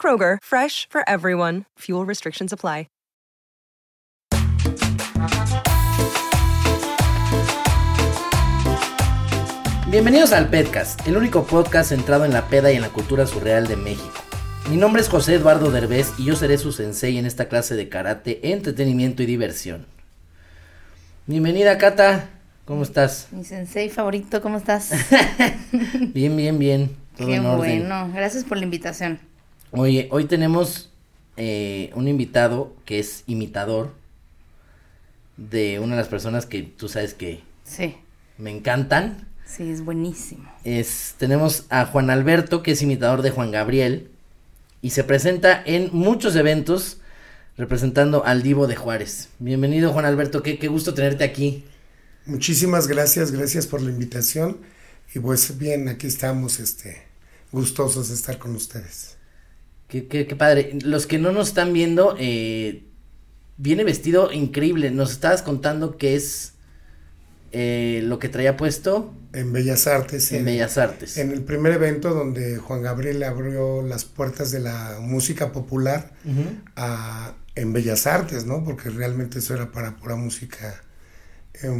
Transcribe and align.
Kroger, 0.00 0.38
fresh 0.42 0.88
for 0.90 1.08
everyone. 1.08 1.66
Fuel 1.78 2.04
restrictions 2.04 2.52
apply. 2.52 2.86
Bienvenidos 9.92 10.32
al 10.32 10.48
Pedcast, 10.48 11.06
el 11.06 11.18
único 11.18 11.44
podcast 11.44 11.90
centrado 11.90 12.24
en 12.24 12.32
la 12.32 12.48
peda 12.48 12.72
y 12.72 12.76
en 12.76 12.80
la 12.80 12.88
cultura 12.88 13.26
surreal 13.26 13.66
de 13.66 13.76
México. 13.76 14.22
Mi 14.70 14.78
nombre 14.78 15.02
es 15.02 15.10
José 15.10 15.34
Eduardo 15.34 15.70
Derbez 15.70 16.14
y 16.16 16.24
yo 16.24 16.34
seré 16.34 16.56
su 16.56 16.72
sensei 16.72 17.18
en 17.18 17.26
esta 17.26 17.46
clase 17.46 17.74
de 17.74 17.90
karate, 17.90 18.52
entretenimiento 18.52 19.22
y 19.22 19.26
diversión. 19.26 19.84
Bienvenida 21.26 21.76
Kata, 21.76 22.30
¿cómo 22.64 22.84
estás? 22.84 23.28
Mi 23.32 23.44
sensei 23.44 23.90
favorito, 23.90 24.40
¿cómo 24.40 24.56
estás? 24.56 24.92
bien, 26.14 26.38
bien, 26.38 26.58
bien. 26.58 26.96
Qué 27.18 27.38
bueno, 27.38 28.10
gracias 28.14 28.44
por 28.44 28.56
la 28.56 28.64
invitación. 28.64 29.18
Oye, 29.74 30.06
hoy 30.10 30.26
tenemos 30.26 30.90
eh, 31.38 31.92
un 31.94 32.06
invitado 32.06 32.76
que 32.84 32.98
es 32.98 33.24
imitador 33.26 33.94
de 35.38 35.80
una 35.80 35.94
de 35.94 36.02
las 36.02 36.08
personas 36.08 36.44
que 36.44 36.62
tú 36.62 36.90
sabes 36.90 37.14
que 37.14 37.40
sí. 37.64 37.96
me 38.36 38.50
encantan. 38.50 39.26
Sí, 39.46 39.70
es 39.70 39.82
buenísimo. 39.82 40.46
Es, 40.62 41.14
tenemos 41.16 41.64
a 41.70 41.86
Juan 41.86 42.10
Alberto, 42.10 42.62
que 42.62 42.72
es 42.72 42.82
imitador 42.82 43.22
de 43.22 43.30
Juan 43.30 43.50
Gabriel, 43.50 44.10
y 44.82 44.90
se 44.90 45.04
presenta 45.04 45.62
en 45.64 45.88
muchos 45.92 46.36
eventos 46.36 46.98
representando 47.56 48.26
al 48.26 48.42
Divo 48.42 48.66
de 48.66 48.76
Juárez. 48.76 49.30
Bienvenido, 49.38 49.90
Juan 49.94 50.04
Alberto, 50.04 50.42
qué, 50.42 50.58
qué 50.58 50.68
gusto 50.68 50.92
tenerte 50.92 51.24
aquí. 51.24 51.64
Muchísimas 52.26 52.88
gracias, 52.88 53.32
gracias 53.32 53.66
por 53.66 53.80
la 53.80 53.90
invitación. 53.90 54.58
Y 55.14 55.18
pues 55.18 55.56
bien, 55.56 55.88
aquí 55.88 56.08
estamos, 56.08 56.60
este, 56.60 57.04
gustosos 57.50 58.08
de 58.10 58.14
estar 58.14 58.36
con 58.36 58.54
ustedes. 58.54 59.16
Qué, 59.92 60.06
qué, 60.06 60.26
qué 60.26 60.36
padre. 60.36 60.78
Los 60.82 61.06
que 61.06 61.18
no 61.18 61.32
nos 61.32 61.48
están 61.48 61.74
viendo, 61.74 62.16
eh, 62.18 62.84
viene 63.58 63.84
vestido 63.84 64.32
increíble. 64.32 64.90
Nos 64.90 65.12
estabas 65.12 65.42
contando 65.42 65.98
que 65.98 66.16
es 66.16 66.54
eh, 67.50 68.00
lo 68.02 68.18
que 68.18 68.30
traía 68.30 68.56
puesto. 68.56 69.12
En 69.34 69.52
Bellas 69.52 69.86
Artes. 69.86 70.32
En, 70.32 70.46
Bellas 70.46 70.78
Artes. 70.78 71.18
En 71.18 71.30
el 71.30 71.42
primer 71.42 71.74
evento 71.74 72.14
donde 72.14 72.56
Juan 72.56 72.80
Gabriel 72.80 73.20
le 73.20 73.26
abrió 73.26 73.82
las 73.82 74.06
puertas 74.06 74.50
de 74.50 74.60
la 74.60 74.96
música 74.98 75.52
popular 75.52 76.14
a, 76.74 77.34
en 77.54 77.74
Bellas 77.74 78.06
Artes, 78.06 78.46
¿no? 78.46 78.64
Porque 78.64 78.88
realmente 78.88 79.40
eso 79.40 79.52
era 79.52 79.72
para 79.72 79.96
pura 79.98 80.16
música 80.16 80.82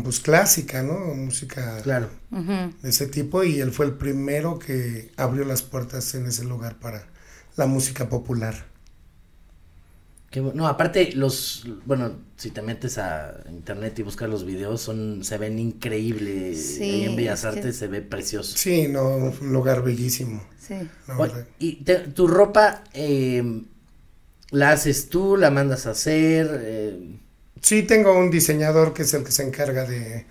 pues 0.04 0.20
clásica, 0.20 0.82
¿no? 0.82 0.98
Música 1.14 1.80
claro. 1.82 2.10
de 2.30 2.90
ese 2.90 3.06
tipo 3.06 3.42
y 3.42 3.58
él 3.60 3.72
fue 3.72 3.86
el 3.86 3.92
primero 3.92 4.58
que 4.58 5.10
abrió 5.16 5.46
las 5.46 5.62
puertas 5.62 6.14
en 6.14 6.26
ese 6.26 6.44
lugar 6.44 6.78
para 6.78 7.10
la 7.56 7.66
música 7.66 8.08
popular. 8.08 8.66
no, 10.54 10.66
aparte 10.66 11.12
los, 11.14 11.66
bueno, 11.84 12.12
si 12.36 12.50
te 12.50 12.62
metes 12.62 12.96
a 12.98 13.42
internet 13.50 13.98
y 13.98 14.02
buscas 14.02 14.30
los 14.30 14.44
videos, 14.46 14.80
son, 14.80 15.24
se 15.24 15.36
ven 15.36 15.58
increíbles. 15.58 16.58
Sí, 16.76 17.04
en 17.04 17.16
Bellas 17.16 17.44
Artes 17.44 17.76
se 17.76 17.86
ve 17.86 18.00
precioso. 18.00 18.56
Sí, 18.56 18.88
no, 18.88 19.16
un 19.16 19.52
lugar 19.52 19.82
bellísimo. 19.82 20.42
Sí. 20.58 20.74
y 21.58 21.84
tu 22.14 22.26
ropa, 22.26 22.84
eh, 22.94 23.62
¿la 24.50 24.72
haces 24.72 25.08
tú, 25.08 25.36
la 25.36 25.50
mandas 25.50 25.86
a 25.86 25.90
hacer? 25.92 26.60
Eh, 26.62 27.18
Sí, 27.60 27.82
tengo 27.84 28.16
un 28.18 28.30
diseñador 28.30 28.92
que 28.92 29.02
es 29.02 29.14
el 29.14 29.24
que 29.24 29.30
se 29.32 29.42
encarga 29.44 29.84
de, 29.84 30.26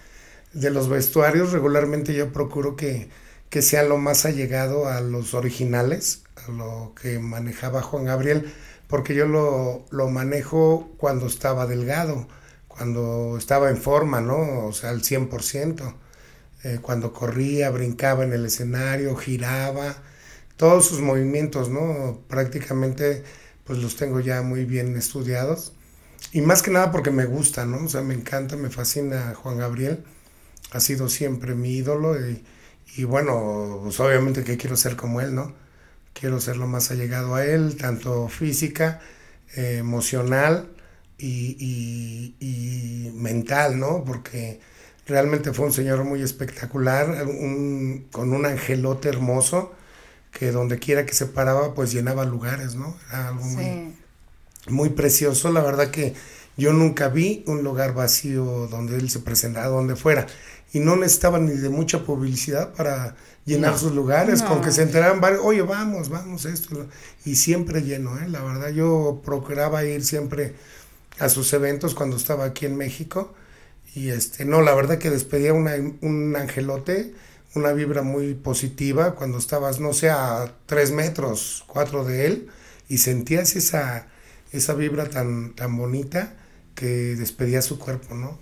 de 0.53 0.72
los 0.72 0.90
vestuarios. 0.90 1.52
Regularmente 1.53 2.14
yo 2.14 2.32
procuro 2.34 2.76
que, 2.76 3.09
que 3.52 3.62
sea 3.62 3.84
lo 3.84 3.98
más 3.98 4.26
allegado 4.26 4.88
a 4.88 5.02
los 5.02 5.36
originales, 5.36 6.24
a 6.48 6.52
lo 6.52 6.94
que 7.00 7.20
manejaba 7.20 7.84
Juan 7.84 8.06
Gabriel, 8.06 8.52
porque 8.88 9.14
yo 9.14 9.28
lo, 9.28 9.86
lo 9.92 10.10
manejo 10.10 10.92
cuando 10.98 11.28
estaba 11.28 11.68
delgado, 11.68 12.28
cuando 12.68 13.38
estaba 13.38 13.70
en 13.70 13.78
forma, 13.78 14.22
¿no? 14.22 14.66
O 14.66 14.74
sea, 14.74 14.90
al 14.90 15.02
100%. 15.02 15.96
Eh, 16.64 16.80
cuando 16.82 17.12
corría, 17.14 17.70
brincaba 17.72 18.24
en 18.24 18.34
el 18.34 18.46
escenario, 18.46 19.16
giraba, 19.16 19.98
todos 20.58 20.86
sus 20.88 21.02
movimientos, 21.02 21.70
¿no? 21.70 22.22
Prácticamente 22.28 23.24
pues 23.66 23.80
los 23.80 23.96
tengo 23.96 24.20
ya 24.20 24.42
muy 24.42 24.66
bien 24.66 24.96
estudiados 24.98 25.74
y 26.32 26.42
más 26.42 26.62
que 26.62 26.72
nada 26.72 26.92
porque 26.92 27.12
me 27.12 27.26
gusta, 27.26 27.66
¿no? 27.66 27.86
O 27.86 27.90
sea, 27.90 28.02
me 28.02 28.14
encanta, 28.14 28.56
me 28.56 28.70
fascina 28.70 29.34
Juan 29.36 29.58
Gabriel. 29.58 30.04
Ha 30.72 30.80
sido 30.80 31.10
siempre 31.10 31.56
mi 31.56 31.72
ídolo 31.78 32.18
y, 32.20 32.44
y 32.96 33.03
bueno, 33.03 33.79
pues 33.84 34.00
obviamente 34.00 34.44
que 34.44 34.57
quiero 34.57 34.75
ser 34.75 34.96
como 34.96 35.22
él, 35.22 35.34
¿no? 35.35 35.53
Quiero 36.13 36.40
ser 36.40 36.57
lo 36.57 36.68
más 36.68 36.91
allegado 36.91 37.35
a 37.35 37.46
él, 37.46 37.78
tanto 37.78 38.28
física, 38.28 39.00
eh, 39.56 39.78
emocional 39.79 40.69
y, 41.18 41.56
y, 41.59 42.35
y, 42.40 43.12
mental, 43.12 43.79
¿no? 43.79 44.03
Porque 44.03 44.59
realmente 45.07 45.53
fue 45.53 45.66
un 45.68 45.74
señor 45.74 46.03
muy 46.03 46.22
espectacular, 46.22 47.25
un, 47.28 48.07
con 48.12 48.34
un 48.34 48.46
angelote 48.46 49.09
hermoso 49.09 49.73
que 50.31 50.52
donde 50.52 50.79
quiera 50.79 51.06
que 51.06 51.13
se 51.13 51.25
paraba 51.25 51.73
pues 51.73 51.91
llenaba 51.91 52.25
lugares, 52.25 52.75
¿no? 52.75 52.97
Era 53.09 53.29
algo 53.29 53.44
muy 53.44 53.94
muy 54.68 54.90
precioso. 54.90 55.52
La 55.52 55.62
verdad 55.62 55.90
que 55.91 56.13
yo 56.58 56.73
nunca 56.73 57.09
vi 57.09 57.44
un 57.47 57.63
lugar 57.63 57.94
vacío 57.94 58.68
donde 58.68 58.97
él 58.97 59.09
se 59.09 59.19
presentara, 59.19 59.68
donde 59.68 59.96
fuera. 59.96 60.28
Y 60.74 60.80
no 60.80 60.96
necesitaba 60.96 61.40
ni 61.40 61.52
de 61.52 61.70
mucha 61.70 62.06
publicidad 62.06 62.74
para 62.74 63.16
llenar 63.46 63.78
sus 63.78 63.92
lugares, 63.94 64.42
con 64.42 64.62
que 64.62 64.72
se 64.72 64.84
enteraran 64.84 65.20
varios, 65.20 65.42
oye, 65.44 65.62
vamos, 65.62 66.09
vamos, 66.09 66.46
esto. 66.46 66.88
Y 67.26 67.36
siempre 67.36 67.82
lleno, 67.82 68.18
¿eh? 68.20 68.30
La 68.30 68.42
verdad, 68.42 68.70
yo 68.70 69.22
procuraba 69.26 69.84
ir 69.84 70.04
siempre 70.04 70.56
a 71.20 71.28
sus 71.28 71.52
eventos 71.54 71.94
cuando 71.94 72.16
estaba 72.16 72.46
aquí 72.46 72.66
en 72.66 72.78
México. 72.78 73.34
Y 73.94 74.09
este, 74.09 74.46
no, 74.46 74.62
la 74.62 74.74
verdad 74.74 74.98
que 74.98 75.09
despedía 75.09 75.54
una, 75.54 75.74
un 76.02 76.36
angelote, 76.38 77.14
una 77.53 77.74
vibra 77.74 78.02
muy 78.02 78.34
positiva 78.34 79.16
cuando 79.16 79.38
estabas, 79.38 79.82
no 79.82 79.94
sé, 79.94 80.09
a 80.09 80.53
tres 80.66 80.92
metros, 80.92 81.66
cuatro 81.68 82.06
de 82.06 82.28
él, 82.28 82.50
y 82.88 83.00
sentías 83.00 83.58
esa 83.58 84.08
esa 84.52 84.74
vibra 84.74 85.09
tan, 85.09 85.53
tan 85.56 85.78
bonita 85.78 86.34
que 86.76 87.16
despedía 87.16 87.62
su 87.62 87.79
cuerpo, 87.79 88.16
¿no? 88.16 88.40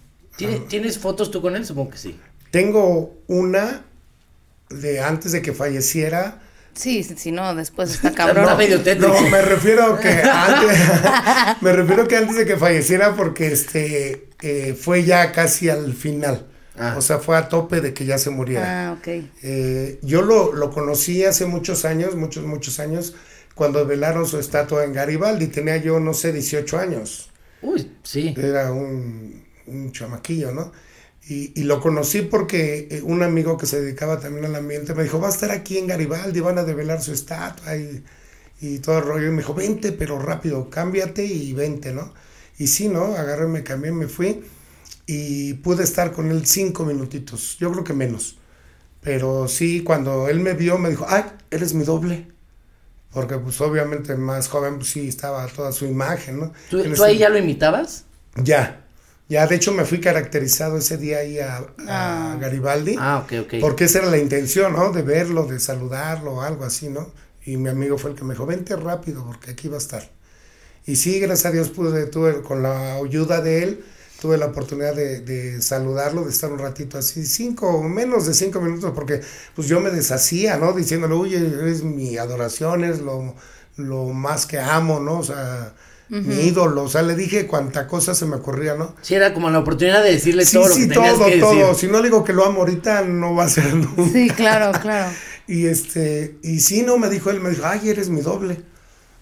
¿Tienes 0.68 0.98
fotos 0.98 1.32
tú 1.32 1.42
con 1.42 1.56
él? 1.56 1.66
Supongo 1.66 1.92
que 1.92 1.98
sí. 1.98 2.20
Tengo 2.52 3.18
una 3.28 3.84
de 4.70 5.02
antes 5.02 5.32
de 5.32 5.42
que 5.42 5.54
falleciera. 5.54 6.40
Sí, 6.74 7.04
si 7.04 7.32
no, 7.32 7.54
después 7.56 7.92
está 7.94 8.14
cabrón. 8.14 8.46
no, 8.46 9.22
me 9.30 9.42
refiero 9.42 10.00
que 10.00 10.10
antes, 10.24 10.80
me 11.62 11.74
refiero 11.74 12.08
que 12.08 12.18
antes 12.18 12.38
de 12.38 12.46
que 12.46 12.58
falleciera 12.58 13.16
porque 13.16 13.48
este 13.48 14.30
eh, 14.42 14.78
fue 14.80 15.04
ya 15.04 15.32
casi 15.32 15.70
al 15.70 15.94
final. 15.94 16.46
Ah. 16.78 16.96
O 16.98 17.02
sea, 17.02 17.20
fue 17.20 17.36
a 17.36 17.50
tope 17.50 17.82
de 17.82 17.94
que 17.94 18.06
ya 18.06 18.18
se 18.18 18.30
muriera. 18.30 18.90
Ah, 18.90 18.94
ok. 18.94 19.08
Eh, 19.44 20.00
yo 20.02 20.22
lo, 20.22 20.54
lo 20.54 20.72
conocí 20.72 21.26
hace 21.26 21.46
muchos 21.46 21.84
años, 21.84 22.16
muchos, 22.16 22.46
muchos 22.46 22.80
años, 22.80 23.16
cuando 23.54 23.86
velaron 23.86 24.26
su 24.26 24.40
estatua 24.40 24.86
en 24.86 24.94
Garibaldi. 24.94 25.48
Tenía 25.48 25.76
yo, 25.76 26.00
no 26.00 26.14
sé, 26.14 26.32
18 26.32 26.78
años. 26.80 27.32
Uy, 27.62 27.92
sí. 28.04 28.34
Era 28.38 28.72
un, 28.72 29.44
un 29.70 29.92
chamaquillo, 29.92 30.52
¿no? 30.52 30.72
Y, 31.28 31.60
y, 31.60 31.64
lo 31.64 31.80
conocí 31.80 32.22
porque 32.24 32.88
eh, 32.90 33.02
un 33.04 33.22
amigo 33.22 33.58
que 33.58 33.66
se 33.66 33.82
dedicaba 33.82 34.20
también 34.20 34.46
al 34.46 34.56
ambiente 34.56 34.96
me 34.96 35.04
dijo, 35.04 35.20
va 35.20 35.28
a 35.28 35.32
estar 35.32 35.52
aquí 35.52 35.78
en 35.78 35.88
Garibaldi, 35.88 36.40
van 36.40 36.58
a 36.58 36.64
develar 36.64 37.02
su 37.02 37.12
estatua. 37.12 37.76
Y, 37.76 38.04
y 38.62 38.80
todo 38.80 39.00
el 39.00 39.06
rollo. 39.06 39.28
Y 39.28 39.32
me 39.32 39.38
dijo, 39.38 39.54
vente, 39.54 39.92
pero 39.92 40.20
rápido, 40.20 40.70
cámbiate 40.70 41.24
y 41.24 41.54
vente, 41.54 41.94
¿no? 41.94 42.14
Y 42.58 42.68
sí, 42.68 42.90
¿no? 42.90 43.16
Agarré, 43.16 43.48
me 43.48 43.64
cambié, 43.64 43.92
me 43.92 44.08
fui 44.08 44.44
y 45.12 45.56
pude 45.56 45.84
estar 45.84 46.12
con 46.12 46.30
él 46.30 46.46
cinco 46.46 46.86
minutitos, 46.86 47.58
yo 47.58 47.72
creo 47.72 47.84
que 47.84 47.94
menos. 47.94 48.38
Pero 49.02 49.48
sí, 49.48 49.82
cuando 49.82 50.28
él 50.28 50.40
me 50.40 50.54
vio, 50.54 50.78
me 50.78 50.90
dijo, 50.90 51.06
ay, 51.08 51.24
eres 51.50 51.74
mi 51.74 51.84
doble. 51.84 52.28
Porque 53.12 53.38
pues 53.38 53.60
obviamente 53.60 54.16
más 54.16 54.50
joven, 54.50 54.76
pues 54.76 54.90
sí, 54.90 55.08
estaba 55.08 55.48
toda 55.48 55.72
su 55.72 55.86
imagen, 55.86 56.40
¿no? 56.40 56.54
¿Tú, 56.70 56.84
ahí 57.04 57.18
ya 57.18 57.30
lo 57.30 57.40
imitabas? 57.40 58.04
Ya, 58.36 58.86
ya, 59.30 59.48
de 59.48 59.56
hecho 59.56 59.72
me 59.74 59.86
fui 59.86 60.02
caracterizado 60.02 60.78
ese 60.78 60.98
día 60.98 61.20
ahí 61.20 61.40
a, 61.40 61.58
a 61.88 62.34
Ah. 62.34 62.38
Garibaldi. 62.40 62.96
Ah, 63.00 63.20
ok, 63.24 63.34
ok. 63.46 63.54
Porque 63.62 63.86
esa 63.86 64.00
era 64.00 64.10
la 64.10 64.18
intención, 64.18 64.74
¿no? 64.74 64.92
De 64.92 65.04
verlo, 65.04 65.46
de 65.46 65.60
saludarlo 65.60 66.34
o 66.36 66.42
algo 66.42 66.66
así, 66.66 66.90
¿no? 66.90 67.12
Y 67.46 67.58
mi 67.58 67.70
amigo 67.70 67.98
fue 67.98 68.12
el 68.12 68.16
que 68.18 68.24
me 68.26 68.34
dijo, 68.34 68.46
vente 68.46 68.76
rápido 68.76 69.26
porque 69.26 69.52
aquí 69.52 69.68
va 69.70 69.76
a 69.76 69.80
estar. 69.80 70.10
Y 70.86 70.96
sí, 70.96 71.20
gracias 71.20 71.46
a 71.48 71.52
Dios 71.52 71.70
pude, 71.70 72.06
tuve, 72.08 72.42
con 72.42 72.64
la 72.64 72.96
ayuda 72.96 73.42
de 73.42 73.64
él, 73.64 73.86
tuve 74.22 74.38
la 74.38 74.48
oportunidad 74.48 74.96
de, 74.96 75.22
de 75.22 75.62
saludarlo, 75.62 76.24
de 76.24 76.32
estar 76.32 76.52
un 76.52 76.60
ratito 76.60 76.98
así, 76.98 77.26
cinco, 77.26 77.84
menos 77.84 78.26
de 78.26 78.34
cinco 78.34 78.60
minutos, 78.62 78.92
porque 78.96 79.22
pues 79.56 79.68
yo 79.68 79.80
me 79.80 79.92
deshacía, 79.92 80.58
¿no? 80.58 80.74
Diciéndole, 80.74 81.14
oye, 81.14 81.38
eres 81.38 81.84
mi 81.84 82.18
adoración, 82.18 82.84
es 82.84 83.00
lo, 83.02 83.36
lo 83.78 84.06
más 84.08 84.46
que 84.48 84.60
amo, 84.60 85.00
¿no? 85.00 85.20
O 85.20 85.24
sea, 85.24 85.74
mi 86.10 86.36
ídolo, 86.48 86.84
o 86.84 86.90
sea, 86.90 87.02
le 87.04 87.16
dije 87.16 87.46
cuánta 87.48 87.88
cosa 87.88 88.16
se 88.16 88.26
me 88.26 88.38
ocurría, 88.38 88.76
¿no? 88.76 88.96
Sí, 89.02 89.16
era 89.16 89.34
como 89.34 89.50
la 89.50 89.60
oportunidad 89.60 90.04
de 90.04 90.12
decirle 90.12 90.46
Sí, 90.46 90.58
todo 90.58 90.68
lo 90.70 90.76
sí, 90.76 90.88
que 90.88 90.94
todo, 90.94 91.26
que 91.26 91.38
todo. 91.40 91.52
decir. 91.70 91.76
Si 91.76 91.88
no 91.88 91.98
le 92.00 92.06
digo 92.10 92.24
que 92.24 92.34
lo 92.34 92.46
amo 92.46 92.62
ahorita, 92.62 93.04
no 93.04 93.36
va 93.36 93.46
a 93.46 93.50
ser 93.50 93.74
nunca. 93.76 94.04
Sí, 94.12 94.30
claro, 94.30 94.78
claro. 94.80 95.12
Y 95.48 95.66
este, 95.66 96.38
y 96.44 96.60
sí, 96.60 96.84
no, 96.84 97.00
me 97.00 97.10
dijo 97.10 97.32
él, 97.32 97.40
me 97.40 97.50
dijo, 97.50 97.64
ay, 97.66 97.90
eres 97.90 98.10
mi 98.10 98.22
doble. 98.22 98.62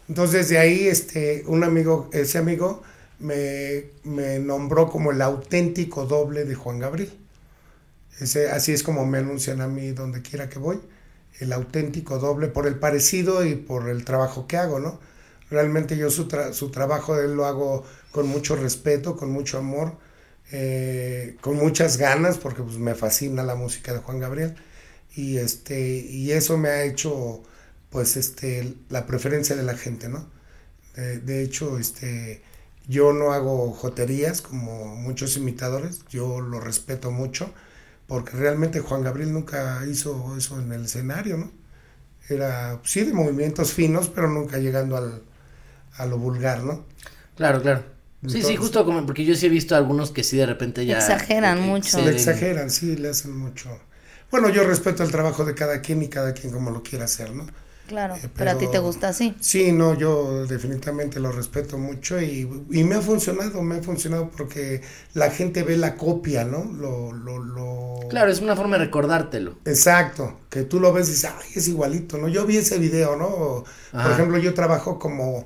Entonces 0.10 0.50
de 0.50 0.58
ahí, 0.58 0.88
este, 0.88 1.44
un 1.48 1.64
amigo, 1.64 2.10
ese 2.14 2.38
amigo, 2.38 2.84
me, 3.20 3.92
me 4.04 4.40
nombró 4.40 4.90
como 4.90 5.12
el 5.12 5.22
auténtico 5.22 6.06
doble 6.06 6.46
de 6.46 6.56
Juan 6.56 6.80
Gabriel. 6.80 7.12
Ese, 8.20 8.50
así 8.50 8.72
es 8.74 8.84
como 8.84 9.06
me 9.06 9.20
anuncian 9.20 9.62
a 9.62 9.68
mí 9.68 9.92
donde 9.92 10.22
quiera 10.22 10.50
que 10.50 10.60
voy, 10.60 10.80
el 11.40 11.54
auténtico 11.54 12.18
doble 12.20 12.48
por 12.48 12.68
el 12.68 12.76
parecido 12.80 13.46
y 13.46 13.56
por 13.56 13.90
el 13.90 14.04
trabajo 14.06 14.48
que 14.48 14.58
hago, 14.58 14.80
¿no? 14.80 15.00
Realmente 15.50 15.98
yo 15.98 16.10
su, 16.12 16.28
tra- 16.28 16.54
su 16.54 16.72
trabajo 16.72 17.16
de 17.16 17.26
él 17.26 17.36
lo 17.36 17.46
hago 17.46 17.84
con 18.12 18.28
mucho 18.28 18.56
respeto, 18.56 19.16
con 19.16 19.32
mucho 19.32 19.58
amor, 19.60 19.98
eh, 20.52 21.38
con 21.42 21.56
muchas 21.58 21.98
ganas, 21.98 22.38
porque 22.38 22.64
pues, 22.64 22.78
me 22.78 22.96
fascina 22.96 23.44
la 23.44 23.56
música 23.56 23.94
de 23.94 24.00
Juan 24.00 24.20
Gabriel. 24.20 24.56
Y 25.16 25.38
este 25.38 25.80
y 26.00 26.32
eso 26.32 26.58
me 26.58 26.70
ha 26.70 26.84
hecho 26.84 27.44
pues 27.90 28.18
este 28.18 28.76
la 28.90 29.06
preferencia 29.08 29.56
de 29.56 29.64
la 29.64 29.76
gente 29.78 30.10
no 30.10 30.30
de, 30.96 31.20
de 31.20 31.44
hecho 31.44 31.78
este 31.80 32.42
yo 32.88 33.14
no 33.14 33.34
hago 33.34 33.72
joterías 33.74 34.42
como 34.42 34.96
muchos 34.96 35.38
imitadores 35.38 36.02
yo 36.10 36.42
lo 36.42 36.60
respeto 36.60 37.12
mucho 37.12 37.54
porque 38.08 38.32
realmente 38.38 38.80
Juan 38.82 39.04
Gabriel 39.04 39.34
nunca 39.34 39.86
hizo 39.88 40.36
eso 40.38 40.60
en 40.60 40.72
el 40.72 40.86
escenario 40.86 41.38
no 41.38 41.52
era 42.30 42.80
sí 42.84 43.04
de 43.04 43.14
movimientos 43.14 43.74
finos 43.74 44.10
pero 44.10 44.30
nunca 44.30 44.58
llegando 44.58 44.98
al 44.98 45.24
a 45.98 46.06
lo 46.06 46.18
vulgar 46.18 46.64
no 46.64 46.86
Claro, 47.36 47.62
claro. 47.62 47.84
Sí, 48.28 48.42
sí, 48.42 48.56
justo 48.56 48.84
como, 48.84 49.06
porque 49.06 49.24
yo 49.24 49.36
sí 49.36 49.46
he 49.46 49.50
visto 49.50 49.76
algunos 49.76 50.10
que 50.12 50.24
sí 50.24 50.38
de 50.38 50.48
repente 50.48 50.86
ya... 50.86 50.98
Exageran 50.98 51.60
que 51.60 51.64
mucho. 51.66 52.02
le 52.02 52.12
exageran 52.12 52.70
sí 52.72 52.96
le 52.98 53.10
hacen 53.10 53.38
mucho 53.38 53.70
bueno 54.32 54.50
yo 54.50 54.64
respeto 54.66 55.04
el 55.04 55.12
trabajo 55.12 55.46
de 55.46 55.54
cada 55.54 55.82
quien 55.82 56.02
y 56.02 56.08
cada 56.10 56.34
quien 56.34 56.52
como 56.52 56.72
lo 56.72 56.82
quiera 56.84 57.06
hacer 57.06 57.32
no 57.34 57.46
Claro, 57.88 58.16
Eh, 58.18 58.28
pero 58.36 58.52
a 58.52 58.54
ti 58.56 58.66
pero- 58.66 58.72
te 58.72 58.80
gusta 58.80 59.08
así. 59.08 59.34
Sí, 59.40 59.72
no, 59.72 59.98
yo 59.98 60.46
definitivamente 60.46 61.22
lo 61.22 61.32
respeto 61.32 61.78
mucho 61.78 62.20
y, 62.22 62.42
y 62.70 62.84
me 62.84 62.96
ha 62.96 63.02
funcionado, 63.02 63.62
me 63.62 63.78
ha 63.78 63.82
funcionado 63.82 64.30
porque 64.30 64.82
la 65.14 65.32
gente 65.32 65.64
ve 65.64 65.78
la 65.78 65.96
copia, 65.96 66.44
¿no? 66.44 66.66
Lo, 66.66 67.14
lo, 67.14 67.40
lo... 67.42 68.00
Claro, 68.10 68.30
es 68.30 68.42
una 68.42 68.58
forma 68.58 68.78
de 68.78 68.84
recordártelo. 68.86 69.60
Exacto, 69.64 70.42
que 70.50 70.64
tú 70.64 70.82
lo 70.82 70.92
ves 70.92 71.08
y 71.08 71.12
dices, 71.12 71.32
ay, 71.34 71.50
es 71.56 71.70
igualito, 71.70 72.18
¿no? 72.18 72.28
Yo 72.28 72.46
vi 72.46 72.58
ese 72.58 72.78
video, 72.78 73.16
¿no? 73.16 73.64
Por 73.94 74.12
ejemplo, 74.12 74.38
yo 74.38 74.54
trabajo 74.54 75.00
como, 75.00 75.46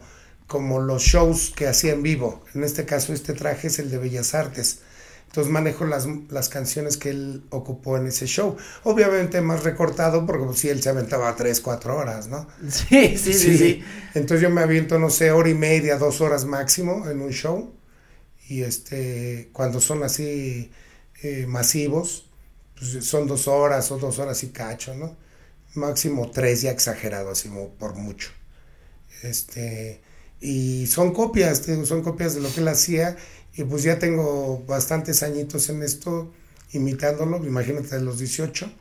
como 0.51 0.81
los 0.81 1.03
shows 1.03 1.53
que 1.55 1.65
hacía 1.65 1.93
en 1.93 2.03
vivo. 2.03 2.43
En 2.53 2.65
este 2.65 2.83
caso, 2.83 3.13
este 3.13 3.31
traje 3.31 3.67
es 3.67 3.79
el 3.79 3.89
de 3.89 3.97
Bellas 3.97 4.33
Artes. 4.35 4.79
Entonces 5.27 5.49
manejo 5.49 5.85
las, 5.85 6.05
las 6.29 6.49
canciones 6.49 6.97
que 6.97 7.11
él 7.11 7.45
ocupó 7.51 7.95
en 7.95 8.07
ese 8.07 8.25
show. 8.25 8.57
Obviamente 8.83 9.39
más 9.39 9.63
recortado 9.63 10.25
porque 10.25 10.43
pues, 10.43 10.59
sí, 10.59 10.67
él 10.67 10.81
se 10.81 10.89
aventaba 10.89 11.33
tres, 11.37 11.61
cuatro 11.61 11.95
horas, 11.95 12.27
¿no? 12.27 12.49
Sí, 12.69 13.17
sí, 13.17 13.31
sí, 13.31 13.57
sí. 13.57 13.83
Entonces 14.13 14.41
yo 14.41 14.49
me 14.49 14.59
aviento, 14.59 14.99
no 14.99 15.09
sé, 15.09 15.31
hora 15.31 15.47
y 15.47 15.53
media, 15.53 15.97
dos 15.97 16.19
horas 16.19 16.43
máximo 16.43 17.09
en 17.09 17.21
un 17.21 17.31
show. 17.31 17.73
Y 18.49 18.63
este, 18.63 19.51
cuando 19.53 19.79
son 19.79 20.03
así 20.03 20.69
eh, 21.23 21.45
masivos, 21.47 22.29
pues 22.77 23.05
son 23.05 23.25
dos 23.25 23.47
horas 23.47 23.89
o 23.93 23.97
dos 23.97 24.19
horas 24.19 24.43
y 24.43 24.49
cacho, 24.49 24.95
¿no? 24.95 25.15
Máximo 25.75 26.29
tres, 26.29 26.61
ya 26.61 26.71
exagerado, 26.71 27.31
así 27.31 27.49
por 27.79 27.95
mucho. 27.95 28.31
Este, 29.23 30.01
y 30.41 30.87
son 30.87 31.13
copias, 31.13 31.61
son 31.85 32.01
copias 32.01 32.33
de 32.33 32.41
lo 32.41 32.51
que 32.51 32.61
él 32.61 32.67
hacía. 32.67 33.15
Y 33.53 33.63
pues 33.63 33.83
ya 33.83 33.99
tengo 33.99 34.63
bastantes 34.67 35.23
añitos 35.23 35.69
en 35.69 35.83
esto, 35.83 36.33
imitándolo, 36.71 37.45
imagínate 37.45 37.95
de 37.95 38.01
los 38.01 38.17
18. 38.17 38.71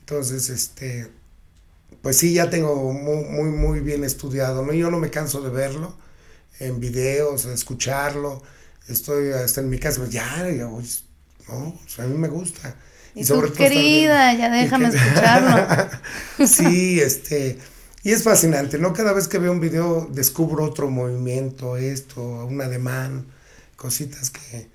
Entonces, 0.00 0.50
este, 0.50 1.08
pues 2.02 2.18
sí, 2.18 2.34
ya 2.34 2.50
tengo 2.50 2.92
muy, 2.92 3.24
muy, 3.24 3.50
muy 3.50 3.80
bien 3.80 4.04
estudiado, 4.04 4.64
¿no? 4.64 4.72
Yo 4.72 4.90
no 4.90 4.98
me 4.98 5.10
canso 5.10 5.40
de 5.40 5.50
verlo 5.50 5.96
en 6.58 6.80
videos, 6.80 7.44
de 7.44 7.54
escucharlo. 7.54 8.42
Estoy 8.88 9.30
hasta 9.30 9.60
en 9.60 9.70
mi 9.70 9.78
casa, 9.78 10.00
pues 10.00 10.10
ya, 10.10 10.50
ya, 10.50 10.68
pues, 10.68 11.04
no, 11.48 11.68
o 11.68 11.88
sea, 11.88 12.04
a 12.04 12.08
mí 12.08 12.18
me 12.18 12.28
gusta. 12.28 12.76
Y 13.14 13.24
tú, 13.24 13.34
todo 13.34 13.46
estar 13.46 13.68
querida, 13.68 14.34
ya 14.34 14.48
y 14.48 14.64
déjame 14.64 14.88
escucharlo. 14.94 15.88
sí, 16.46 17.00
este, 17.00 17.58
y 18.02 18.12
es 18.12 18.22
fascinante, 18.24 18.78
¿no? 18.78 18.92
Cada 18.92 19.12
vez 19.12 19.28
que 19.28 19.38
veo 19.38 19.52
un 19.52 19.60
video 19.60 20.08
descubro 20.10 20.64
otro 20.64 20.90
movimiento, 20.90 21.76
esto, 21.76 22.22
un 22.46 22.60
ademán, 22.60 23.26
cositas 23.76 24.30
que, 24.30 24.68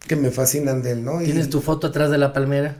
que 0.00 0.16
me 0.16 0.30
fascinan 0.30 0.82
de 0.82 0.92
él, 0.92 1.04
¿no? 1.04 1.22
Y- 1.22 1.26
¿Tienes 1.26 1.50
tu 1.50 1.60
foto 1.60 1.88
atrás 1.88 2.10
de 2.10 2.18
la 2.18 2.32
palmera? 2.32 2.76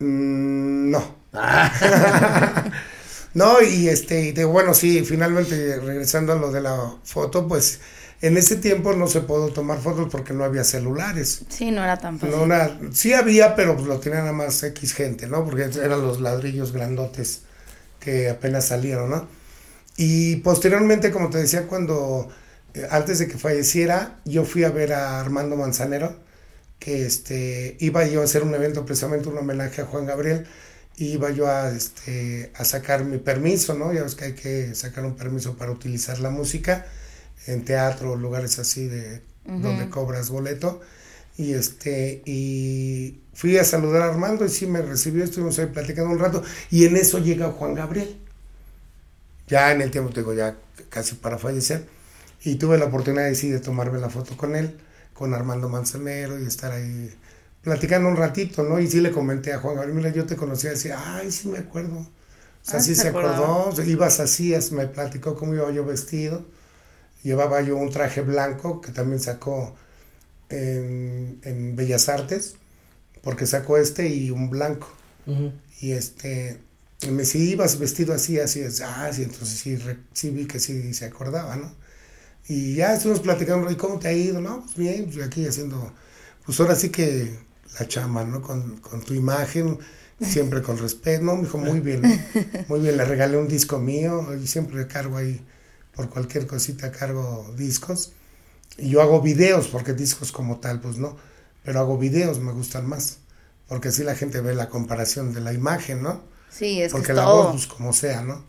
Mm, 0.00 0.90
no. 0.90 1.16
Ah, 1.32 2.64
No, 3.34 3.62
y 3.62 3.88
este, 3.88 4.22
y 4.28 4.32
de, 4.32 4.44
bueno, 4.44 4.74
sí, 4.74 5.04
finalmente 5.04 5.78
regresando 5.80 6.32
a 6.32 6.36
lo 6.36 6.50
de 6.50 6.60
la 6.62 6.94
foto, 7.04 7.46
pues 7.46 7.80
en 8.22 8.36
ese 8.36 8.56
tiempo 8.56 8.94
no 8.94 9.06
se 9.06 9.20
pudo 9.20 9.48
tomar 9.50 9.78
fotos 9.80 10.08
porque 10.10 10.32
no 10.32 10.44
había 10.44 10.64
celulares. 10.64 11.42
Sí, 11.48 11.70
no 11.70 11.84
era 11.84 11.98
tan 11.98 12.18
fácil. 12.18 12.48
No, 12.48 12.92
sí 12.92 13.12
había, 13.12 13.54
pero 13.54 13.76
pues 13.76 13.86
lo 13.86 14.00
tenían 14.00 14.22
nada 14.22 14.32
más 14.32 14.62
X 14.62 14.94
gente, 14.94 15.28
¿no? 15.28 15.44
Porque 15.44 15.64
eran 15.64 16.02
los 16.02 16.20
ladrillos 16.20 16.72
grandotes 16.72 17.42
que 18.00 18.28
apenas 18.28 18.66
salieron, 18.66 19.10
¿no? 19.10 19.28
Y 19.96 20.36
posteriormente, 20.36 21.10
como 21.10 21.30
te 21.30 21.38
decía, 21.38 21.66
cuando 21.66 22.28
eh, 22.74 22.86
antes 22.90 23.18
de 23.18 23.28
que 23.28 23.38
falleciera, 23.38 24.20
yo 24.24 24.44
fui 24.44 24.64
a 24.64 24.70
ver 24.70 24.92
a 24.92 25.20
Armando 25.20 25.56
Manzanero, 25.56 26.14
que 26.78 27.04
este 27.06 27.76
iba 27.80 28.06
yo 28.06 28.20
a 28.20 28.24
hacer 28.24 28.42
un 28.44 28.54
evento 28.54 28.86
precisamente 28.86 29.28
un 29.28 29.38
homenaje 29.38 29.82
a 29.82 29.86
Juan 29.86 30.06
Gabriel, 30.06 30.46
y 30.96 31.12
iba 31.12 31.30
yo 31.30 31.48
a 31.48 31.70
este 31.70 32.52
a 32.56 32.64
sacar 32.64 33.04
mi 33.04 33.18
permiso, 33.18 33.74
¿no? 33.74 33.92
Ya 33.92 34.02
ves 34.02 34.14
que 34.14 34.24
hay 34.26 34.34
que 34.34 34.74
sacar 34.74 35.04
un 35.04 35.16
permiso 35.16 35.56
para 35.56 35.72
utilizar 35.72 36.18
la 36.20 36.30
música 36.30 36.86
en 37.46 37.64
teatro, 37.64 38.16
lugares 38.16 38.58
así 38.58 38.86
de 38.86 39.22
donde 39.44 39.88
cobras 39.88 40.28
boleto. 40.30 40.80
Y 41.38 41.54
este, 41.54 42.22
y 42.26 43.20
fui 43.34 43.58
a 43.58 43.64
saludar 43.64 44.02
a 44.02 44.08
Armando 44.10 44.44
y 44.46 44.50
sí 44.50 44.66
me 44.68 44.82
recibió, 44.82 45.24
estuvimos 45.24 45.58
ahí 45.60 45.66
platicando 45.68 46.10
un 46.12 46.20
rato, 46.20 46.42
y 46.70 46.86
en 46.86 46.96
eso 46.96 47.18
llega 47.20 47.52
Juan 47.52 47.74
Gabriel. 47.74 48.18
Ya 49.46 49.72
en 49.72 49.80
el 49.80 49.90
tiempo, 49.90 50.12
te 50.12 50.20
digo, 50.20 50.34
ya 50.34 50.56
casi 50.90 51.14
para 51.16 51.38
fallecer. 51.38 51.88
Y 52.44 52.56
tuve 52.56 52.78
la 52.78 52.86
oportunidad 52.86 53.32
sí, 53.34 53.50
de 53.50 53.60
tomarme 53.60 53.98
la 54.00 54.10
foto 54.10 54.36
con 54.36 54.56
él, 54.56 54.78
con 55.14 55.34
Armando 55.34 55.68
Manzanero, 55.68 56.38
y 56.40 56.46
estar 56.46 56.72
ahí 56.72 57.14
platicando 57.62 58.08
un 58.08 58.16
ratito, 58.16 58.62
¿no? 58.62 58.78
Y 58.80 58.88
sí 58.88 59.00
le 59.00 59.10
comenté 59.12 59.52
a 59.52 59.58
Juan 59.60 59.76
Gabriel, 59.76 59.96
mira, 59.96 60.10
yo 60.10 60.26
te 60.26 60.36
conocía, 60.36 60.70
decía, 60.70 60.98
ay, 61.16 61.30
sí 61.32 61.48
me 61.48 61.58
acuerdo. 61.58 61.98
O 62.00 62.08
sea, 62.62 62.80
Ah, 62.80 62.80
sí 62.80 62.94
¿se 62.94 63.02
acordaba? 63.02 63.58
acordó, 63.58 63.72
ibas 63.86 64.20
así, 64.20 64.54
as- 64.54 64.72
me 64.72 64.86
platicó 64.86 65.34
cómo 65.36 65.54
iba 65.54 65.70
yo 65.72 65.84
vestido. 65.84 66.44
Llevaba 67.22 67.60
yo 67.62 67.76
un 67.76 67.90
traje 67.90 68.22
blanco 68.22 68.80
que 68.80 68.92
también 68.92 69.20
sacó 69.20 69.76
en, 70.50 71.40
en 71.44 71.76
Bellas 71.76 72.08
Artes, 72.08 72.56
porque 73.22 73.46
sacó 73.46 73.78
este 73.78 74.08
y 74.08 74.30
un 74.30 74.50
blanco. 74.50 74.88
Y 75.80 75.92
este, 75.92 76.60
y 77.02 77.08
me 77.10 77.24
si 77.24 77.50
ibas 77.50 77.78
vestido 77.78 78.14
así, 78.14 78.38
así, 78.40 78.60
es, 78.60 78.80
ah, 78.80 79.10
sí, 79.12 79.22
entonces 79.24 79.58
sí, 79.60 79.76
re- 79.76 79.98
sí 80.12 80.30
vi 80.30 80.46
que 80.46 80.58
sí 80.60 80.92
se 80.94 81.04
acordaba, 81.06 81.56
¿no? 81.56 81.74
Y 82.48 82.74
ya 82.76 82.94
estuvimos 82.94 83.20
platicando, 83.22 83.70
¿y 83.70 83.76
cómo 83.76 83.98
te 83.98 84.08
ha 84.08 84.12
ido? 84.12 84.40
No, 84.40 84.62
pues 84.64 84.76
bien, 84.76 85.06
pues 85.06 85.24
aquí 85.26 85.46
haciendo, 85.46 85.92
pues 86.46 86.58
ahora 86.60 86.74
sí 86.76 86.90
que 86.90 87.38
la 87.78 87.86
chama, 87.88 88.24
¿no? 88.24 88.42
Con, 88.42 88.78
con 88.78 89.02
tu 89.02 89.14
imagen, 89.14 89.78
siempre 90.20 90.62
con 90.62 90.78
respeto. 90.78 91.24
No, 91.24 91.36
me 91.36 91.42
dijo, 91.44 91.58
muy 91.58 91.80
bien, 91.80 92.16
muy 92.68 92.80
bien, 92.80 92.96
le 92.96 93.04
regalé 93.04 93.36
un 93.38 93.48
disco 93.48 93.78
mío 93.78 94.28
y 94.42 94.46
siempre 94.46 94.86
cargo 94.86 95.16
ahí, 95.18 95.44
por 95.94 96.08
cualquier 96.10 96.46
cosita 96.46 96.90
cargo 96.92 97.52
discos. 97.56 98.12
Y 98.78 98.90
yo 98.90 99.02
hago 99.02 99.20
videos, 99.20 99.68
porque 99.68 99.92
discos 99.94 100.32
como 100.32 100.58
tal, 100.60 100.80
pues 100.80 100.98
no, 100.98 101.16
pero 101.64 101.80
hago 101.80 101.98
videos, 101.98 102.38
me 102.40 102.52
gustan 102.52 102.86
más, 102.88 103.18
porque 103.68 103.88
así 103.88 104.04
la 104.04 104.14
gente 104.14 104.40
ve 104.40 104.54
la 104.54 104.68
comparación 104.70 105.34
de 105.34 105.40
la 105.40 105.52
imagen, 105.52 106.02
¿no? 106.02 106.22
Sí, 106.48 106.82
es 106.82 106.92
porque 106.92 107.08
que 107.08 107.12
es 107.12 107.16
la 107.16 107.26
todo. 107.26 107.50
voz, 107.50 107.52
pues 107.52 107.66
como 107.66 107.92
sea, 107.92 108.22
¿no? 108.22 108.44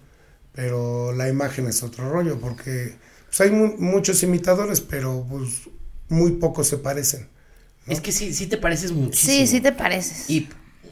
Pero 0.53 1.13
la 1.13 1.29
imagen 1.29 1.67
es 1.67 1.83
otro 1.83 2.09
rollo, 2.11 2.39
porque 2.39 2.95
pues, 3.27 3.41
hay 3.41 3.51
mu- 3.51 3.77
muchos 3.77 4.23
imitadores, 4.23 4.81
pero 4.81 5.25
pues 5.29 5.69
muy 6.09 6.31
pocos 6.33 6.67
se 6.67 6.77
parecen. 6.77 7.27
Es 7.87 8.01
que 8.01 8.11
sí, 8.11 8.33
sí 8.33 8.47
te 8.47 8.57
pareces 8.57 8.91
muchísimo. 8.91 9.33
Sí, 9.35 9.47
sí 9.47 9.61
te 9.61 9.71
pareces. 9.71 10.29
¿Y 10.29 10.41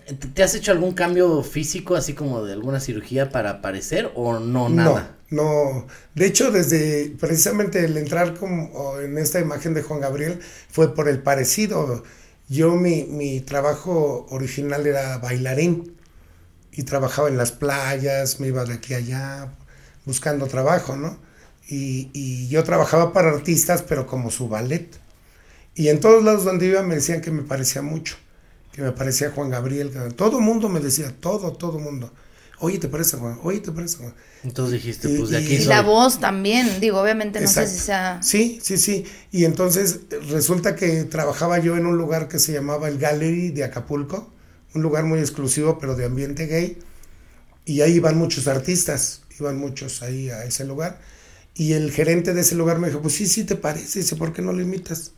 te- 0.06 0.28
te 0.28 0.44
has 0.44 0.56
hecho 0.56 0.72
algún 0.72 0.94
cambio 0.94 1.44
físico, 1.44 1.96
así 1.96 2.14
como 2.14 2.44
de 2.44 2.54
alguna 2.54 2.80
cirugía 2.80 3.30
para 3.32 3.62
parecer 3.62 4.12
o 4.16 4.40
no 4.40 4.70
nada? 4.70 4.94
No, 4.94 5.17
no. 5.30 5.88
De 6.16 6.26
hecho, 6.26 6.52
desde 6.52 7.16
precisamente 7.20 7.84
el 7.84 7.98
entrar 7.98 8.36
como 8.36 9.00
en 9.00 9.18
esta 9.18 9.40
imagen 9.40 9.74
de 9.74 9.82
Juan 9.84 10.00
Gabriel 10.02 10.40
fue 10.70 10.94
por 10.96 11.10
el 11.10 11.20
parecido. 11.22 12.04
Yo 12.50 12.76
mi, 12.76 13.04
mi 13.04 13.42
trabajo 13.42 14.26
original 14.30 14.88
era 14.88 15.18
bailarín 15.18 15.98
y 16.72 16.84
trabajaba 16.84 17.28
en 17.30 17.38
las 17.38 17.52
playas, 17.52 18.40
me 18.40 18.48
iba 18.48 18.64
de 18.66 18.76
aquí 18.76 18.94
a 18.94 18.98
allá 18.98 19.54
buscando 20.06 20.48
trabajo, 20.48 20.96
¿no? 20.96 21.20
Y, 21.68 22.10
y 22.14 22.48
yo 22.50 22.64
trabajaba 22.64 23.12
para 23.14 23.30
artistas, 23.30 23.82
pero 23.84 24.08
como 24.08 24.32
su 24.32 24.48
ballet. 24.48 24.90
Y 25.76 25.90
en 25.90 26.00
todos 26.00 26.24
lados 26.24 26.46
donde 26.46 26.68
iba 26.68 26.82
me 26.84 26.96
decían 26.96 27.22
que 27.22 27.32
me 27.32 27.44
parecía 27.44 27.82
mucho, 27.82 28.16
que 28.72 28.82
me 28.82 28.92
parecía 28.94 29.32
Juan 29.32 29.50
Gabriel. 29.50 29.92
todo 30.16 30.40
mundo 30.40 30.70
me 30.70 30.80
decía, 30.80 31.14
todo, 31.20 31.54
todo 31.54 31.80
mundo. 31.80 32.12
Oye, 32.60 32.80
¿te 32.80 32.88
parece 32.88 33.18
Juan? 33.18 33.40
Oye, 33.44 33.60
¿te 33.60 33.72
parece 33.72 33.98
Juan? 33.98 34.14
Entonces 34.44 34.74
dijiste, 34.82 35.10
Y- 35.10 35.18
pues 35.18 35.30
de 35.30 35.40
y- 35.40 35.44
aquí 35.46 35.54
Y 35.56 35.58
soy. 35.60 35.68
la 35.68 35.82
voz 35.82 36.20
también, 36.20 36.80
digo, 36.80 37.00
obviamente 37.00 37.40
no 37.40 37.48
sé 37.48 37.68
si 37.68 37.78
sea... 37.78 38.20
Sí, 38.24 38.60
sí, 38.64 38.78
sí. 38.78 39.06
Y 39.32 39.46
entonces 39.46 40.00
resulta 40.30 40.76
que 40.76 41.04
trabajaba 41.04 41.60
yo 41.60 41.78
en 41.78 41.86
un 41.86 41.98
lugar 41.98 42.28
que 42.28 42.40
se 42.40 42.54
llamaba 42.54 42.88
el 42.88 42.98
Gallery 42.98 43.52
de 43.52 43.64
Acapulco, 43.64 44.32
un 44.74 44.82
lugar 44.82 45.04
muy 45.06 45.20
exclusivo, 45.20 45.78
pero 45.80 45.96
de 45.96 46.06
ambiente 46.06 46.48
gay. 46.48 46.80
Y 47.66 47.82
ahí 47.82 47.94
iban 47.96 48.18
muchos 48.18 48.48
artistas, 48.48 49.22
iban 49.40 49.58
muchos 49.58 50.02
ahí 50.02 50.30
a 50.30 50.44
ese 50.46 50.66
lugar. 50.66 51.00
Y 51.54 51.74
el 51.74 51.92
gerente 51.92 52.34
de 52.34 52.42
ese 52.42 52.56
lugar 52.56 52.80
me 52.80 52.88
dijo, 52.88 53.02
pues 53.02 53.16
sí, 53.16 53.28
sí 53.28 53.44
te 53.44 53.56
parece, 53.56 54.00
dice, 54.00 54.16
¿por 54.16 54.34
qué 54.34 54.42
no 54.42 54.54
lo 54.54 54.62
imitas? 54.62 55.12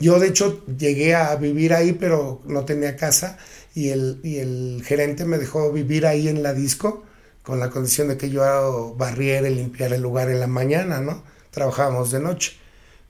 Yo 0.00 0.20
de 0.20 0.28
hecho 0.28 0.64
llegué 0.66 1.14
a 1.16 1.34
vivir 1.36 1.74
ahí, 1.74 1.92
pero 1.92 2.40
no 2.46 2.64
tenía 2.64 2.94
casa 2.96 3.36
y 3.78 3.88
el, 3.90 4.20
y 4.22 4.36
el 4.38 4.82
gerente 4.84 5.24
me 5.24 5.38
dejó 5.38 5.72
vivir 5.72 6.06
ahí 6.06 6.28
en 6.28 6.42
la 6.42 6.52
disco 6.54 7.04
con 7.42 7.60
la 7.60 7.70
condición 7.70 8.08
de 8.08 8.16
que 8.16 8.28
yo 8.30 8.94
barriera 8.98 9.48
y 9.48 9.54
limpiara 9.54 9.94
el 9.96 10.02
lugar 10.02 10.30
en 10.30 10.40
la 10.40 10.46
mañana, 10.46 11.00
¿no? 11.00 11.22
Trabajábamos 11.50 12.10
de 12.10 12.20
noche. 12.20 12.52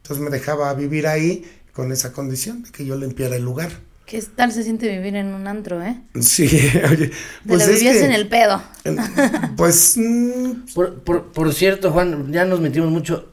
Entonces 0.03 0.23
me 0.25 0.31
dejaba 0.31 0.73
vivir 0.75 1.07
ahí 1.07 1.45
con 1.73 1.91
esa 1.93 2.13
condición 2.13 2.63
de 2.65 2.71
que 2.71 2.85
yo 2.85 2.97
limpiara 2.97 3.37
el 3.37 3.45
lugar. 3.45 3.71
¿Qué 4.07 4.23
tal 4.23 4.53
se 4.53 4.63
siente 4.63 4.89
vivir 4.89 5.17
en 5.17 5.35
un 5.35 5.47
antro, 5.47 5.83
eh? 5.83 6.01
Sí, 6.21 6.45
oye, 6.91 7.09
Te 7.09 7.15
pues 7.47 7.67
lo 7.67 7.73
es 7.73 7.79
vivías 7.81 7.97
que- 7.99 8.05
en 8.07 8.13
el 8.13 8.29
pedo. 8.29 8.63
Pues 9.57 9.97
mm, 9.97 10.73
Por, 10.75 11.01
por, 11.03 11.33
por 11.33 11.53
cierto, 11.53 11.91
Juan, 11.93 12.33
ya 12.33 12.45
nos 12.45 12.61
metimos 12.61 12.91
mucho. 12.91 13.31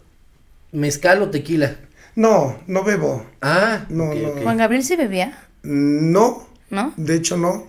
¿Mezcal 0.72 1.22
o 1.22 1.30
tequila? 1.30 1.78
no, 2.16 2.58
no 2.68 2.84
bebo. 2.84 3.26
Ah, 3.42 3.86
No, 3.90 4.14
no. 4.14 4.30
Juan 4.42 4.58
Gabriel 4.58 4.84
sí 4.84 4.96
bebía, 4.96 5.38
No, 5.64 6.45
¿no? 6.70 6.94
De 6.98 7.16
hecho, 7.16 7.38
no. 7.38 7.68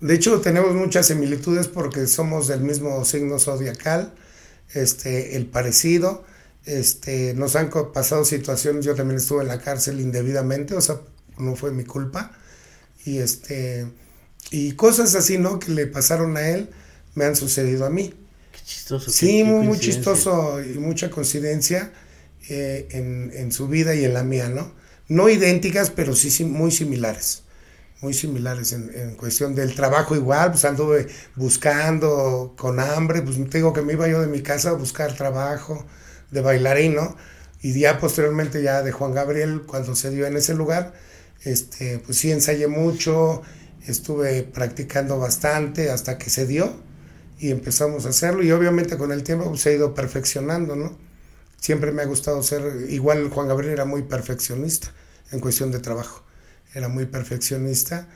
De 0.00 0.14
hecho, 0.14 0.40
tenemos 0.40 0.74
muchas 0.74 1.06
similitudes 1.06 1.68
porque 1.68 2.06
somos 2.06 2.48
del 2.48 2.60
mismo 2.60 3.04
signo 3.04 3.38
zodiacal, 3.38 4.12
este, 4.74 5.36
el 5.36 5.46
parecido. 5.46 6.24
Este, 6.64 7.34
nos 7.34 7.56
han 7.56 7.70
pasado 7.92 8.24
situaciones, 8.24 8.84
yo 8.84 8.94
también 8.94 9.18
estuve 9.18 9.42
en 9.42 9.48
la 9.48 9.60
cárcel 9.60 10.00
indebidamente, 10.00 10.74
o 10.74 10.80
sea, 10.80 11.00
no 11.38 11.54
fue 11.56 11.70
mi 11.70 11.84
culpa. 11.84 12.32
Y 13.04 13.18
este, 13.18 13.86
y 14.50 14.72
cosas 14.72 15.14
así, 15.14 15.38
¿no? 15.38 15.58
Que 15.58 15.70
le 15.70 15.86
pasaron 15.86 16.36
a 16.36 16.48
él, 16.48 16.70
me 17.14 17.24
han 17.24 17.36
sucedido 17.36 17.86
a 17.86 17.90
mí. 17.90 18.14
Qué 18.52 18.60
chistoso. 18.64 19.10
Sí, 19.10 19.26
qué 19.26 19.44
muy, 19.44 19.78
chistoso 19.78 20.60
y 20.62 20.78
mucha 20.78 21.10
coincidencia 21.10 21.92
eh, 22.48 22.88
en, 22.90 23.32
en 23.34 23.52
su 23.52 23.68
vida 23.68 23.94
y 23.94 24.04
en 24.04 24.14
la 24.14 24.24
mía, 24.24 24.48
¿no? 24.48 24.72
No 25.08 25.28
idénticas, 25.28 25.90
pero 25.90 26.14
sí, 26.16 26.30
sí 26.30 26.44
muy 26.44 26.70
similares. 26.70 27.42
Muy 28.02 28.12
similares 28.12 28.72
en, 28.72 28.90
en 28.94 29.14
cuestión 29.14 29.54
del 29.54 29.74
trabajo 29.74 30.14
igual, 30.14 30.50
pues 30.50 30.64
anduve 30.66 31.06
buscando 31.36 32.54
con 32.58 32.78
hambre, 32.80 33.22
pues 33.22 33.36
te 33.48 33.58
digo 33.58 33.72
que 33.72 33.80
me 33.80 33.94
iba 33.94 34.08
yo 34.08 34.20
de 34.20 34.26
mi 34.26 34.42
casa 34.42 34.70
a 34.70 34.72
buscar 34.74 35.14
trabajo 35.16 35.86
de 36.30 36.40
bailarín, 36.40 36.96
¿no? 36.96 37.16
Y 37.62 37.78
ya 37.78 37.98
posteriormente 37.98 38.62
ya 38.62 38.82
de 38.82 38.92
Juan 38.92 39.14
Gabriel, 39.14 39.62
cuando 39.66 39.94
se 39.94 40.10
dio 40.10 40.26
en 40.26 40.36
ese 40.36 40.54
lugar, 40.54 40.94
este, 41.44 41.98
pues 42.00 42.18
sí 42.18 42.32
ensayé 42.32 42.66
mucho, 42.66 43.42
estuve 43.86 44.42
practicando 44.42 45.18
bastante 45.18 45.90
hasta 45.90 46.18
que 46.18 46.30
se 46.30 46.46
dio 46.46 46.72
y 47.38 47.50
empezamos 47.50 48.06
a 48.06 48.10
hacerlo 48.10 48.42
y 48.42 48.52
obviamente 48.52 48.96
con 48.96 49.12
el 49.12 49.22
tiempo 49.22 49.48
pues, 49.48 49.62
se 49.62 49.70
ha 49.70 49.72
ido 49.72 49.94
perfeccionando, 49.94 50.76
¿no? 50.76 50.96
Siempre 51.60 51.92
me 51.92 52.02
ha 52.02 52.06
gustado 52.06 52.42
ser, 52.42 52.86
igual 52.88 53.28
Juan 53.30 53.48
Gabriel 53.48 53.72
era 53.74 53.84
muy 53.84 54.02
perfeccionista 54.02 54.92
en 55.30 55.40
cuestión 55.40 55.70
de 55.70 55.78
trabajo, 55.78 56.24
era 56.74 56.88
muy 56.88 57.06
perfeccionista 57.06 58.08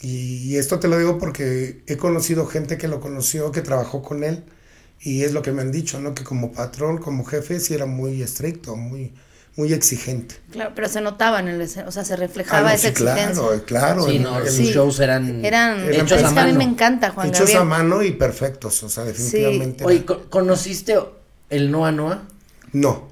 y, 0.00 0.38
y 0.52 0.56
esto 0.56 0.78
te 0.80 0.88
lo 0.88 0.98
digo 0.98 1.18
porque 1.18 1.82
he 1.86 1.96
conocido 1.96 2.46
gente 2.46 2.78
que 2.78 2.88
lo 2.88 3.00
conoció, 3.00 3.52
que 3.52 3.60
trabajó 3.62 4.02
con 4.02 4.24
él 4.24 4.44
y 5.00 5.22
es 5.24 5.32
lo 5.32 5.42
que 5.42 5.52
me 5.52 5.62
han 5.62 5.72
dicho, 5.72 6.00
¿no? 6.00 6.14
Que 6.14 6.24
como 6.24 6.52
patrón, 6.52 6.98
como 6.98 7.24
jefe, 7.24 7.60
sí 7.60 7.74
era 7.74 7.86
muy 7.86 8.22
estricto, 8.22 8.76
muy, 8.76 9.12
muy 9.56 9.72
exigente. 9.72 10.36
Claro, 10.52 10.72
pero 10.74 10.88
se 10.88 11.00
notaba 11.00 11.40
en 11.40 11.48
el 11.48 11.60
escenario, 11.60 11.88
o 11.88 11.92
sea, 11.92 12.04
se 12.04 12.16
reflejaba 12.16 12.68
Ah, 12.68 12.70
no, 12.72 12.76
esa 12.76 12.82
sí, 12.82 12.88
exigencia. 12.88 13.32
claro, 13.34 13.64
claro. 13.66 14.06
Sí, 14.06 14.18
no, 14.20 14.46
Sí. 14.46 14.64
shows 14.72 15.00
eran, 15.00 15.44
Eran, 15.44 15.92
hechos 15.92 16.12
es 16.20 16.24
a 16.24 16.32
que 16.34 16.40
a 16.40 16.44
mí 16.46 16.52
mano. 16.52 16.58
me 16.58 16.64
encanta 16.64 17.10
Juan 17.10 17.28
hechos 17.28 17.54
a 17.54 17.64
mano 17.64 18.02
y 18.02 18.12
perfectos, 18.12 18.82
o 18.84 18.88
sea, 18.88 19.04
definitivamente. 19.04 19.84
Oye, 19.84 19.96
era- 19.98 20.06
¿co- 20.06 20.30
¿conociste 20.30 20.96
el 21.50 21.70
Noa 21.70 21.90
Noa? 21.92 22.22
No, 22.72 23.08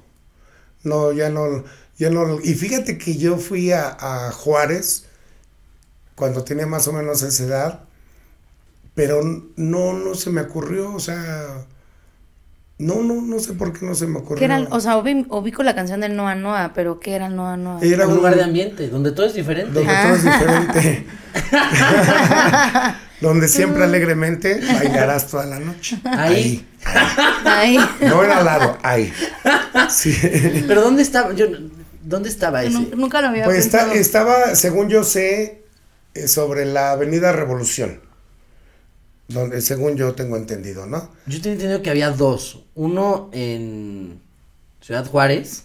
no, 0.83 1.11
ya 1.11 1.29
no, 1.29 1.63
ya 2.01 2.09
no. 2.09 2.39
Y 2.41 2.55
fíjate 2.55 2.97
que 2.97 3.15
yo 3.15 3.37
fui 3.37 3.71
a, 3.71 3.95
a 3.99 4.31
Juárez 4.31 5.05
cuando 6.15 6.43
tenía 6.43 6.65
más 6.65 6.87
o 6.87 6.93
menos 6.93 7.21
esa 7.21 7.43
edad, 7.43 7.79
pero 8.95 9.21
no, 9.55 9.93
no 9.93 10.15
se 10.15 10.31
me 10.31 10.41
ocurrió, 10.41 10.93
o 10.95 10.99
sea, 10.99 11.63
no, 12.79 12.95
no, 13.03 13.21
no 13.21 13.39
sé 13.39 13.53
por 13.53 13.71
qué 13.71 13.85
no 13.85 13.93
se 13.93 14.07
me 14.07 14.17
ocurrió. 14.17 14.39
Que 14.39 14.45
eran, 14.45 14.67
o 14.71 14.79
sea, 14.79 14.97
ubi- 14.97 15.27
ubico 15.29 15.61
la 15.61 15.75
canción 15.75 16.01
del 16.01 16.15
Noa 16.15 16.33
Noa, 16.33 16.71
pero 16.73 16.99
¿qué 16.99 17.13
era 17.13 17.27
el 17.27 17.35
Noa 17.35 17.55
Noa? 17.55 17.79
Era 17.83 18.05
un 18.07 18.13
un 18.13 18.17
lugar 18.17 18.35
de 18.35 18.43
ambiente, 18.43 18.87
donde 18.89 19.11
todo 19.11 19.27
es 19.27 19.35
diferente. 19.35 19.71
donde 19.71 19.93
todo 19.93 20.15
es 20.15 20.23
diferente, 20.23 21.05
donde 23.21 23.47
siempre 23.47 23.83
alegremente 23.83 24.59
bailarás 24.73 25.27
toda 25.27 25.45
la 25.45 25.59
noche. 25.59 25.99
Ahí. 26.03 26.65
Ahí. 27.45 27.77
no 28.01 28.23
era 28.23 28.39
al 28.39 28.45
lado, 28.45 28.77
ahí. 28.81 29.13
Sí. 29.89 30.15
Pero 30.67 30.81
¿dónde 30.81 31.01
estaba? 31.01 31.33
Yo, 31.33 31.45
¿Dónde 32.03 32.29
estaba 32.29 32.63
ese? 32.63 32.73
Nu- 32.73 32.91
Nunca 32.95 33.21
lo 33.21 33.27
había 33.29 33.45
Pues 33.45 33.57
está- 33.65 33.93
estaba, 33.93 34.55
según 34.55 34.89
yo 34.89 35.03
sé, 35.03 35.63
eh, 36.13 36.27
sobre 36.27 36.65
la 36.65 36.91
Avenida 36.91 37.31
Revolución, 37.31 38.01
donde 39.27 39.61
según 39.61 39.95
yo 39.95 40.13
tengo 40.13 40.35
entendido, 40.37 40.85
¿no? 40.85 41.09
Yo 41.27 41.37
tenía 41.41 41.53
entendido 41.53 41.81
que 41.81 41.89
había 41.89 42.09
dos. 42.11 42.63
Uno 42.75 43.29
en 43.33 44.19
Ciudad 44.81 45.05
Juárez 45.05 45.63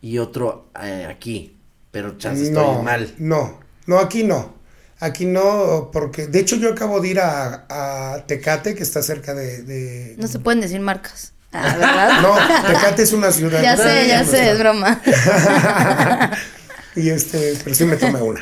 y 0.00 0.18
otro 0.18 0.68
eh, 0.82 1.06
aquí. 1.08 1.56
Pero 1.90 2.16
chance 2.18 2.44
estoy 2.44 2.54
no, 2.62 2.82
mal. 2.82 3.12
no, 3.18 3.58
no, 3.86 3.98
aquí 3.98 4.22
no. 4.22 4.54
Aquí 5.00 5.24
no, 5.26 5.90
porque 5.92 6.26
de 6.26 6.40
hecho 6.40 6.56
yo 6.56 6.70
acabo 6.72 7.00
de 7.00 7.08
ir 7.08 7.20
a, 7.20 7.66
a 8.14 8.26
Tecate, 8.26 8.74
que 8.74 8.82
está 8.82 9.02
cerca 9.02 9.34
de... 9.34 9.62
de- 9.62 10.14
No 10.18 10.28
se 10.28 10.38
pueden 10.38 10.60
decir 10.60 10.78
marcas. 10.80 11.32
Ah, 11.52 11.76
¿verdad? 11.76 12.22
No, 12.22 12.68
Tecate 12.68 13.02
es 13.02 13.12
una 13.12 13.32
ciudad. 13.32 13.62
ya 13.62 13.76
sé, 13.76 14.06
ya 14.06 14.24
sé, 14.24 14.50
es 14.52 14.58
broma. 14.58 15.00
y 16.96 17.08
este, 17.10 17.54
pero 17.62 17.74
sí 17.74 17.84
me 17.84 17.96
tomé 17.96 18.20
una. 18.20 18.40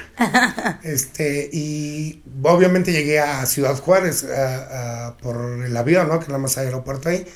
Este, 0.83 1.49
y 1.53 2.23
obviamente 2.43 2.93
llegué 2.93 3.21
a 3.21 3.45
Ciudad 3.47 3.77
Juárez 3.79 4.25
a- 4.25 5.09
a- 5.09 5.17
por 5.19 5.63
el 5.65 5.77
avión, 5.77 6.09
¿no? 6.09 6.19
Que 6.21 6.27
nada 6.27 6.39
más 6.39 6.57
hay 6.59 6.67
aeropuerto 6.67 7.09
ahí. 7.09 7.27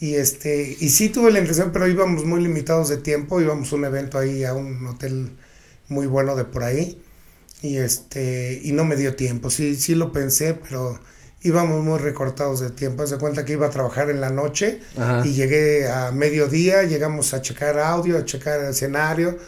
Y 0.00 0.14
este, 0.14 0.76
y 0.78 0.90
sí 0.90 1.08
tuve 1.08 1.30
la 1.32 1.40
impresión, 1.40 1.72
pero 1.72 1.88
íbamos 1.88 2.24
muy 2.24 2.40
limitados 2.40 2.88
de 2.88 2.98
tiempo, 2.98 3.40
íbamos 3.40 3.72
a 3.72 3.76
un 3.76 3.84
evento 3.84 4.18
ahí 4.18 4.44
a 4.44 4.54
un 4.54 4.86
hotel 4.86 5.36
muy 5.88 6.06
bueno 6.06 6.36
de 6.36 6.44
por 6.44 6.62
ahí. 6.64 7.02
Y 7.62 7.78
este, 7.78 8.60
y 8.62 8.72
no 8.72 8.84
me 8.84 8.94
dio 8.94 9.16
tiempo, 9.16 9.50
sí, 9.50 9.74
sí 9.74 9.94
lo 9.96 10.12
pensé, 10.12 10.54
pero 10.54 11.00
íbamos 11.42 11.84
muy 11.84 11.98
recortados 11.98 12.60
de 12.60 12.70
tiempo. 12.70 13.02
Haz 13.02 13.10
de 13.10 13.18
cuenta 13.18 13.44
que 13.44 13.52
iba 13.52 13.66
a 13.66 13.70
trabajar 13.70 14.10
en 14.10 14.20
la 14.20 14.30
noche 14.30 14.80
Ajá. 14.96 15.22
y 15.24 15.32
llegué 15.34 15.88
a 15.88 16.10
mediodía, 16.10 16.82
llegamos 16.82 17.34
a 17.34 17.42
checar 17.42 17.78
audio, 17.78 18.18
a 18.18 18.24
checar 18.24 18.60
el 18.60 18.70
escenario, 18.70 19.38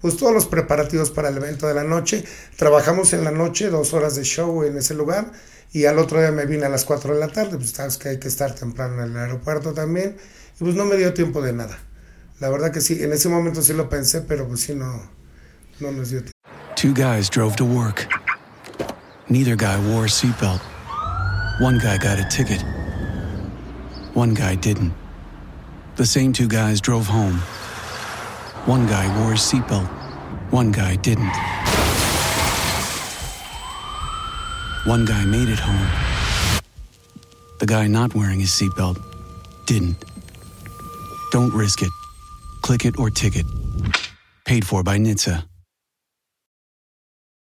pues 0.00 0.16
todos 0.16 0.32
los 0.32 0.46
preparativos 0.46 1.10
para 1.10 1.28
el 1.28 1.36
evento 1.36 1.66
de 1.66 1.74
la 1.74 1.84
noche. 1.84 2.24
Trabajamos 2.56 3.12
en 3.12 3.24
la 3.24 3.30
noche, 3.30 3.70
dos 3.70 3.94
horas 3.94 4.16
de 4.16 4.24
show 4.24 4.62
en 4.64 4.76
ese 4.76 4.94
lugar, 4.94 5.32
y 5.72 5.86
al 5.86 5.98
otro 5.98 6.20
día 6.20 6.30
me 6.30 6.46
vine 6.46 6.66
a 6.66 6.68
las 6.68 6.84
4 6.84 7.14
de 7.14 7.20
la 7.20 7.28
tarde, 7.28 7.56
pues 7.56 7.70
sabes 7.70 7.98
que 7.98 8.10
hay 8.10 8.18
que 8.18 8.28
estar 8.28 8.54
temprano 8.54 9.02
en 9.02 9.10
el 9.10 9.16
aeropuerto 9.16 9.72
también, 9.74 10.16
y 10.60 10.64
pues 10.64 10.74
no 10.74 10.84
me 10.84 10.96
dio 10.96 11.12
tiempo 11.14 11.42
de 11.42 11.52
nada. 11.52 11.78
La 12.40 12.48
verdad 12.48 12.70
que 12.70 12.80
sí, 12.80 13.02
en 13.02 13.12
ese 13.12 13.28
momento 13.28 13.62
sí 13.62 13.72
lo 13.72 13.88
pensé, 13.88 14.20
pero 14.20 14.46
pues 14.46 14.60
sí 14.60 14.74
no, 14.74 15.10
no 15.80 15.90
nos 15.90 16.10
dio 16.10 16.20
tiempo. 16.20 16.32
Two 16.76 16.94
guys 16.94 17.28
drove 17.28 17.56
to 17.56 17.64
work. 17.64 18.06
Neither 19.28 19.56
guy 19.56 19.76
wore 19.90 20.06
a 20.06 20.08
seatbelt. 20.08 20.62
One 21.60 21.78
guy 21.78 21.98
got 21.98 22.20
a 22.20 22.24
ticket. 22.24 22.62
One 24.14 24.32
guy 24.32 24.54
didn't. 24.54 24.94
The 25.96 26.06
same 26.06 26.32
two 26.32 26.46
guys 26.46 26.80
drove 26.80 27.08
home. 27.08 27.34
One 28.66 28.86
guy 28.86 29.06
wore 29.18 29.32
his 29.32 29.40
seatbelt. 29.40 29.88
One 30.52 30.70
guy 30.70 30.94
didn't. 30.94 31.34
One 34.86 35.04
guy 35.04 35.24
made 35.24 35.48
it 35.48 35.58
home. 35.58 35.88
The 37.58 37.66
guy 37.66 37.88
not 37.88 38.14
wearing 38.14 38.38
his 38.38 38.50
seatbelt 38.50 39.02
didn't. 39.66 39.96
Don't 41.32 41.52
risk 41.52 41.82
it. 41.82 41.90
Click 42.62 42.84
it 42.84 43.00
or 43.00 43.10
ticket. 43.10 43.46
Paid 44.44 44.64
for 44.64 44.84
by 44.84 44.96
NHTSA. 44.96 45.42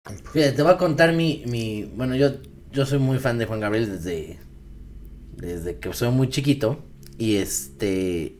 Fíjate, 0.05 0.55
te 0.55 0.62
voy 0.62 0.74
a 0.74 0.77
contar 0.77 1.13
mi, 1.13 1.43
mi 1.48 1.86
bueno, 1.86 2.15
yo, 2.15 2.29
yo 2.74 2.86
soy 2.86 3.00
muy 3.00 3.20
fan 3.20 3.38
de 3.38 3.46
Juan 3.46 3.60
Gabriel 3.60 3.89
desde, 3.89 4.39
desde 5.38 5.77
que 5.77 5.94
soy 5.94 6.10
muy 6.10 6.30
chiquito 6.30 6.80
y 7.18 7.36
este, 7.36 8.38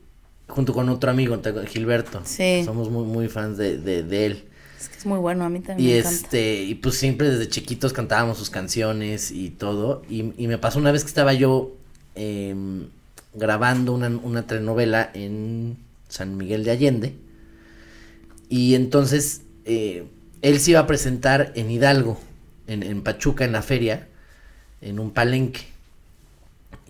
junto 0.48 0.74
con 0.74 0.90
otro 0.90 1.12
amigo, 1.12 1.40
Gilberto, 1.68 2.22
Sí. 2.26 2.64
somos 2.66 2.90
muy, 2.90 3.06
muy 3.06 3.28
fans 3.30 3.58
de, 3.58 3.78
de, 3.78 4.04
de 4.04 4.26
él. 4.26 4.44
Es 4.80 4.90
que 4.90 4.98
es 4.98 5.06
muy 5.06 5.20
bueno, 5.20 5.46
a 5.46 5.50
mí 5.50 5.60
también 5.62 5.88
Y 5.90 5.94
me 5.94 6.00
encanta. 6.00 6.16
este, 6.18 6.64
y 6.64 6.76
pues 6.76 6.96
siempre 6.96 7.30
desde 7.30 7.48
chiquitos 7.48 7.94
cantábamos 7.94 8.38
sus 8.38 8.50
canciones 8.50 9.32
y 9.32 9.50
todo. 9.52 10.02
Y, 10.10 10.34
y 10.38 10.48
me 10.48 10.58
pasó 10.58 10.80
una 10.80 10.92
vez 10.92 11.04
que 11.04 11.08
estaba 11.10 11.34
yo 11.34 11.78
em, 12.16 12.88
grabando 13.34 13.94
una, 13.94 14.10
una 14.10 14.46
telenovela 14.46 15.10
en 15.14 15.78
San 16.10 16.36
Miguel 16.36 16.64
de 16.66 16.72
Allende. 16.72 17.16
Y 18.50 18.76
entonces 18.76 19.42
eh, 19.66 20.06
él 20.42 20.60
se 20.60 20.72
iba 20.72 20.82
a 20.82 20.88
presentar 20.88 21.52
en 21.56 21.72
Hidalgo, 21.72 22.20
en, 22.68 22.84
en 22.84 23.02
Pachuca, 23.04 23.46
en 23.46 23.54
la 23.54 23.62
feria, 23.62 24.10
en 24.84 25.00
un 25.00 25.12
palenque. 25.12 25.62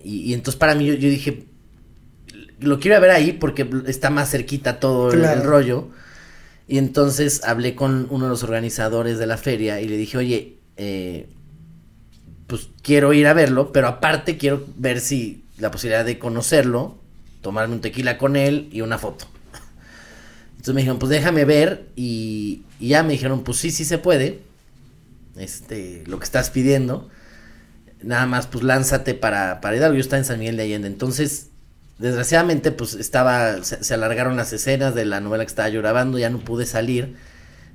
Y, 0.04 0.22
y 0.22 0.34
entonces 0.34 0.58
para 0.60 0.76
mí 0.76 0.86
yo, 0.86 0.94
yo 0.96 1.10
dije, 1.10 1.46
lo 2.60 2.80
quiero 2.80 3.00
ver 3.02 3.12
ahí 3.12 3.34
porque 3.34 3.70
está 3.88 4.10
más 4.10 4.30
cerquita 4.32 4.80
todo 4.80 5.12
el- 5.12 5.44
rollo. 5.44 5.90
Y 6.68 6.78
entonces 6.78 7.44
hablé 7.44 7.76
con 7.76 8.08
uno 8.10 8.26
de 8.26 8.30
los 8.30 8.44
organizadores 8.44 9.20
de 9.20 9.28
la 9.28 9.38
feria 9.38 9.82
y 9.82 9.88
le 9.88 9.98
dije, 9.98 10.18
oye, 10.18 10.58
eh, 10.78 11.28
pues 12.48 12.70
quiero 12.82 13.14
ir 13.14 13.28
a 13.28 13.34
verlo, 13.34 13.72
pero 13.72 13.88
aparte 13.88 14.38
quiero 14.38 14.66
ver 14.78 15.00
si 15.02 15.44
la 15.58 15.72
posibilidad 15.72 16.06
de 16.06 16.20
conocerlo, 16.20 16.98
tomarme 17.42 17.76
un 17.76 17.82
tequila 17.82 18.18
con 18.18 18.36
él 18.38 18.70
y 18.72 18.82
una 18.82 18.98
foto. 18.98 19.26
Entonces 20.52 20.74
me 20.74 20.82
dijeron, 20.82 21.00
pues 21.00 21.10
déjame 21.10 21.46
ver 21.46 21.88
y, 21.96 22.64
y 22.80 22.90
ya 22.90 23.04
me 23.04 23.14
dijeron, 23.14 23.44
pues 23.44 23.58
sí, 23.58 23.70
sí 23.72 23.84
se 23.86 23.98
puede, 23.98 24.40
este, 25.38 26.04
lo 26.08 26.18
que 26.20 26.26
estás 26.26 26.50
pidiendo, 26.50 27.10
nada 28.04 28.26
más 28.26 28.48
pues 28.48 28.64
lánzate 28.64 29.14
para, 29.16 29.62
para 29.62 29.76
Hidalgo, 29.78 29.96
yo 29.96 30.02
estaba 30.02 30.20
en 30.20 30.26
San 30.26 30.40
Miguel 30.40 30.58
de 30.58 30.64
Allende, 30.64 30.88
entonces 30.88 31.50
desgraciadamente 32.00 32.72
pues 32.72 32.96
estaba, 32.96 33.64
se, 33.64 33.84
se 33.84 33.94
alargaron 33.94 34.36
las 34.38 34.54
escenas 34.54 34.96
de 34.96 35.06
la 35.06 35.22
novela 35.22 35.44
que 35.46 35.50
estaba 35.50 35.70
yo 35.70 35.82
grabando, 35.82 36.20
ya 36.20 36.30
no 36.30 36.40
pude 36.40 36.66
salir 36.66 37.16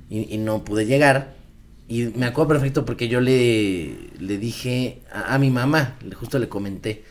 y, 0.09 0.33
y 0.33 0.37
no 0.37 0.63
pude 0.63 0.85
llegar. 0.85 1.35
Y 1.87 2.05
me 2.15 2.27
acuerdo 2.27 2.49
perfecto 2.49 2.85
porque 2.85 3.07
yo 3.07 3.21
le, 3.21 3.95
le 4.19 4.37
dije 4.37 5.01
a, 5.11 5.35
a 5.35 5.39
mi 5.39 5.49
mamá, 5.49 5.97
le- 6.05 6.15
justo 6.15 6.39
le 6.39 6.49
comenté, 6.49 7.03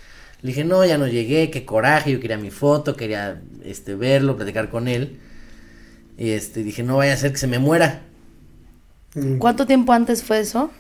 le 0.43 0.49
dije, 0.49 0.65
no, 0.65 0.85
ya 0.87 0.99
no 0.99 1.09
llegué, 1.09 1.51
qué 1.51 1.65
coraje, 1.65 2.13
yo 2.13 2.21
quería 2.21 2.39
mi 2.39 2.51
foto, 2.51 2.97
quería 2.97 3.43
este, 3.65 3.95
verlo, 3.97 4.37
platicar 4.37 4.71
con 4.71 4.89
él. 4.89 5.19
Y 6.19 6.31
este, 6.31 6.63
dije, 6.63 6.83
no 6.83 6.97
vaya 6.99 7.15
a 7.15 7.17
ser 7.17 7.33
que 7.33 7.39
se 7.39 7.47
me 7.47 7.59
muera. 7.59 8.03
Mm, 9.15 9.37
¿Cuánto 9.39 9.67
tiempo 9.67 9.93
antes 9.93 10.23
fue 10.25 10.41
eso? 10.41 10.71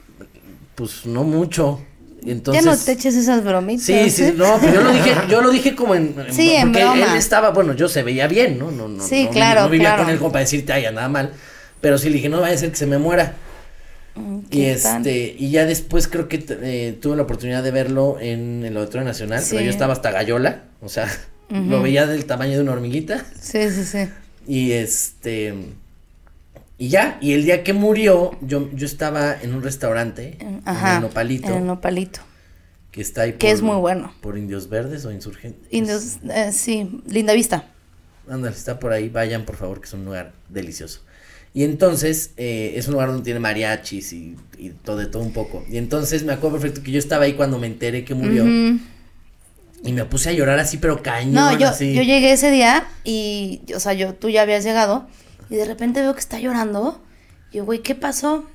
Pues 0.74 1.06
no 1.06 1.24
mucho. 1.24 1.80
Entonces, 2.26 2.64
ya 2.64 2.70
no 2.70 2.76
te 2.76 2.92
eches 2.92 3.14
esas 3.14 3.44
bromitas. 3.44 3.84
Sí, 3.86 4.10
sí, 4.10 4.24
¿eh? 4.24 4.34
no, 4.36 4.58
pero 4.60 4.74
yo 4.74 4.80
lo 4.82 4.92
dije, 4.92 5.14
yo 5.30 5.40
lo 5.42 5.50
dije 5.50 5.74
como 5.76 5.94
en, 5.94 6.14
en- 6.18 6.32
Sí, 6.34 6.52
en 6.54 6.72
porque 6.72 6.84
broma. 6.84 7.12
él 7.12 7.16
estaba, 7.18 7.50
bueno, 7.50 7.72
yo 7.74 7.88
se 7.88 8.02
veía 8.02 8.26
bien, 8.26 8.58
¿no? 8.58 8.70
No, 8.70 8.88
no, 8.88 9.02
Sí, 9.02 9.24
no, 9.24 9.30
claro, 9.30 9.62
No 9.62 9.68
vivía 9.70 9.88
claro. 9.90 10.02
con 10.04 10.12
él 10.12 10.18
como 10.18 10.32
para 10.32 10.44
decirte, 10.44 10.72
ay, 10.72 10.84
nada 10.92 11.08
mal. 11.08 11.32
Pero 11.80 11.96
sí 11.98 12.08
le 12.08 12.16
dije, 12.16 12.28
no 12.28 12.40
vaya 12.40 12.54
a 12.54 12.58
ser 12.58 12.70
que 12.70 12.76
se 12.76 12.86
me 12.86 12.98
muera. 12.98 13.34
Mm, 14.16 14.38
Y 14.50 14.64
este, 14.64 15.36
y 15.38 15.50
ya 15.50 15.64
después 15.64 16.08
creo 16.08 16.28
que 16.28 16.44
eh, 16.48 16.98
tuve 17.00 17.14
la 17.16 17.22
oportunidad 17.22 17.62
de 17.62 17.70
verlo 17.70 18.18
en 18.20 18.64
el 18.64 18.76
Auditorio 18.76 19.04
Nacional, 19.06 19.44
pero 19.48 19.62
yo 19.62 19.70
estaba 19.70 19.92
hasta 19.92 20.10
gallola, 20.10 20.62
o 20.80 20.88
sea, 20.88 21.06
lo 21.50 21.80
veía 21.82 22.06
del 22.06 22.24
tamaño 22.24 22.56
de 22.56 22.62
una 22.62 22.72
hormiguita. 22.72 23.24
Sí, 23.40 23.70
sí, 23.70 23.84
sí. 23.84 24.08
Y 24.48 24.72
este 24.72 25.54
y 26.78 26.88
ya, 26.88 27.18
y 27.20 27.32
el 27.32 27.44
día 27.44 27.64
que 27.64 27.72
murió, 27.72 28.38
yo, 28.40 28.70
yo 28.72 28.86
estaba 28.86 29.36
en 29.40 29.54
un 29.54 29.62
restaurante 29.62 30.38
Ajá. 30.64 30.90
en 30.90 30.96
el 30.96 31.02
Nopalito, 31.02 31.48
En 31.48 31.54
el 31.56 31.66
nopalito. 31.66 32.20
que 32.92 33.00
está 33.00 33.22
ahí 33.22 33.32
que 33.34 33.50
es 33.50 33.62
muy 33.62 33.76
bueno. 33.76 34.12
Por 34.20 34.38
Indios 34.38 34.68
Verdes 34.68 35.04
o 35.04 35.10
Insurgentes. 35.12 35.66
Indios, 35.70 36.18
eh, 36.30 36.50
sí, 36.52 37.02
linda 37.06 37.32
vista. 37.34 37.66
Ándale, 38.30 38.54
está 38.54 38.78
por 38.78 38.92
ahí, 38.92 39.08
vayan 39.08 39.44
por 39.44 39.56
favor, 39.56 39.80
que 39.80 39.86
es 39.86 39.92
un 39.92 40.04
lugar 40.04 40.32
delicioso. 40.48 41.00
Y 41.54 41.64
entonces, 41.64 42.32
eh, 42.36 42.74
es 42.76 42.86
un 42.86 42.92
lugar 42.92 43.08
donde 43.08 43.24
tiene 43.24 43.40
mariachis 43.40 44.12
y, 44.12 44.36
y 44.58 44.68
todo 44.70 44.98
de 44.98 45.06
todo 45.06 45.22
un 45.22 45.32
poco. 45.32 45.64
Y 45.68 45.78
entonces 45.78 46.22
me 46.22 46.32
acuerdo 46.34 46.58
perfecto 46.58 46.82
que 46.84 46.92
yo 46.92 46.98
estaba 46.98 47.24
ahí 47.24 47.32
cuando 47.32 47.58
me 47.58 47.66
enteré 47.66 48.04
que 48.04 48.14
murió. 48.14 48.44
Y 49.84 49.92
me 49.92 50.04
puse 50.04 50.28
a 50.30 50.32
llorar 50.32 50.58
así, 50.58 50.76
pero 50.76 51.02
cañón, 51.02 51.34
No, 51.34 51.58
yo, 51.58 51.68
así. 51.68 51.94
yo 51.94 52.02
llegué 52.02 52.32
ese 52.32 52.50
día 52.50 52.86
y, 53.04 53.62
o 53.74 53.80
sea, 53.80 53.92
yo, 53.94 54.12
tú 54.14 54.28
ya 54.28 54.42
habías 54.42 54.62
llegado 54.64 55.08
y 55.50 55.56
de 55.56 55.64
repente 55.64 56.00
veo 56.00 56.14
que 56.14 56.20
está 56.20 56.38
llorando. 56.38 57.02
Y 57.50 57.58
yo, 57.58 57.64
güey, 57.64 57.80
¿qué 57.80 57.94
pasó? 57.94 58.46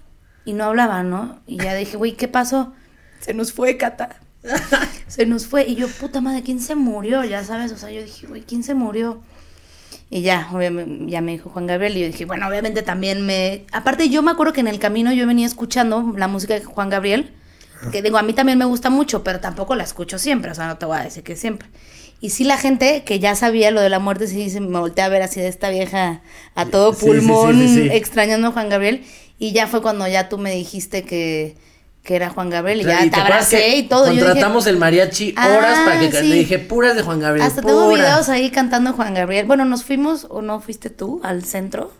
Y 0.46 0.54
no 0.54 0.66
hablaba, 0.66 1.04
¿no? 1.04 1.40
Y 1.48 1.58
ya 1.58 1.74
dije, 1.74 1.98
güey, 1.98 2.14
¿qué 2.14 2.28
pasó? 2.28 2.74
Se 3.20 3.34
nos 3.34 3.54
fue, 3.54 3.78
Cata. 3.78 4.20
se 5.08 5.26
nos 5.26 5.48
fue. 5.48 5.66
Y 5.68 5.76
yo, 5.76 5.88
puta 5.88 6.22
madre, 6.22 6.44
¿quién 6.44 6.60
se 6.60 6.76
murió? 6.76 7.24
Ya 7.24 7.44
sabes, 7.44 7.72
o 7.72 7.78
sea, 7.78 7.92
yo 7.92 8.04
dije, 8.04 8.28
güey, 8.28 8.42
¿quién 8.42 8.64
se 8.64 8.74
murió? 8.74 9.22
Y 10.10 10.22
ya, 10.22 10.50
obviamente, 10.52 11.12
ya 11.12 11.22
me 11.22 11.32
dijo 11.32 11.50
Juan 11.50 11.66
Gabriel 11.66 11.98
y 11.98 12.02
yo 12.02 12.08
dije, 12.08 12.26
bueno, 12.26 12.48
obviamente 12.48 12.84
también 12.84 13.26
me... 13.26 13.66
Aparte, 13.72 14.10
yo 14.10 14.22
me 14.22 14.32
acuerdo 14.32 14.54
que 14.54 14.60
en 14.60 14.68
el 14.68 14.80
camino 14.80 15.12
yo 15.12 15.26
venía 15.26 15.48
escuchando 15.48 16.14
la 16.18 16.28
música 16.28 16.54
de 16.54 16.64
Juan 16.64 16.90
Gabriel, 16.90 17.34
que 17.92 18.02
digo, 18.02 18.18
a 18.18 18.24
mí 18.24 18.34
también 18.34 18.58
me 18.58 18.66
gusta 18.66 18.90
mucho, 18.90 19.24
pero 19.24 19.40
tampoco 19.40 19.76
la 19.76 19.84
escucho 19.84 20.20
siempre, 20.20 20.52
o 20.52 20.56
sea, 20.56 20.68
no 20.68 20.78
te 20.78 20.86
voy 20.86 20.98
a 20.98 21.04
decir 21.04 21.24
que 21.24 21.36
siempre. 21.36 21.68
Y 22.24 22.30
sí 22.30 22.46
la 22.46 22.58
gente 22.58 23.04
que 23.04 23.20
ya 23.20 23.36
sabía 23.36 23.70
lo 23.70 23.82
de 23.82 23.90
la 23.90 24.00
muerte, 24.00 24.28
sí 24.28 24.50
se 24.50 24.62
me 24.62 24.80
volteé 24.80 25.04
a 25.04 25.10
ver 25.10 25.22
así 25.24 25.42
de 25.42 25.50
esta 25.50 25.70
vieja 25.70 26.22
a 26.56 26.66
todo 26.68 26.94
Sí, 26.94 27.00
sí, 27.02 27.06
sí, 27.06 27.08
pulmón, 27.08 27.60
sí, 27.68 27.90
extrañando 27.92 28.48
a 28.48 28.52
Juan 28.52 28.70
Gabriel, 28.70 29.04
y 29.40 29.52
ya 29.52 29.68
fue 29.68 29.82
cuando 29.82 30.08
ya 30.08 30.30
tú 30.30 30.38
me 30.38 30.56
dijiste 30.56 31.04
que, 31.04 31.58
que 32.02 32.16
era 32.16 32.30
Juan 32.30 32.50
Gabriel, 32.50 32.80
y 32.80 32.86
ya 32.86 33.04
¿Y 33.06 33.10
te 33.10 33.20
abracé 33.20 33.76
y 33.76 33.84
todo. 33.84 34.06
Yo 34.06 34.12
dije, 34.14 34.24
Contratamos 34.24 34.68
el 34.68 34.78
mariachi 34.78 35.34
Ah, 35.36 35.50
horas 35.50 35.80
para 35.80 36.00
que 36.00 36.22
le 36.22 36.36
dije 36.36 36.60
puras 36.60 36.96
de 36.96 37.02
Juan 37.04 37.20
Gabriel. 37.20 37.46
hasta 37.46 37.62
tengo 37.62 37.90
puras. 37.90 38.06
videos 38.06 38.30
ahí 38.30 38.50
cantando 38.52 38.94
Juan 38.94 39.14
Gabriel. 39.14 39.46
Bueno, 39.46 39.66
nos 39.66 39.84
fuimos, 39.84 40.26
o 40.30 40.42
no 40.42 40.62
fuiste 40.62 40.90
tú, 40.90 41.20
al 41.26 41.44
centro. 41.44 41.92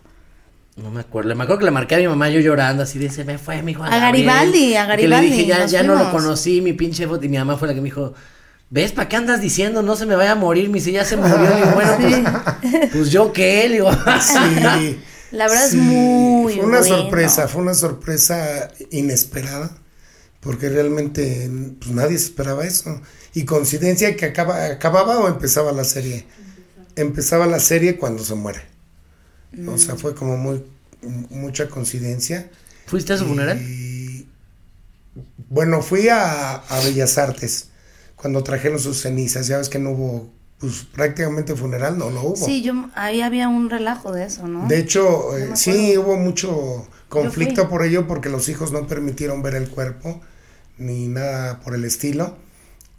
No 0.76 0.90
me 0.90 1.00
acuerdo, 1.00 1.34
me 1.36 1.44
acuerdo 1.44 1.58
que 1.60 1.64
le 1.66 1.70
marqué 1.70 1.96
a 1.96 1.98
mi 1.98 2.08
mamá 2.08 2.30
yo 2.30 2.40
llorando 2.40 2.82
así 2.82 2.98
de 2.98 3.10
se 3.10 3.24
me 3.24 3.36
fue 3.36 3.62
mi 3.62 3.74
Juan 3.74 3.92
A 3.92 3.98
Gabriel". 3.98 4.26
Garibaldi, 4.26 4.74
a 4.76 4.86
Garibaldi, 4.86 5.26
Que 5.28 5.36
le 5.36 5.36
dije, 5.42 5.46
ya, 5.48 5.66
ya 5.66 5.82
no 5.82 5.94
lo 5.96 6.10
conocí, 6.10 6.62
mi 6.62 6.72
pinche 6.72 7.06
foto. 7.06 7.26
Y 7.26 7.28
mi 7.28 7.36
mamá 7.36 7.58
fue 7.58 7.68
la 7.68 7.74
que 7.74 7.80
me 7.82 7.84
dijo, 7.88 8.14
¿ves 8.74 8.90
para 8.90 9.08
qué 9.08 9.14
andas 9.16 9.40
diciendo? 9.40 9.82
No 9.82 9.94
se 9.94 10.04
me 10.04 10.16
vaya 10.16 10.32
a 10.32 10.34
morir. 10.34 10.68
Me 10.68 10.78
dice, 10.78 10.90
ya 10.90 11.04
se 11.04 11.16
murió. 11.16 11.36
Digo, 11.36 11.70
bueno, 11.74 11.96
pues, 12.60 12.90
pues 12.92 13.10
yo 13.10 13.32
qué, 13.32 13.68
le 13.68 13.74
digo. 13.76 13.90
Sí. 13.92 15.00
La 15.30 15.48
verdad 15.48 15.64
es 15.64 15.70
Sí, 15.72 15.76
muy 15.78 16.54
Fue 16.56 16.64
una 16.64 16.78
bueno. 16.80 16.96
sorpresa, 16.96 17.48
fue 17.48 17.62
una 17.62 17.74
sorpresa 17.74 18.70
inesperada, 18.90 19.76
porque 20.40 20.68
realmente 20.68 21.50
pues, 21.80 21.90
nadie 21.92 22.18
se 22.18 22.26
esperaba 22.26 22.64
eso. 22.64 23.00
Y 23.32 23.44
coincidencia 23.44 24.14
que 24.16 24.26
acaba, 24.26 24.66
acababa 24.66 25.18
o 25.18 25.28
empezaba 25.28 25.72
la 25.72 25.84
serie. 25.84 26.26
Empezaba 26.96 27.46
la 27.46 27.58
serie 27.60 27.96
cuando 27.96 28.24
se 28.24 28.34
muere. 28.34 28.60
O 29.66 29.72
Mm. 29.72 29.78
sea, 29.78 29.94
fue 29.96 30.14
como 30.14 30.36
muy 30.36 30.64
mucha 31.30 31.68
coincidencia. 31.68 32.50
¿Fuiste 32.86 33.12
a 33.12 33.18
su 33.18 33.26
funeral? 33.26 33.60
Y, 33.60 34.28
bueno, 35.48 35.82
fui 35.82 36.08
a, 36.08 36.54
a 36.54 36.80
Bellas 36.80 37.18
Artes 37.18 37.68
cuando 38.24 38.42
trajeron 38.42 38.78
sus 38.78 39.02
cenizas. 39.02 39.48
Ya 39.48 39.58
ves 39.58 39.68
que 39.68 39.78
no 39.78 39.90
hubo, 39.90 40.30
pues 40.58 40.86
prácticamente 40.90 41.54
funeral, 41.54 41.98
no 41.98 42.08
lo 42.08 42.22
hubo. 42.22 42.36
Sí, 42.36 42.62
yo 42.62 42.72
ahí 42.94 43.20
había 43.20 43.50
un 43.50 43.68
relajo 43.68 44.12
de 44.12 44.24
eso, 44.24 44.48
¿no? 44.48 44.66
De 44.66 44.78
hecho, 44.78 45.36
eh, 45.36 45.50
sí 45.56 45.98
hubo 45.98 46.16
mucho 46.16 46.88
conflicto 47.10 47.68
por 47.68 47.84
ello 47.84 48.06
porque 48.06 48.30
los 48.30 48.48
hijos 48.48 48.72
no 48.72 48.86
permitieron 48.86 49.42
ver 49.42 49.56
el 49.56 49.68
cuerpo 49.68 50.22
ni 50.78 51.06
nada 51.06 51.60
por 51.60 51.74
el 51.74 51.84
estilo. 51.84 52.38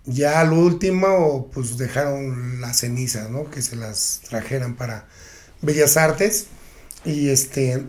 Ya 0.06 0.42
al 0.42 0.54
último, 0.54 1.50
pues 1.52 1.80
dejaron 1.80 2.62
las 2.62 2.82
cenizas, 2.82 3.32
¿no? 3.32 3.50
Que 3.50 3.64
se 3.64 3.76
las 3.76 4.22
trajeran 4.30 4.76
para 4.76 5.08
Bellas 5.64 5.98
Artes. 5.98 6.46
Y 7.04 7.30
este, 7.30 7.84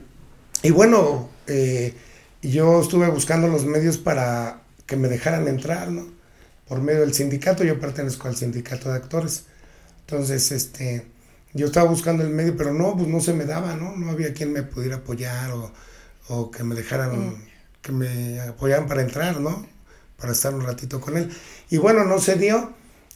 y 0.62 0.70
bueno, 0.70 1.29
eh, 1.49 1.94
yo 2.40 2.81
estuve 2.81 3.11
buscando 3.11 3.46
los 3.46 3.66
medios 3.66 3.99
para 3.99 4.62
que 4.87 4.96
me 4.96 5.09
dejaran 5.09 5.49
entrar, 5.49 5.90
¿no? 5.90 6.15
Por 6.68 6.81
medio 6.83 7.00
del 7.00 7.14
sindicato, 7.14 7.64
yo 7.64 7.79
pertenezco 7.81 8.29
al 8.29 8.37
sindicato 8.37 8.88
de 8.90 8.96
actores. 8.96 9.44
Entonces, 10.00 10.50
este, 10.52 11.07
yo 11.55 11.66
estaba 11.66 11.88
buscando 11.88 12.22
el 12.22 12.31
medio, 12.31 12.57
pero 12.57 12.72
no, 12.72 12.96
pues 12.96 13.09
no 13.09 13.20
se 13.20 13.33
me 13.33 13.44
daba, 13.44 13.76
¿no? 13.76 13.96
No 13.96 14.11
había 14.11 14.33
quien 14.35 14.52
me 14.52 14.62
pudiera 14.62 14.96
apoyar 14.96 15.50
o, 15.52 15.72
o 16.29 16.50
que 16.50 16.64
me 16.64 16.74
dejaran, 16.74 17.29
Mm. 17.31 17.35
que 17.83 17.92
me 17.92 18.40
apoyaran 18.40 18.87
para 18.88 19.02
entrar, 19.02 19.40
¿no? 19.40 19.66
Para 20.16 20.33
estar 20.33 20.55
un 20.55 20.62
ratito 20.62 21.00
con 21.00 21.16
él. 21.16 21.31
Y 21.70 21.79
bueno, 21.79 22.05
no 22.05 22.18
se 22.20 22.37
dio 22.37 22.72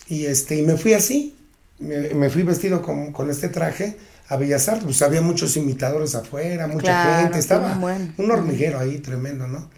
y 0.08 0.26
este, 0.26 0.56
y 0.56 0.62
me 0.62 0.76
fui 0.76 0.94
así, 0.94 1.36
me, 1.78 2.10
me 2.14 2.30
fui 2.30 2.42
vestido 2.42 2.82
con, 2.82 3.12
con 3.12 3.30
este 3.30 3.48
traje 3.48 3.96
a 4.28 4.36
Bellas 4.36 4.68
Artes, 4.68 4.84
pues 4.84 5.02
había 5.02 5.22
muchos 5.22 5.56
imitadores 5.56 6.14
afuera, 6.14 6.66
mucha 6.68 6.82
Claro, 6.82 7.22
gente, 7.22 7.38
estaba 7.40 7.74
un 8.16 8.30
hormiguero 8.30 8.78
ahí 8.78 8.98
tremendo, 8.98 9.48
¿no? 9.48 9.68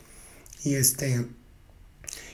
Y 0.64 0.74
este, 0.74 1.26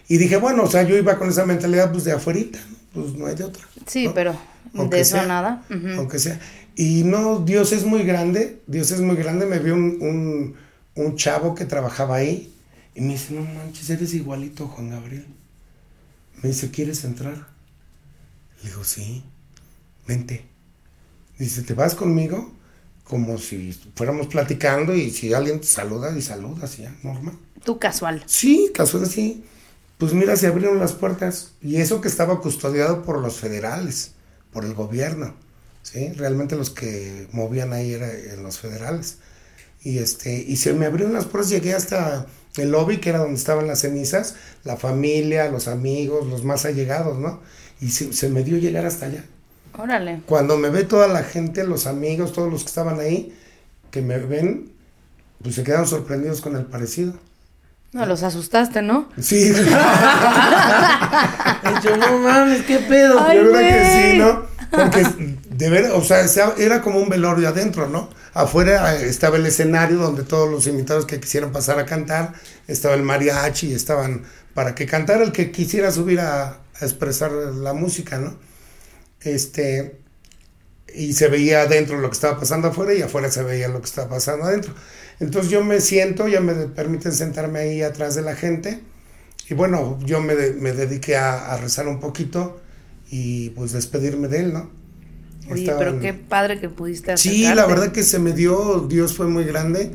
y 0.08 0.16
dije, 0.16 0.36
bueno, 0.38 0.64
o 0.64 0.70
sea, 0.70 0.82
yo 0.82 0.96
iba 0.96 1.18
con 1.18 1.28
esa 1.28 1.44
mentalidad 1.44 1.92
pues 1.92 2.04
de 2.04 2.12
afuerita, 2.12 2.58
¿no? 2.70 3.02
pues 3.02 3.14
no 3.14 3.26
hay 3.26 3.34
de 3.34 3.44
otra. 3.44 3.62
Sí, 3.86 4.06
¿no? 4.06 4.14
pero 4.14 4.34
Aunque 4.74 4.96
de 4.96 5.02
eso 5.02 5.16
sea, 5.16 5.26
nada. 5.26 5.64
Aunque 5.96 6.18
sea. 6.18 6.40
Y 6.74 7.04
no, 7.04 7.40
Dios 7.40 7.72
es 7.72 7.84
muy 7.84 8.04
grande, 8.04 8.62
Dios 8.66 8.90
es 8.90 9.00
muy 9.00 9.16
grande, 9.16 9.46
me 9.46 9.58
vio 9.58 9.74
un, 9.74 9.98
un, 10.00 10.54
un 10.94 11.16
chavo 11.16 11.54
que 11.54 11.64
trabajaba 11.64 12.16
ahí 12.16 12.52
y 12.94 13.00
me 13.00 13.12
dice, 13.12 13.34
no 13.34 13.42
manches, 13.42 13.90
eres 13.90 14.14
igualito 14.14 14.66
Juan 14.66 14.90
Gabriel. 14.90 15.26
Me 16.42 16.48
dice, 16.50 16.70
¿quieres 16.70 17.04
entrar? 17.04 17.46
Le 18.62 18.70
digo, 18.70 18.84
sí, 18.84 19.22
vente. 20.06 20.44
Dice, 21.38 21.62
¿te 21.62 21.74
vas 21.74 21.94
conmigo? 21.94 22.52
Como 23.04 23.38
si 23.38 23.72
fuéramos 23.94 24.26
platicando 24.26 24.94
y 24.94 25.10
si 25.10 25.32
alguien 25.32 25.60
te 25.60 25.66
saluda 25.66 26.16
y 26.16 26.22
saludas, 26.22 26.76
ya, 26.76 26.94
normal. 27.02 27.34
Tú 27.64 27.78
casual. 27.78 28.22
Sí, 28.26 28.70
casual 28.74 29.06
sí. 29.06 29.44
Pues 29.98 30.12
mira, 30.12 30.36
se 30.36 30.46
abrieron 30.46 30.78
las 30.78 30.92
puertas. 30.92 31.52
Y 31.60 31.76
eso 31.76 32.00
que 32.00 32.08
estaba 32.08 32.40
custodiado 32.40 33.02
por 33.02 33.20
los 33.20 33.36
federales, 33.36 34.12
por 34.52 34.64
el 34.64 34.74
gobierno. 34.74 35.34
¿sí? 35.82 36.12
Realmente 36.12 36.56
los 36.56 36.70
que 36.70 37.28
movían 37.32 37.72
ahí 37.72 37.92
eran 37.92 38.42
los 38.42 38.58
federales. 38.58 39.18
Y, 39.82 39.98
este, 39.98 40.34
y 40.36 40.56
se 40.56 40.72
me 40.72 40.86
abrieron 40.86 41.12
las 41.12 41.26
puertas, 41.26 41.50
llegué 41.50 41.74
hasta 41.74 42.26
el 42.56 42.70
lobby, 42.70 42.98
que 42.98 43.10
era 43.10 43.20
donde 43.20 43.36
estaban 43.36 43.66
las 43.66 43.80
cenizas, 43.80 44.34
la 44.64 44.76
familia, 44.76 45.48
los 45.50 45.68
amigos, 45.68 46.26
los 46.26 46.44
más 46.44 46.64
allegados, 46.64 47.18
¿no? 47.18 47.40
Y 47.80 47.90
se, 47.90 48.12
se 48.12 48.28
me 48.28 48.42
dio 48.42 48.58
llegar 48.58 48.86
hasta 48.86 49.06
allá. 49.06 49.24
Órale. 49.76 50.22
Cuando 50.26 50.56
me 50.58 50.70
ve 50.70 50.82
toda 50.82 51.06
la 51.06 51.22
gente, 51.22 51.64
los 51.64 51.86
amigos, 51.86 52.32
todos 52.32 52.50
los 52.50 52.62
que 52.62 52.68
estaban 52.68 52.98
ahí, 52.98 53.36
que 53.92 54.02
me 54.02 54.18
ven, 54.18 54.72
pues 55.42 55.54
se 55.54 55.62
quedaron 55.62 55.86
sorprendidos 55.86 56.40
con 56.40 56.56
el 56.56 56.66
parecido. 56.66 57.14
No, 57.92 58.06
los 58.06 58.22
asustaste, 58.22 58.82
¿no? 58.82 59.08
Sí, 59.20 59.52
Yo, 61.82 61.96
no 61.96 62.18
mames, 62.18 62.62
qué 62.64 62.78
pedo. 62.78 63.18
Ay, 63.20 63.38
yo 63.38 63.50
creo 63.50 63.58
que 63.58 64.10
sí, 64.12 64.18
¿no? 64.18 64.46
Porque 64.70 65.06
de 65.48 65.70
ver, 65.70 65.90
o 65.92 66.02
sea, 66.04 66.28
sea- 66.28 66.54
era 66.58 66.82
como 66.82 67.00
un 67.00 67.08
velorio 67.08 67.48
adentro, 67.48 67.88
¿no? 67.88 68.10
Afuera 68.34 68.94
eh, 68.96 69.08
estaba 69.08 69.36
el 69.38 69.46
escenario 69.46 69.96
donde 69.98 70.22
todos 70.22 70.50
los 70.50 70.66
invitados 70.66 71.06
que 71.06 71.18
quisieran 71.20 71.52
pasar 71.52 71.78
a 71.78 71.86
cantar, 71.86 72.34
estaba 72.66 72.94
el 72.94 73.02
mariachi, 73.02 73.72
estaban 73.72 74.24
para 74.54 74.74
que 74.74 74.86
cantara 74.86 75.24
el 75.24 75.32
que 75.32 75.50
quisiera 75.50 75.90
subir 75.90 76.20
a, 76.20 76.48
a 76.48 76.56
expresar 76.82 77.30
la 77.32 77.72
música, 77.72 78.18
¿no? 78.18 78.36
Este, 79.20 79.98
y 80.94 81.14
se 81.14 81.28
veía 81.28 81.62
adentro 81.62 81.98
lo 81.98 82.08
que 82.10 82.14
estaba 82.14 82.38
pasando 82.38 82.68
afuera 82.68 82.92
y 82.94 83.02
afuera 83.02 83.30
se 83.30 83.42
veía 83.42 83.68
lo 83.68 83.80
que 83.80 83.86
estaba 83.86 84.08
pasando 84.10 84.44
adentro. 84.46 84.74
Entonces 85.20 85.50
yo 85.50 85.64
me 85.64 85.80
siento, 85.80 86.28
ya 86.28 86.40
me 86.40 86.54
permiten 86.68 87.12
sentarme 87.12 87.60
ahí 87.60 87.82
atrás 87.82 88.14
de 88.14 88.22
la 88.22 88.36
gente 88.36 88.80
y 89.48 89.54
bueno, 89.54 89.98
yo 90.04 90.20
me, 90.20 90.34
de- 90.34 90.54
me 90.54 90.72
dediqué 90.72 91.16
a, 91.16 91.52
a 91.54 91.56
rezar 91.58 91.88
un 91.88 92.00
poquito 92.00 92.60
y 93.10 93.50
pues 93.50 93.72
despedirme 93.72 94.28
de 94.28 94.40
él, 94.40 94.52
¿no? 94.52 94.70
Oye, 95.50 95.62
Estaban- 95.62 95.78
pero 95.78 96.00
qué 96.00 96.12
padre 96.14 96.60
que 96.60 96.68
pudiste 96.68 97.16
Sí, 97.16 97.42
la 97.54 97.66
verdad 97.66 97.92
que 97.92 98.02
se 98.02 98.18
me 98.18 98.32
dio, 98.32 98.86
Dios 98.88 99.14
fue 99.16 99.26
muy 99.26 99.44
grande. 99.44 99.92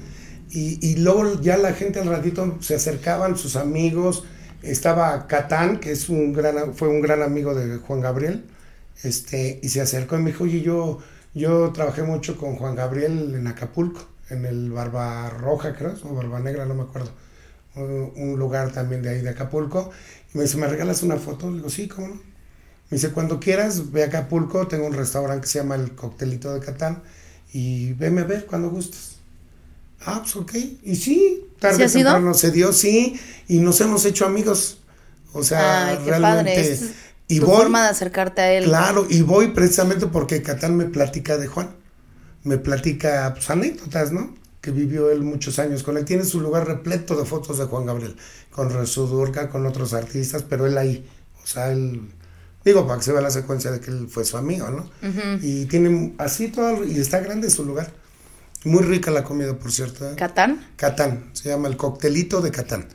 Y, 0.49 0.79
y 0.88 0.95
luego 0.97 1.41
ya 1.41 1.57
la 1.57 1.73
gente 1.73 1.99
al 1.99 2.07
ratito 2.07 2.57
se 2.62 2.75
acercaban, 2.75 3.38
sus 3.38 3.55
amigos. 3.55 4.23
Estaba 4.62 5.27
Catán, 5.27 5.79
que 5.79 5.91
es 5.91 6.09
un 6.09 6.33
gran, 6.33 6.73
fue 6.75 6.88
un 6.88 7.01
gran 7.01 7.21
amigo 7.21 7.53
de 7.55 7.77
Juan 7.77 8.01
Gabriel. 8.01 8.45
Este, 9.03 9.59
y 9.62 9.69
se 9.69 9.81
acercó 9.81 10.17
y 10.17 10.21
me 10.21 10.31
dijo, 10.31 10.43
oye, 10.45 10.62
yo, 10.62 10.99
yo 11.33 11.71
trabajé 11.71 12.03
mucho 12.03 12.38
con 12.38 12.55
Juan 12.55 12.75
Gabriel 12.75 13.33
en 13.36 13.47
Acapulco, 13.47 14.07
en 14.29 14.45
el 14.45 14.71
Barba 14.71 15.29
Roja, 15.29 15.75
creo, 15.75 15.93
o 16.03 16.15
Barba 16.15 16.39
Negra, 16.39 16.65
no 16.65 16.75
me 16.75 16.83
acuerdo. 16.83 17.12
Un, 17.75 18.12
un 18.15 18.39
lugar 18.39 18.71
también 18.71 19.01
de 19.01 19.09
ahí 19.09 19.21
de 19.21 19.29
Acapulco. 19.29 19.91
Y 20.33 20.38
me 20.38 20.43
dice, 20.45 20.57
¿me 20.57 20.67
regalas 20.67 21.03
una 21.03 21.17
foto? 21.17 21.49
Le 21.49 21.57
digo, 21.57 21.69
sí, 21.69 21.88
¿cómo 21.88 22.07
no? 22.09 22.15
Me 22.15 22.97
dice, 22.97 23.12
cuando 23.12 23.39
quieras, 23.39 23.91
ve 23.91 24.03
a 24.03 24.07
Acapulco, 24.07 24.67
tengo 24.67 24.86
un 24.88 24.93
restaurante 24.93 25.41
que 25.43 25.47
se 25.47 25.59
llama 25.59 25.75
El 25.75 25.95
Coctelito 25.95 26.53
de 26.53 26.59
Catán 26.59 27.03
y 27.53 27.93
veme 27.93 28.21
a 28.21 28.25
ver 28.25 28.45
cuando 28.45 28.69
gustes. 28.69 29.17
Ah, 30.05 30.19
pues 30.23 30.36
ok. 30.36 30.53
Y 30.83 30.95
sí, 30.95 31.49
tarde 31.59 31.88
¿Sí 31.89 32.03
temprano 32.03 32.33
se 32.33 32.51
dio, 32.51 32.73
sí, 32.73 33.19
y 33.47 33.59
nos 33.59 33.79
hemos 33.81 34.05
hecho 34.05 34.25
amigos. 34.25 34.79
O 35.33 35.43
sea, 35.43 35.88
Ay, 35.89 35.97
qué 36.03 36.12
realmente. 36.12 36.19
padre. 36.19 36.71
Es 36.73 36.95
y 37.27 37.39
tu 37.39 37.47
voy, 37.47 37.55
forma 37.55 37.83
de 37.83 37.89
acercarte 37.89 38.41
a 38.41 38.53
él. 38.53 38.69
claro, 38.69 39.07
y 39.09 39.21
voy 39.21 39.49
precisamente 39.49 40.07
porque 40.07 40.41
Catán 40.41 40.77
me 40.77 40.86
platica 40.86 41.38
de 41.38 41.47
Juan. 41.47 41.75
Me 42.43 42.58
platica 42.58 43.34
pues, 43.34 43.49
anécdotas, 43.49 44.12
¿no? 44.12 44.36
Que 44.62 44.71
vivió 44.71 45.12
él 45.12 45.21
muchos 45.21 45.60
años 45.60 45.84
con 45.84 45.97
él. 45.97 46.06
Tiene 46.06 46.23
su 46.23 46.39
lugar 46.41 46.67
repleto 46.67 47.15
de 47.17 47.25
fotos 47.25 47.58
de 47.58 47.65
Juan 47.65 47.86
Gabriel, 47.86 48.15
con 48.51 48.69
Resudurca, 48.71 49.49
con 49.49 49.65
otros 49.65 49.93
artistas, 49.93 50.43
pero 50.43 50.65
él 50.65 50.77
ahí. 50.77 51.06
O 51.43 51.47
sea, 51.47 51.71
él. 51.71 52.01
Digo, 52.63 52.88
para 52.88 52.99
que 52.99 53.06
se 53.06 53.12
vea 53.12 53.21
la 53.21 53.32
secuencia 53.32 53.71
de 53.71 53.82
que 53.82 53.91
él 53.91 54.08
fue 54.10 54.23
su 54.23 54.38
amigo, 54.38 54.69
¿no? 54.69 54.89
Y 55.41 55.65
tiene 55.65 56.13
así 56.17 56.47
todo, 56.47 56.86
y 56.86 56.97
está 56.97 57.19
grande 57.19 57.49
su 57.49 57.65
lugar. 57.65 57.91
Muy 58.63 58.84
rica 58.84 59.12
la 59.12 59.23
comida, 59.23 59.53
por 59.58 59.71
cierto. 59.71 60.10
¿eh? 60.10 60.15
¿Catán? 60.15 60.65
Catán, 60.77 61.29
se 61.34 61.49
llama 61.49 61.67
el 61.67 61.75
coctelito 61.75 62.39
de 62.41 62.51
Catán. 62.51 62.88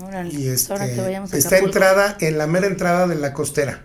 Órale. 0.00 0.32
Y 0.32 0.46
este, 0.46 0.72
Ahora 0.72 0.86
que 0.86 1.00
vayamos 1.00 1.32
a 1.32 1.36
está 1.36 1.58
entrada, 1.58 2.16
en 2.20 2.38
la 2.38 2.46
mera 2.46 2.68
entrada 2.68 3.08
de 3.08 3.16
la 3.16 3.32
costera. 3.32 3.84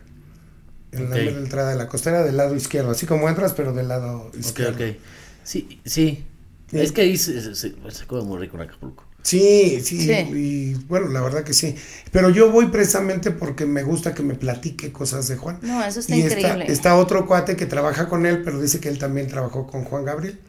En 0.96 1.10
la 1.10 1.16
Ok. 1.16 1.22
mera 1.24 1.38
entrada 1.40 1.70
de 1.72 1.76
la 1.78 1.88
costera 1.88 2.24
del 2.24 2.38
lado 2.38 2.56
izquierdo, 2.56 2.92
así 2.92 3.06
como 3.06 3.28
entras, 3.30 3.54
pero 3.54 3.74
del 3.74 3.88
lado 3.88 4.28
Ok, 4.28 4.36
izquierdo. 4.38 4.76
ok. 4.86 4.96
Sí, 5.44 5.80
sí. 5.86 6.26
Sí. 6.72 6.80
Es 6.80 6.92
que 6.92 7.02
ahí 7.02 7.18
se, 7.18 7.40
se, 7.42 7.56
se- 7.56 7.76
se 7.92 8.06
come 8.08 8.24
muy 8.24 8.40
rico 8.40 8.58
en 8.58 8.64
Acapulco. 8.64 9.04
Sí, 9.22 9.82
sí, 9.84 10.02
Sí. 10.02 10.12
y 10.12 10.74
bueno, 10.88 11.08
la 11.10 11.20
verdad 11.22 11.44
que 11.44 11.54
sí. 11.54 11.76
Pero 12.12 12.30
yo 12.30 12.52
voy 12.52 12.68
precisamente 12.68 13.32
porque 13.32 13.66
me 13.66 13.82
gusta 13.84 14.14
que 14.14 14.22
me 14.24 14.36
platique 14.36 14.92
cosas 14.92 15.28
de 15.28 15.36
Juan. 15.38 15.58
No, 15.64 15.84
eso 15.84 16.00
está 16.00 16.16
y 16.16 16.22
increíble. 16.22 16.50
Está, 16.64 16.72
está 16.72 16.96
otro 16.96 17.26
cuate 17.26 17.56
que 17.56 17.66
trabaja 17.66 18.08
con 18.08 18.26
él, 18.28 18.44
pero 18.44 18.62
dice 18.62 18.80
que 18.80 18.90
él 18.90 19.00
también 19.00 19.28
trabajó 19.28 19.66
con 19.66 19.84
Juan 19.84 20.06
Gabriel. 20.06 20.40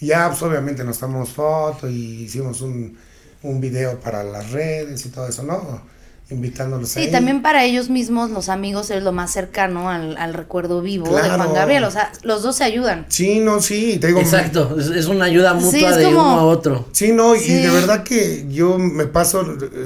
Y 0.00 0.06
ya, 0.06 0.28
pues 0.28 0.42
obviamente 0.42 0.82
nos 0.82 0.98
tomamos 0.98 1.30
foto 1.30 1.88
y 1.88 2.22
hicimos 2.24 2.62
un, 2.62 2.96
un 3.42 3.60
video 3.60 4.00
para 4.00 4.24
las 4.24 4.50
redes 4.50 5.04
y 5.06 5.10
todo 5.10 5.28
eso, 5.28 5.42
¿no? 5.44 5.82
Invitándolos 6.30 6.90
Sí, 6.90 7.00
ahí. 7.00 7.10
también 7.10 7.42
para 7.42 7.64
ellos 7.64 7.90
mismos, 7.90 8.30
los 8.30 8.48
amigos, 8.48 8.90
es 8.90 9.02
lo 9.02 9.10
más 9.10 9.32
cercano 9.32 9.90
al, 9.90 10.16
al 10.16 10.32
recuerdo 10.32 10.80
vivo 10.80 11.06
de. 11.16 11.28
Juan 11.28 11.52
Gabriel. 11.52 11.82
O 11.84 11.90
sea, 11.90 12.12
los 12.22 12.42
dos 12.44 12.54
se 12.56 12.64
ayudan. 12.64 13.04
Sí, 13.08 13.40
no, 13.40 13.60
sí, 13.60 13.98
te 14.00 14.06
digo. 14.08 14.20
Exacto, 14.20 14.76
es, 14.78 14.86
es 14.88 15.06
una 15.06 15.24
ayuda 15.24 15.54
mutua 15.54 15.70
Sí, 15.72 15.84
es 15.84 15.96
de 15.96 16.04
como- 16.04 16.20
uno 16.20 16.30
a 16.40 16.44
otro. 16.44 16.88
Sí, 16.92 17.10
no, 17.12 17.34
y 17.34 17.40
Sí. 17.40 17.54
de 17.54 17.70
verdad 17.70 18.04
que 18.04 18.46
yo 18.48 18.78
me 18.78 19.06
paso, 19.06 19.44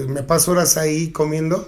me 0.09 0.23
paso 0.23 0.53
horas 0.53 0.77
ahí 0.77 1.09
comiendo, 1.13 1.67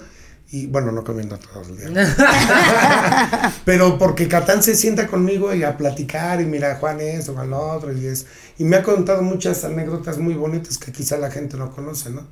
y 0.52 0.66
bueno, 0.66 0.92
no 0.92 1.02
comiendo 1.04 1.38
todo 1.38 1.62
el 1.62 1.94
día. 1.94 2.14
Pero 3.64 3.98
porque 3.98 4.28
Catán 4.28 4.62
se 4.62 4.74
sienta 4.76 5.06
conmigo 5.06 5.54
y 5.54 5.64
a 5.64 5.76
platicar, 5.76 6.40
y 6.40 6.44
mira, 6.44 6.76
Juan 6.76 7.00
esto, 7.00 7.32
Juan 7.34 7.50
lo 7.50 7.58
otro, 7.72 7.92
y 7.92 8.06
es, 8.06 8.26
y 8.58 8.64
me 8.64 8.76
ha 8.76 8.82
contado 8.82 9.22
muchas 9.22 9.64
anécdotas 9.64 10.18
muy 10.18 10.34
bonitas 10.34 10.78
que 10.78 10.92
quizá 10.92 11.16
la 11.16 11.30
gente 11.30 11.56
no 11.56 11.70
conoce, 11.70 12.10
¿no? 12.10 12.26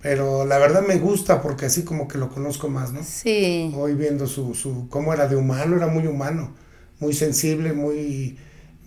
Pero 0.00 0.44
la 0.46 0.58
verdad 0.58 0.82
me 0.86 0.98
gusta 0.98 1.42
porque 1.42 1.66
así 1.66 1.84
como 1.84 2.06
que 2.08 2.18
lo 2.18 2.28
conozco 2.30 2.68
más, 2.68 2.92
¿no? 2.92 3.02
Sí. 3.02 3.72
Hoy 3.76 3.94
viendo 3.94 4.26
su, 4.26 4.54
su, 4.54 4.88
cómo 4.88 5.12
era 5.12 5.28
de 5.28 5.36
humano, 5.36 5.76
era 5.76 5.88
muy 5.88 6.06
humano, 6.06 6.54
muy 7.00 7.12
sensible, 7.14 7.72
muy, 7.72 8.38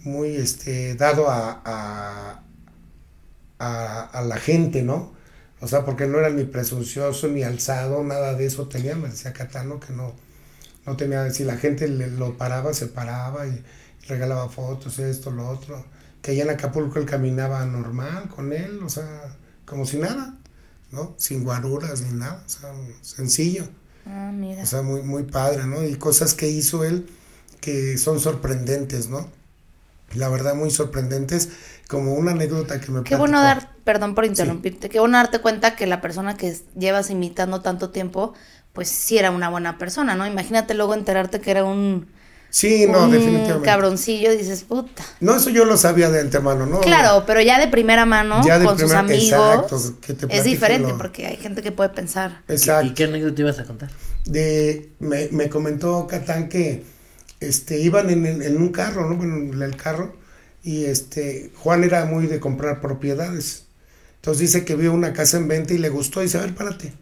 muy 0.03 0.35
este, 0.35 0.95
dado 0.95 1.29
a, 1.29 1.61
a, 1.65 2.43
a, 3.59 4.03
a 4.05 4.21
la 4.23 4.37
gente, 4.37 4.83
¿no? 4.83 5.13
O 5.59 5.67
sea, 5.67 5.85
porque 5.85 6.07
no 6.07 6.19
era 6.19 6.29
ni 6.29 6.43
presuncioso, 6.45 7.27
ni 7.27 7.43
alzado, 7.43 8.03
nada 8.03 8.33
de 8.33 8.45
eso 8.47 8.67
tenía, 8.67 8.95
me 8.95 9.09
decía 9.09 9.33
Catano 9.33 9.79
que 9.79 9.93
no, 9.93 10.13
no 10.85 10.97
tenía, 10.97 11.29
si 11.31 11.43
la 11.43 11.57
gente 11.57 11.87
le, 11.87 12.07
lo 12.09 12.37
paraba, 12.37 12.73
se 12.73 12.87
paraba 12.87 13.47
y 13.47 13.63
regalaba 14.07 14.49
fotos, 14.49 14.99
esto, 14.99 15.31
lo 15.31 15.49
otro. 15.49 15.85
Que 16.21 16.31
allá 16.31 16.43
en 16.43 16.49
Acapulco 16.51 16.99
él 16.99 17.05
caminaba 17.05 17.65
normal 17.65 18.29
con 18.29 18.53
él, 18.53 18.81
o 18.83 18.89
sea, 18.89 19.37
como 19.65 19.85
si 19.85 19.97
nada, 19.97 20.37
¿no? 20.91 21.13
Sin 21.17 21.43
guaruras 21.43 22.01
ni 22.01 22.17
nada, 22.17 22.43
o 22.45 22.49
sea, 22.49 22.73
sencillo. 23.01 23.67
Ah, 24.05 24.31
mira. 24.33 24.63
O 24.63 24.65
sea, 24.65 24.81
muy, 24.81 25.01
muy 25.03 25.23
padre, 25.23 25.65
¿no? 25.65 25.83
Y 25.83 25.95
cosas 25.95 26.33
que 26.33 26.49
hizo 26.49 26.83
él 26.83 27.07
que 27.59 27.97
son 27.97 28.19
sorprendentes, 28.19 29.09
¿no? 29.09 29.29
la 30.15 30.29
verdad 30.29 30.55
muy 30.55 30.71
sorprendentes, 30.71 31.49
como 31.87 32.13
una 32.13 32.31
anécdota 32.31 32.79
que 32.79 32.91
me 32.91 33.03
Qué 33.03 33.15
bueno 33.15 33.41
dar, 33.41 33.71
perdón 33.83 34.15
por 34.15 34.25
interrumpirte, 34.25 34.89
qué 34.89 34.99
bueno 34.99 35.17
darte 35.17 35.39
cuenta 35.39 35.75
que 35.75 35.87
la 35.87 36.01
persona 36.01 36.35
que 36.35 36.55
llevas 36.77 37.09
imitando 37.09 37.61
tanto 37.61 37.89
tiempo, 37.89 38.33
pues 38.73 38.89
sí 38.89 39.17
era 39.17 39.31
una 39.31 39.49
buena 39.49 39.77
persona, 39.77 40.15
¿no? 40.15 40.25
Imagínate 40.27 40.73
luego 40.73 40.93
enterarte 40.93 41.41
que 41.41 41.51
era 41.51 41.63
un, 41.63 42.07
Sí, 42.51 42.85
no, 42.85 43.05
un 43.05 43.11
definitivamente. 43.11 43.65
cabroncillo 43.65 44.29
dices, 44.35 44.63
puta. 44.63 45.03
No, 45.21 45.35
eso 45.37 45.49
yo 45.49 45.63
lo 45.65 45.77
sabía 45.77 46.09
de 46.09 46.19
antemano, 46.19 46.65
¿no? 46.65 46.81
Claro, 46.81 47.23
pero 47.25 47.41
ya 47.41 47.57
de 47.59 47.67
primera 47.69 48.05
mano, 48.05 48.41
Ya 48.45 48.59
de 48.59 48.65
con 48.65 48.77
sus 48.77 48.91
primera- 48.91 48.99
amigos, 48.99 49.23
exacto, 49.31 49.81
que 50.01 50.13
te 50.13 50.37
es 50.37 50.43
diferente 50.43 50.89
lo- 50.89 50.97
porque 50.97 51.25
hay 51.27 51.37
gente 51.37 51.61
que 51.61 51.71
puede 51.71 51.89
pensar. 51.89 52.41
Exacto. 52.49 52.87
¿Y 52.87 52.93
qué 52.93 53.05
anécdota 53.05 53.41
ibas 53.41 53.59
a 53.59 53.63
contar? 53.65 53.89
de 54.25 54.91
me, 54.99 55.29
me 55.31 55.49
comentó 55.49 56.05
Catán 56.05 56.47
que 56.49 56.83
este 57.39 57.79
iban 57.79 58.09
en, 58.11 58.25
el- 58.27 58.41
en 58.43 58.57
un 58.57 58.69
carro, 58.69 59.09
¿no? 59.09 59.15
Bueno, 59.15 59.37
en 59.37 59.61
el 59.61 59.75
carro 59.77 60.15
y 60.63 60.85
este 60.85 61.51
Juan 61.55 61.83
era 61.83 62.05
muy 62.05 62.27
de 62.27 62.39
comprar 62.39 62.81
propiedades. 62.81 63.63
Entonces 64.17 64.41
dice 64.41 64.63
que 64.65 64.75
vio 64.75 64.93
una 64.93 65.13
casa 65.13 65.37
en 65.37 65.47
venta 65.47 65.73
y 65.73 65.79
le 65.79 65.89
gustó 65.89 66.19
y 66.21 66.25
dice, 66.25 66.37
a 66.37 66.41
ver, 66.41 66.53
párate. 66.53 66.93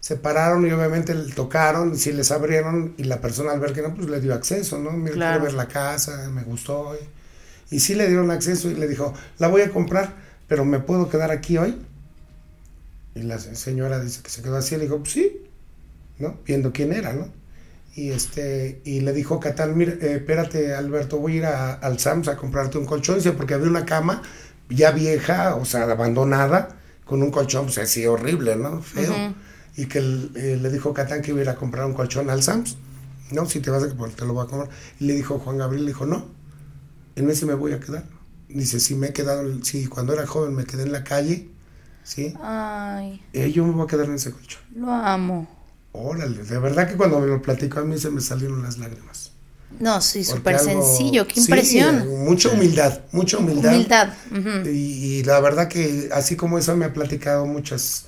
Se 0.00 0.16
pararon 0.16 0.66
y 0.66 0.70
obviamente 0.70 1.14
le 1.14 1.32
tocaron, 1.32 1.94
y 1.94 1.96
sí 1.98 2.12
les 2.12 2.30
abrieron 2.30 2.94
y 2.96 3.04
la 3.04 3.20
persona 3.20 3.52
al 3.52 3.60
ver 3.60 3.72
que 3.72 3.82
no, 3.82 3.94
pues 3.94 4.08
le 4.08 4.20
dio 4.20 4.32
acceso, 4.34 4.78
¿no? 4.78 4.92
Mira, 4.92 5.14
Claro. 5.14 5.32
quiero 5.40 5.44
ver 5.46 5.54
la 5.54 5.68
casa, 5.68 6.30
me 6.30 6.42
gustó. 6.44 6.96
Y, 7.70 7.76
y 7.76 7.80
sí 7.80 7.94
le 7.94 8.06
dieron 8.06 8.30
acceso 8.30 8.70
y 8.70 8.74
le 8.74 8.86
dijo, 8.88 9.12
la 9.38 9.48
voy 9.48 9.62
a 9.62 9.70
comprar, 9.70 10.14
pero 10.46 10.64
¿me 10.64 10.78
puedo 10.78 11.08
quedar 11.10 11.30
aquí 11.30 11.58
hoy? 11.58 11.76
Y 13.14 13.22
la 13.22 13.38
se- 13.38 13.54
señora 13.56 14.00
dice 14.00 14.22
que 14.22 14.30
se 14.30 14.42
quedó 14.42 14.56
así, 14.56 14.76
le 14.76 14.84
dijo, 14.84 14.98
pues 14.98 15.12
sí, 15.12 15.42
¿no? 16.18 16.38
Viendo 16.46 16.72
quién 16.72 16.92
era, 16.92 17.12
¿no? 17.12 17.28
Y 17.94 18.10
este, 18.10 18.80
y 18.84 19.00
le 19.00 19.12
dijo 19.12 19.40
Catán, 19.40 19.76
mira, 19.76 19.92
eh, 19.94 20.14
espérate 20.16 20.74
Alberto, 20.74 21.18
voy 21.18 21.32
a 21.32 21.36
ir 21.36 21.44
a- 21.46 21.74
al 21.74 21.98
Sams 21.98 22.28
a 22.28 22.36
comprarte 22.36 22.78
un 22.78 22.86
colchón, 22.86 23.16
dice, 23.16 23.32
porque 23.32 23.54
había 23.54 23.68
una 23.68 23.84
cama 23.84 24.22
ya 24.70 24.92
vieja, 24.92 25.56
o 25.56 25.64
sea, 25.64 25.82
abandonada, 25.84 26.76
con 27.04 27.22
un 27.22 27.30
colchón, 27.32 27.64
pues 27.66 27.78
así 27.78 28.06
horrible, 28.06 28.54
¿no? 28.56 28.82
Feo. 28.82 29.34
Y 29.78 29.86
que 29.86 30.00
el- 30.00 30.32
eh, 30.36 30.58
le 30.60 30.70
dijo 30.70 30.94
Catán 30.94 31.22
que 31.22 31.30
iba 31.32 31.40
a 31.40 31.44
ir 31.44 31.48
a 31.50 31.56
comprar 31.56 31.86
un 31.86 31.94
colchón 31.94 32.30
al 32.30 32.42
Sams, 32.42 32.76
¿no? 33.32 33.46
Si 33.46 33.60
te 33.60 33.70
vas 33.70 33.82
a 33.84 33.96
pues, 33.96 34.16
te 34.16 34.26
lo 34.26 34.34
voy 34.34 34.44
a 34.46 34.48
comprar. 34.50 34.70
Y 35.00 35.06
le 35.06 35.14
dijo 35.14 35.38
Juan 35.40 35.58
Gabriel, 35.58 35.86
le 35.86 35.92
dijo, 35.92 36.06
no, 36.06 36.26
en 37.16 37.30
ese 37.30 37.46
me 37.46 37.54
voy 37.54 37.72
a 37.72 37.80
quedar. 37.80 38.04
Dice, 38.48 38.80
si 38.80 38.94
me 38.96 39.08
he 39.08 39.12
quedado, 39.14 39.44
sí, 39.64 39.86
cuando 39.86 40.12
era 40.14 40.26
joven 40.26 40.54
me 40.54 40.64
quedé 40.66 40.84
en 40.84 40.92
la 40.92 41.04
calle, 41.04 41.50
¿sí? 42.04 42.34
Ay, 42.42 43.20
Eh, 43.32 43.52
yo 43.52 43.64
me 43.66 43.72
voy 43.72 43.84
a 43.84 43.88
quedar 43.88 44.06
en 44.06 44.14
ese 44.16 44.32
colchón. 44.32 44.62
lo 44.76 44.90
amo. 44.92 45.46
Órale, 45.92 46.44
de 46.44 46.58
verdad 46.58 46.88
que 46.88 46.96
cuando 46.96 47.20
me 47.20 47.26
lo 47.26 47.42
platicó 47.42 47.80
a 47.80 47.84
mí 47.84 47.98
se 47.98 48.10
me 48.10 48.20
salieron 48.20 48.62
las 48.62 48.78
lágrimas. 48.78 49.32
No, 49.80 50.00
sí, 50.00 50.24
súper 50.24 50.58
sencillo, 50.58 51.26
qué 51.26 51.34
sí, 51.34 51.40
impresión. 51.40 52.08
mucha 52.24 52.50
humildad, 52.50 53.00
mucha 53.12 53.38
humildad. 53.38 53.74
Humildad. 53.74 54.08
ujú. 54.30 54.68
Y, 54.68 55.18
y 55.20 55.22
la 55.24 55.40
verdad 55.40 55.68
que 55.68 56.08
así 56.12 56.36
como 56.36 56.58
eso 56.58 56.76
me 56.76 56.84
ha 56.86 56.92
platicado 56.92 57.46
muchas 57.46 58.06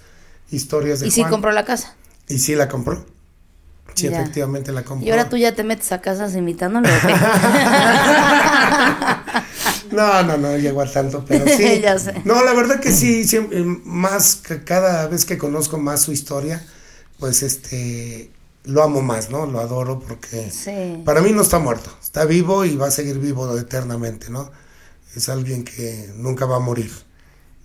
historias 0.50 1.00
de 1.00 1.08
Y 1.08 1.10
sí 1.10 1.20
Juan. 1.22 1.30
compró 1.32 1.52
la 1.52 1.64
casa. 1.64 1.94
Y 2.28 2.38
sí 2.38 2.54
la 2.54 2.68
compró. 2.68 3.04
Sí, 3.94 4.08
Ya. 4.08 4.20
efectivamente 4.20 4.70
la 4.72 4.84
compró. 4.84 5.06
Y 5.06 5.10
ahora 5.10 5.28
tú 5.28 5.36
ya 5.36 5.54
te 5.54 5.64
metes 5.64 5.90
a 5.92 6.00
casas 6.00 6.34
imitándolo. 6.36 6.88
No, 9.90 10.22
no, 10.22 10.36
no 10.36 10.56
llegó 10.56 10.82
a 10.82 10.86
tanto, 10.90 11.24
pero 11.26 11.44
sí. 11.48 11.80
Ya 11.82 11.98
sé. 11.98 12.14
No, 12.24 12.44
la 12.44 12.52
verdad 12.54 12.78
que 12.80 12.92
sí, 12.92 13.24
siempre, 13.26 13.62
más 13.64 14.36
que 14.36 14.62
cada 14.62 15.08
vez 15.08 15.24
que 15.24 15.36
conozco 15.36 15.78
más 15.78 16.02
su 16.02 16.12
historia, 16.12 16.64
pues 17.18 17.42
este 17.42 18.30
lo 18.64 18.82
amo 18.84 19.02
más, 19.02 19.30
¿no? 19.30 19.46
Lo 19.46 19.58
adoro 19.58 19.98
porque 19.98 20.50
Sí. 20.50 21.02
para 21.04 21.20
mí 21.22 21.32
no 21.32 21.42
está 21.42 21.58
muerto, 21.58 21.90
está 22.00 22.24
vivo 22.24 22.64
y 22.64 22.76
va 22.76 22.86
a 22.88 22.90
seguir 22.92 23.18
vivo 23.18 23.56
eternamente, 23.58 24.30
¿no? 24.30 24.50
Es 25.16 25.28
alguien 25.28 25.64
que 25.64 26.08
nunca 26.14 26.46
va 26.46 26.56
a 26.56 26.60
morir. 26.60 26.92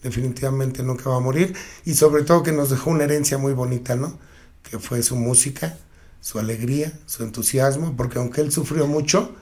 Definitivamente 0.06 0.84
nunca 0.84 1.10
va 1.10 1.16
a 1.16 1.20
morir 1.20 1.56
y 1.84 1.96
sobre 1.96 2.22
todo 2.22 2.44
que 2.44 2.52
nos 2.52 2.70
dejó 2.70 2.92
una 2.92 3.06
herencia 3.06 3.40
muy 3.40 3.54
bonita, 3.54 3.96
¿no? 3.96 4.20
Que 4.62 4.78
fue 4.78 5.02
su 5.02 5.16
música, 5.16 5.80
su 6.22 6.38
alegría, 6.38 6.94
su 7.08 7.24
entusiasmo, 7.24 7.96
porque 7.98 8.20
aunque 8.20 8.42
él 8.42 8.52
sufrió 8.52 8.86
mucho, 8.86 9.36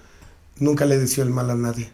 nunca 0.60 0.86
le 0.86 0.98
deseó 0.98 1.26
el 1.26 1.32
mal 1.32 1.50
a 1.50 1.56
nadie. 1.56 1.92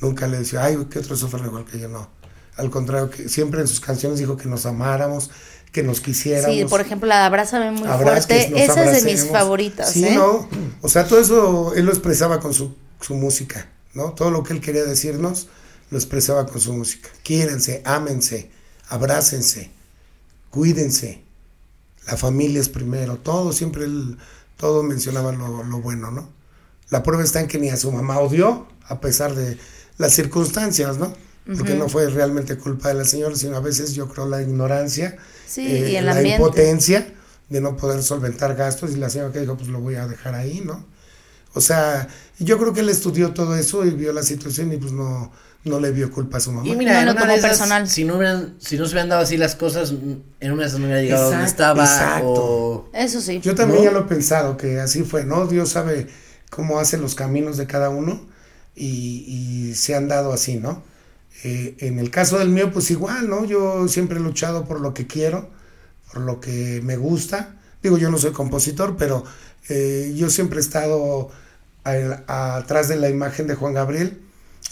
Nunca 0.00 0.26
le 0.26 0.38
decía, 0.38 0.64
ay, 0.64 0.78
que 0.88 1.00
otros 1.00 1.20
sufren 1.20 1.44
igual 1.44 1.66
que 1.66 1.78
yo, 1.78 1.90
no. 1.90 2.08
Al 2.56 2.70
contrario, 2.70 3.10
que 3.10 3.28
siempre 3.28 3.60
en 3.60 3.68
sus 3.68 3.80
canciones 3.80 4.18
dijo 4.18 4.38
que 4.38 4.48
nos 4.48 4.64
amáramos, 4.64 5.30
que 5.70 5.82
nos 5.82 6.00
quisiéramos. 6.00 6.56
Sí, 6.56 6.64
por 6.64 6.80
ejemplo, 6.80 7.06
la 7.06 7.26
Abrázame 7.26 7.72
muy 7.72 7.86
Abrázame, 7.86 8.46
fuerte. 8.46 8.64
Esa 8.64 8.90
es 8.90 9.04
de 9.04 9.12
mis 9.12 9.26
favoritas, 9.26 9.92
Sí, 9.92 10.06
¿eh? 10.06 10.14
no. 10.14 10.48
O 10.80 10.88
sea, 10.88 11.06
todo 11.06 11.20
eso 11.20 11.74
él 11.74 11.84
lo 11.84 11.92
expresaba 11.92 12.40
con 12.40 12.54
su, 12.54 12.74
su 13.02 13.16
música, 13.16 13.68
¿no? 13.92 14.12
Todo 14.12 14.30
lo 14.30 14.42
que 14.44 14.54
él 14.54 14.62
quería 14.62 14.84
decirnos 14.84 15.48
lo 15.92 15.98
expresaba 15.98 16.46
con 16.46 16.58
su 16.58 16.72
música. 16.72 17.10
Quiérense, 17.22 17.82
ámense, 17.84 18.50
abrácense, 18.88 19.70
cuídense. 20.50 21.22
La 22.06 22.16
familia 22.16 22.60
es 22.62 22.70
primero. 22.70 23.18
Todo, 23.18 23.52
siempre 23.52 23.84
él, 23.84 24.16
todo 24.56 24.82
mencionaba 24.82 25.32
lo, 25.32 25.62
lo 25.62 25.80
bueno, 25.82 26.10
¿no? 26.10 26.28
La 26.88 27.02
prueba 27.02 27.22
está 27.22 27.40
en 27.40 27.46
que 27.46 27.58
ni 27.58 27.68
a 27.68 27.76
su 27.76 27.92
mamá 27.92 28.18
odió, 28.20 28.66
a 28.86 29.00
pesar 29.00 29.34
de 29.34 29.58
las 29.98 30.14
circunstancias, 30.14 30.96
¿no? 30.96 31.14
Porque 31.44 31.74
no 31.74 31.88
fue 31.88 32.08
realmente 32.08 32.56
culpa 32.56 32.88
de 32.88 32.94
la 32.94 33.04
señora, 33.04 33.36
sino 33.36 33.56
a 33.56 33.60
veces 33.60 33.92
yo 33.94 34.08
creo 34.08 34.26
la 34.26 34.40
ignorancia, 34.40 35.18
Sí, 35.46 35.66
eh, 35.66 35.90
y 35.90 35.96
el 35.96 36.06
la 36.06 36.12
ambiente. 36.12 36.36
impotencia 36.40 37.12
de 37.50 37.60
no 37.60 37.76
poder 37.76 38.02
solventar 38.02 38.54
gastos 38.54 38.92
y 38.92 38.96
la 38.96 39.10
señora 39.10 39.32
que 39.32 39.40
dijo, 39.40 39.56
pues 39.56 39.68
lo 39.68 39.80
voy 39.80 39.96
a 39.96 40.06
dejar 40.06 40.34
ahí, 40.36 40.62
¿no? 40.64 40.86
O 41.54 41.60
sea, 41.60 42.08
yo 42.38 42.58
creo 42.58 42.72
que 42.72 42.80
él 42.80 42.88
estudió 42.88 43.34
todo 43.34 43.56
eso 43.56 43.84
y 43.84 43.90
vio 43.90 44.12
la 44.12 44.22
situación 44.22 44.72
y 44.72 44.78
pues 44.78 44.92
no, 44.92 45.30
no 45.64 45.78
le 45.80 45.92
vio 45.92 46.10
culpa 46.10 46.38
a 46.38 46.40
su 46.40 46.50
mamá. 46.52 46.66
Y 46.68 46.74
mira, 46.76 46.94
No 46.94 46.98
en 47.00 47.06
lo 47.06 47.12
una 47.12 47.20
tomó 47.22 47.32
de 47.32 47.38
esas, 47.38 47.50
personal. 47.50 47.88
Si 47.88 48.04
no, 48.04 48.16
hubieran, 48.16 48.54
si 48.58 48.76
no 48.76 48.84
se 48.86 48.90
hubieran 48.92 49.08
dado 49.08 49.22
así 49.22 49.36
las 49.36 49.54
cosas, 49.54 49.90
en 49.92 50.52
una 50.52 50.62
de 50.62 50.68
esas 50.68 50.80
no 50.80 50.86
hubiera 50.86 51.02
llegado 51.02 51.30
donde 51.30 51.44
Exacto, 51.44 51.62
estaba. 51.62 51.84
exacto. 51.84 52.28
O... 52.32 52.90
Eso 52.92 53.20
sí. 53.20 53.40
Yo 53.40 53.54
también 53.54 53.80
¿No? 53.80 53.84
ya 53.84 53.92
lo 53.92 54.00
he 54.00 54.04
pensado, 54.08 54.56
que 54.56 54.80
así 54.80 55.02
fue, 55.04 55.24
¿no? 55.24 55.46
Dios 55.46 55.68
sabe 55.70 56.08
cómo 56.50 56.78
hace 56.80 56.98
los 56.98 57.14
caminos 57.14 57.56
de 57.56 57.66
cada 57.66 57.90
uno 57.90 58.26
y, 58.74 59.24
y 59.70 59.74
se 59.74 59.94
han 59.94 60.08
dado 60.08 60.32
así, 60.32 60.56
¿no? 60.56 60.82
Eh, 61.44 61.76
en 61.78 61.98
el 61.98 62.10
caso 62.10 62.38
del 62.38 62.48
mío, 62.50 62.72
pues 62.72 62.90
igual, 62.90 63.28
¿no? 63.28 63.44
Yo 63.44 63.86
siempre 63.88 64.18
he 64.18 64.20
luchado 64.20 64.64
por 64.64 64.80
lo 64.80 64.94
que 64.94 65.06
quiero, 65.06 65.50
por 66.12 66.22
lo 66.22 66.40
que 66.40 66.80
me 66.84 66.96
gusta. 66.96 67.56
Digo, 67.82 67.98
yo 67.98 68.10
no 68.10 68.18
soy 68.18 68.32
compositor, 68.32 68.96
pero 68.96 69.24
eh, 69.68 70.12
yo 70.16 70.28
siempre 70.30 70.58
he 70.58 70.62
estado 70.62 71.30
a- 71.84 72.56
atrás 72.56 72.88
de 72.88 72.96
la 72.96 73.08
imagen 73.08 73.46
de 73.46 73.54
Juan 73.54 73.74
Gabriel. 73.74 74.20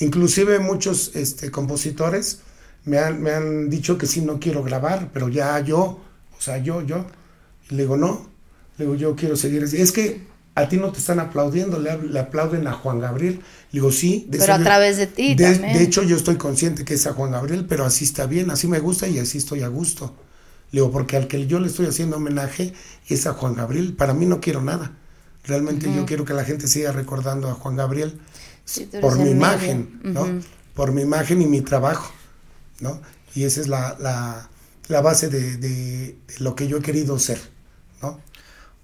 Inclusive 0.00 0.58
muchos 0.58 1.12
este, 1.14 1.50
compositores 1.50 2.40
me 2.84 2.98
han, 2.98 3.22
me 3.22 3.30
han 3.32 3.68
dicho 3.70 3.98
que 3.98 4.06
sí, 4.06 4.22
no 4.22 4.40
quiero 4.40 4.62
grabar, 4.62 5.10
pero 5.12 5.28
ya 5.28 5.60
yo, 5.60 5.80
o 6.36 6.40
sea, 6.40 6.58
yo, 6.58 6.82
yo. 6.82 7.04
Y 7.70 7.74
le 7.74 7.82
digo, 7.82 7.96
no, 7.96 8.26
le 8.78 8.86
digo, 8.86 8.96
yo 8.96 9.14
quiero 9.14 9.36
seguir. 9.36 9.62
Es 9.62 9.92
que 9.92 10.22
a 10.54 10.68
ti 10.68 10.78
no 10.78 10.90
te 10.90 10.98
están 10.98 11.20
aplaudiendo, 11.20 11.78
le, 11.78 11.96
le 12.02 12.18
aplauden 12.18 12.66
a 12.66 12.72
Juan 12.72 12.98
Gabriel. 12.98 13.34
Le 13.72 13.80
digo, 13.80 13.92
sí. 13.92 14.26
de 14.28 14.38
Pero 14.38 14.54
a 14.54 14.58
yo- 14.58 14.64
través 14.64 14.96
de 14.96 15.06
ti 15.06 15.34
de, 15.34 15.52
también. 15.52 15.74
de 15.76 15.82
hecho, 15.82 16.02
yo 16.02 16.16
estoy 16.16 16.36
consciente 16.36 16.84
que 16.84 16.94
es 16.94 17.06
a 17.06 17.12
Juan 17.12 17.32
Gabriel, 17.32 17.66
pero 17.68 17.84
así 17.84 18.04
está 18.04 18.26
bien, 18.26 18.50
así 18.50 18.66
me 18.66 18.78
gusta 18.80 19.06
y 19.06 19.18
así 19.18 19.38
estoy 19.38 19.62
a 19.62 19.68
gusto. 19.68 20.16
Le 20.72 20.80
digo, 20.80 20.90
porque 20.92 21.16
al 21.16 21.26
que 21.28 21.46
yo 21.46 21.60
le 21.60 21.66
estoy 21.66 21.86
haciendo 21.86 22.16
homenaje 22.16 22.72
es 23.08 23.26
a 23.26 23.34
Juan 23.34 23.54
Gabriel. 23.54 23.92
Para 23.92 24.14
mí 24.14 24.24
no 24.24 24.40
quiero 24.40 24.62
nada. 24.62 24.92
Realmente 25.44 25.92
yo 25.94 26.04
quiero 26.06 26.24
que 26.24 26.32
la 26.34 26.44
gente 26.44 26.68
siga 26.68 26.92
recordando 26.92 27.48
a 27.48 27.54
Juan 27.54 27.74
Gabriel 27.74 28.18
Sí, 28.70 28.88
por 29.00 29.14
mi 29.16 29.24
medio. 29.24 29.36
imagen, 29.36 30.00
¿no? 30.04 30.42
Por 30.74 30.92
mi 30.92 31.02
imagen 31.02 31.42
y 31.42 31.46
mi 31.46 31.60
trabajo, 31.60 32.12
¿no? 32.80 33.00
Y 33.34 33.44
esa 33.44 33.60
es 33.60 33.68
la, 33.68 33.96
la, 33.98 34.48
la 34.88 35.00
base 35.00 35.28
de, 35.28 35.56
de- 35.56 36.16
de 36.16 36.16
lo 36.38 36.54
que 36.54 36.68
yo 36.68 36.76
he 36.78 36.80
querido 36.82 37.18
ser, 37.18 37.40
¿no? 38.02 38.20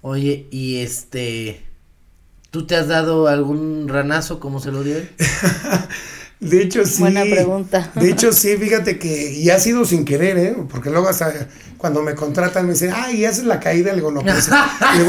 Oye, 0.01 0.47
y 0.51 0.77
este. 0.77 1.63
¿Tú 2.51 2.65
te 2.65 2.75
has 2.75 2.87
dado 2.87 3.27
algún 3.27 3.87
ranazo 3.87 4.39
como 4.39 4.59
se 4.59 4.71
lo 4.71 4.83
dio 4.83 4.97
él? 4.97 5.09
De 6.39 6.61
hecho, 6.61 6.85
sí. 6.85 6.99
Buena 6.99 7.23
pregunta. 7.23 7.91
De 7.95 8.09
hecho, 8.11 8.31
sí, 8.31 8.55
fíjate 8.57 8.99
que, 8.99 9.31
y 9.31 9.49
ha 9.49 9.59
sido 9.59 9.85
sin 9.85 10.05
querer, 10.05 10.37
¿eh? 10.37 10.55
Porque 10.69 10.89
luego 10.91 11.09
hasta 11.09 11.33
cuando 11.77 12.01
me 12.03 12.13
contratan 12.15 12.67
me 12.67 12.73
dicen, 12.73 12.91
ay, 12.95 13.25
haces 13.25 13.45
la 13.45 13.59
caída, 13.59 13.89
le 13.89 13.97
digo, 13.97 14.11
no, 14.11 14.21
pues, 14.21 14.47
le 14.95 15.03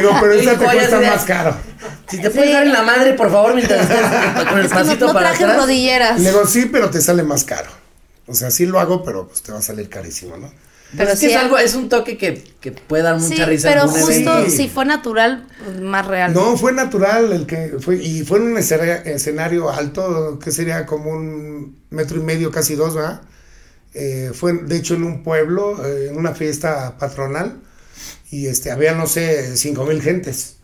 digo, 0.00 0.10
pero 0.20 0.32
esa 0.32 0.58
te 0.58 0.64
cuesta 0.64 1.00
más 1.00 1.24
caro. 1.24 1.56
Si 2.08 2.18
te 2.18 2.30
puedes 2.30 2.52
dar 2.52 2.64
en 2.66 2.72
la 2.72 2.82
madre, 2.82 3.12
por 3.14 3.30
favor, 3.30 3.54
mientras 3.54 3.82
estés 3.90 4.44
con 4.48 4.58
el 4.58 4.64
Es 4.66 4.72
que 4.72 4.78
no, 4.78 4.84
pasito 4.84 5.06
no 5.08 5.12
para 5.12 5.28
traje 5.28 5.44
atrás. 5.44 5.60
rodilleras. 5.62 6.20
Le 6.20 6.30
digo, 6.30 6.46
sí, 6.46 6.68
pero 6.72 6.88
te 6.90 7.00
sale 7.00 7.22
más 7.22 7.44
caro. 7.44 7.70
O 8.26 8.34
sea, 8.34 8.50
sí 8.50 8.66
lo 8.66 8.80
hago, 8.80 9.02
pero 9.04 9.26
pues 9.28 9.42
te 9.42 9.52
va 9.52 9.58
a 9.58 9.62
salir 9.62 9.88
carísimo, 9.88 10.36
¿no? 10.36 10.50
Pero 10.90 10.98
Pero 11.04 11.10
es 11.12 11.20
que 11.20 11.26
sí 11.26 11.32
es 11.32 11.38
algo, 11.38 11.58
es 11.58 11.74
un 11.74 11.88
toque 11.90 12.16
que, 12.16 12.42
que 12.60 12.72
puede 12.72 13.02
dar 13.02 13.16
mucha 13.18 13.34
Sí, 13.36 13.44
risa. 13.44 13.68
pero 13.68 13.88
justo 13.88 14.08
evento. 14.08 14.48
Si 14.50 14.68
fue 14.68 14.86
natural, 14.86 15.46
pues, 15.62 15.80
más 15.80 16.06
real. 16.06 16.32
No, 16.32 16.56
fue 16.56 16.72
natural 16.72 17.30
el 17.32 17.46
que 17.46 17.76
fue, 17.78 17.96
y 17.96 18.24
fue 18.24 18.38
en 18.38 18.44
un 18.52 18.56
escena- 18.58 19.02
escenario 19.04 19.68
alto, 19.70 20.38
que 20.42 20.50
sería 20.50 20.86
como 20.86 21.10
un 21.10 21.82
metro 21.90 22.16
y 22.18 22.22
medio, 22.22 22.50
casi 22.50 22.74
dos, 22.74 22.94
¿verdad? 22.94 23.20
Eh, 23.92 24.30
fue 24.32 24.54
de 24.54 24.76
hecho 24.76 24.94
en 24.94 25.02
un 25.04 25.22
pueblo, 25.22 25.84
eh, 25.86 26.08
en 26.10 26.16
una 26.16 26.34
fiesta 26.34 26.96
patronal, 26.98 27.60
y 28.30 28.46
este, 28.46 28.70
había, 28.70 28.94
no 28.94 29.06
sé, 29.06 29.56
cinco 29.58 29.84
mil 29.84 30.00
gentes 30.00 30.56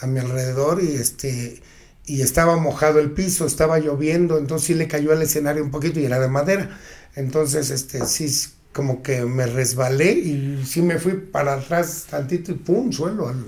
a 0.00 0.06
mi 0.08 0.18
alrededor, 0.18 0.82
y 0.82 0.96
este, 0.96 1.62
y 2.04 2.22
estaba 2.22 2.56
mojado 2.56 2.98
el 2.98 3.12
piso, 3.12 3.46
estaba 3.46 3.78
lloviendo, 3.78 4.38
entonces 4.38 4.66
sí 4.66 4.74
le 4.74 4.88
cayó 4.88 5.12
al 5.12 5.22
escenario 5.22 5.62
un 5.62 5.70
poquito 5.70 6.00
y 6.00 6.04
era 6.04 6.18
de 6.18 6.28
madera. 6.28 6.78
Entonces, 7.14 7.70
este, 7.70 8.04
sí, 8.06 8.28
como 8.76 9.02
que 9.02 9.22
me 9.22 9.46
resbalé 9.46 10.12
y 10.12 10.62
sí 10.66 10.82
me 10.82 10.98
fui 10.98 11.14
para 11.14 11.54
atrás 11.54 12.04
tantito 12.10 12.52
y 12.52 12.56
pum, 12.56 12.92
suelo, 12.92 13.26
al, 13.28 13.42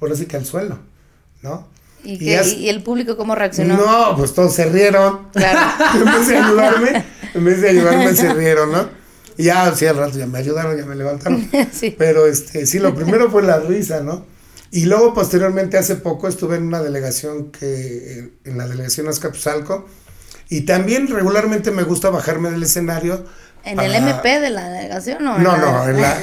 ahora 0.00 0.16
sí 0.16 0.24
que 0.24 0.38
al 0.38 0.46
suelo, 0.46 0.78
¿no? 1.42 1.68
¿Y, 2.02 2.18
qué- 2.18 2.38
as- 2.38 2.54
y 2.54 2.70
el 2.70 2.82
público 2.82 3.18
cómo 3.18 3.34
reaccionó? 3.34 3.76
No, 3.76 4.16
pues 4.16 4.32
todos 4.32 4.54
se 4.54 4.64
rieron. 4.64 5.28
Claro. 5.32 5.60
en 6.00 6.04
vez 6.06 6.26
de 6.28 6.36
ayudarme, 6.38 7.04
en 7.34 7.44
vez 7.44 7.60
de 7.60 7.68
ayudarme 7.68 8.14
se 8.14 8.32
rieron, 8.40 8.72
¿no? 8.72 8.88
Y 9.36 9.44
ya, 9.44 9.74
sí, 9.76 9.84
al 9.84 9.98
rato 9.98 10.18
ya 10.18 10.26
me 10.26 10.38
ayudaron, 10.38 10.74
ya 10.76 10.86
me 10.86 10.96
levantaron. 10.96 11.46
Sí. 11.72 11.94
Pero 11.98 12.26
este, 12.26 12.64
sí, 12.64 12.78
lo 12.78 12.94
primero 12.94 13.30
fue 13.30 13.42
la 13.42 13.58
risa, 13.60 14.00
¿no? 14.00 14.24
Y 14.70 14.86
luego 14.86 15.12
posteriormente, 15.12 15.76
hace 15.76 15.96
poco, 15.96 16.28
estuve 16.28 16.56
en 16.56 16.62
una 16.64 16.80
delegación 16.82 17.50
que, 17.52 18.30
en 18.44 18.56
la 18.56 18.66
delegación 18.66 19.06
Azcapotzalco, 19.06 19.86
y 20.48 20.62
también 20.62 21.08
regularmente 21.08 21.70
me 21.70 21.82
gusta 21.82 22.08
bajarme 22.10 22.50
del 22.50 22.62
escenario. 22.62 23.24
¿En 23.64 23.78
el 23.80 23.94
MP 23.94 24.40
de 24.40 24.50
la 24.50 24.68
delegación 24.68 25.26
o 25.26 25.36
en 25.36 25.42
No, 25.42 25.56
no, 25.56 25.88
en 25.88 26.00
la- 26.00 26.18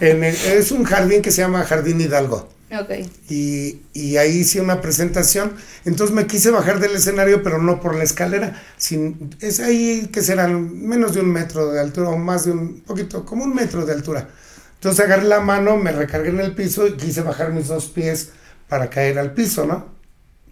en- 0.00 0.08
en 0.08 0.24
el- 0.24 0.34
es 0.36 0.70
un 0.72 0.84
jardín 0.84 1.22
que 1.22 1.30
se 1.30 1.42
llama 1.42 1.62
Jardín 1.64 2.00
Hidalgo 2.00 2.48
Ok. 2.72 2.90
y, 3.28 3.82
y 3.92 4.16
ahí 4.16 4.38
hice 4.38 4.60
una 4.60 4.80
presentación. 4.80 5.54
Entonces 5.84 6.14
me 6.14 6.26
quise 6.26 6.50
bajar 6.50 6.80
del 6.80 6.96
escenario, 6.96 7.42
pero 7.44 7.58
no 7.62 7.80
por 7.80 7.94
la 7.94 8.02
escalera. 8.04 8.60
Sin, 8.76 9.36
es 9.40 9.60
ahí 9.60 10.08
que 10.12 10.22
serán 10.22 10.80
menos 10.86 11.14
de 11.14 11.20
un 11.20 11.30
metro 11.32 11.70
de 11.70 11.80
altura 11.80 12.08
o 12.08 12.16
más 12.18 12.44
de 12.44 12.50
un 12.52 12.80
poquito, 12.80 13.24
como 13.24 13.44
un 13.44 13.54
metro 13.54 13.86
de 13.86 13.92
altura. 13.92 14.28
Entonces 14.74 15.04
agarré 15.04 15.24
la 15.28 15.40
mano, 15.40 15.76
me 15.76 15.92
recargué 15.92 16.30
en 16.30 16.40
el 16.40 16.54
piso 16.54 16.86
y 16.86 16.96
quise 16.96 17.20
bajar 17.22 17.52
mis 17.52 17.68
dos 17.68 17.86
pies 17.86 18.30
para 18.68 18.90
caer 18.90 19.18
al 19.18 19.32
piso, 19.32 19.64
¿no? 19.66 19.94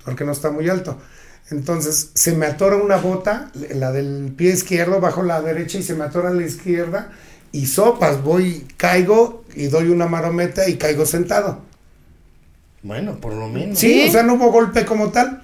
Porque 0.05 0.25
no 0.25 0.33
está 0.33 0.51
muy 0.51 0.69
alto. 0.69 0.99
Entonces 1.51 2.11
se 2.15 2.35
me 2.35 2.47
atora 2.47 2.77
una 2.77 2.97
bota, 2.97 3.51
la 3.75 3.93
del 3.93 4.33
pie 4.37 4.53
izquierdo, 4.53 5.01
bajo 5.01 5.23
la 5.23 5.43
derecha 5.43 5.79
y 5.79 5.83
se 5.83 5.95
me 5.95 6.05
atora 6.05 6.31
la 6.31 6.43
izquierda 6.47 7.13
y 7.53 7.67
sopas, 7.67 8.23
voy, 8.23 8.67
caigo 8.79 9.45
y 9.55 9.67
doy 9.67 9.89
una 9.89 10.07
marometa 10.07 10.69
y 10.69 10.77
caigo 10.77 11.05
sentado. 11.05 11.61
Bueno, 12.83 13.17
por 13.21 13.35
lo 13.35 13.49
menos. 13.49 13.79
Sí, 13.79 14.03
Sí. 14.03 14.09
o 14.09 14.13
sea, 14.13 14.23
no 14.23 14.35
hubo 14.35 14.51
golpe 14.51 14.85
como 14.87 15.11
tal, 15.11 15.43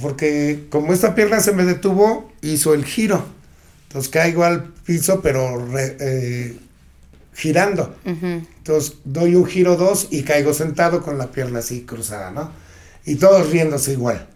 porque 0.00 0.64
como 0.70 0.92
esta 0.92 1.14
pierna 1.14 1.40
se 1.40 1.52
me 1.52 1.64
detuvo, 1.64 2.32
hizo 2.40 2.72
el 2.74 2.84
giro. 2.84 3.24
Entonces 3.88 4.10
caigo 4.10 4.44
al 4.44 4.64
piso, 4.86 5.20
pero 5.20 5.64
re- 5.66 5.96
eh, 6.00 6.56
girando. 7.34 7.94
Entonces 8.04 8.94
doy 9.04 9.34
un 9.34 9.44
giro 9.44 9.76
dos 9.76 10.08
y 10.10 10.22
caigo 10.22 10.54
sentado 10.54 11.02
con 11.02 11.18
la 11.18 11.26
pierna 11.30 11.58
así 11.58 11.82
cruzada, 11.82 12.30
¿no? 12.30 12.50
Y 13.04 13.16
todos 13.16 13.50
riéndose 13.50 13.92
igual, 13.92 14.26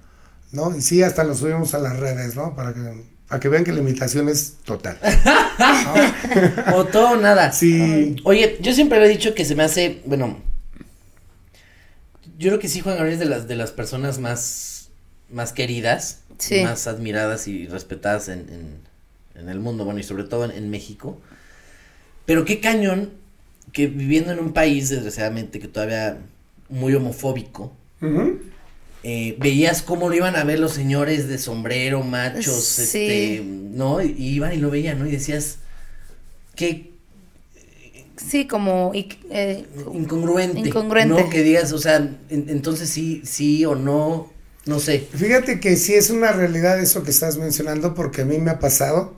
¿no? 0.56 0.76
Y 0.76 0.82
sí, 0.82 1.02
hasta 1.02 1.22
lo 1.22 1.34
subimos 1.34 1.74
a 1.74 1.78
las 1.78 1.96
redes, 1.98 2.34
¿no? 2.34 2.56
Para 2.56 2.74
que, 2.74 2.80
para 3.28 3.38
que 3.40 3.48
vean 3.48 3.62
que 3.62 3.72
la 3.72 3.78
imitación 3.80 4.28
es 4.28 4.56
total. 4.64 4.98
O 6.74 6.84
todo 6.84 7.10
o 7.12 7.16
nada. 7.16 7.52
Sí. 7.52 8.16
Oye, 8.24 8.58
yo 8.60 8.72
siempre 8.74 8.98
había 8.98 9.08
dicho 9.10 9.34
que 9.34 9.44
se 9.44 9.54
me 9.54 9.62
hace, 9.62 10.02
bueno, 10.04 10.38
yo 12.38 12.48
creo 12.50 12.58
que 12.58 12.68
sí 12.68 12.80
Juan 12.80 12.96
Gabriel 12.96 13.14
es 13.14 13.18
de 13.20 13.26
las 13.26 13.48
de 13.48 13.56
las 13.56 13.70
personas 13.70 14.18
más 14.18 14.90
más 15.30 15.52
queridas, 15.52 16.20
Sí. 16.38 16.62
más 16.62 16.86
admiradas 16.86 17.48
y 17.48 17.66
respetadas 17.66 18.28
en, 18.28 18.40
en, 18.40 19.40
en 19.40 19.48
el 19.48 19.58
mundo, 19.58 19.84
bueno, 19.84 19.98
y 20.00 20.02
sobre 20.02 20.24
todo 20.24 20.44
en, 20.44 20.50
en 20.50 20.68
México. 20.70 21.18
Pero 22.26 22.44
qué 22.44 22.60
cañón 22.60 23.10
que 23.72 23.86
viviendo 23.86 24.32
en 24.32 24.38
un 24.38 24.52
país, 24.52 24.88
desgraciadamente, 24.90 25.58
que 25.58 25.68
todavía 25.68 26.18
muy 26.68 26.94
homofóbico. 26.94 27.72
Eh, 29.08 29.36
veías 29.38 29.82
cómo 29.82 30.08
lo 30.08 30.16
iban 30.16 30.34
a 30.34 30.42
ver 30.42 30.58
los 30.58 30.72
señores 30.72 31.28
de 31.28 31.38
sombrero, 31.38 32.02
machos, 32.02 32.64
Sí. 32.64 32.82
este, 32.82 33.42
¿no? 33.44 34.02
Y, 34.02 34.14
y 34.18 34.28
iban 34.34 34.52
y 34.52 34.56
lo 34.56 34.68
veían, 34.70 34.98
¿no? 34.98 35.06
Y 35.06 35.12
decías, 35.12 35.58
qué 36.56 36.90
Sí, 38.16 38.46
como 38.46 38.92
y- 38.94 39.08
eh, 39.30 39.64
incongruente. 39.92 40.58
Incongruente. 40.60 41.22
No, 41.22 41.28
que 41.28 41.42
digas, 41.42 41.72
o 41.72 41.78
sea, 41.78 41.96
en- 41.98 42.46
entonces 42.48 42.88
sí, 42.88 43.20
sí 43.24 43.64
o 43.66 43.74
no, 43.74 44.32
no 44.64 44.80
sé. 44.80 45.06
Fíjate 45.14 45.60
que 45.60 45.76
sí 45.76 45.92
es 45.94 46.08
una 46.10 46.32
realidad 46.32 46.80
eso 46.80 47.02
que 47.02 47.10
estás 47.10 47.36
mencionando, 47.36 47.94
porque 47.94 48.22
a 48.22 48.24
mí 48.24 48.38
me 48.38 48.50
ha 48.50 48.58
pasado 48.58 49.14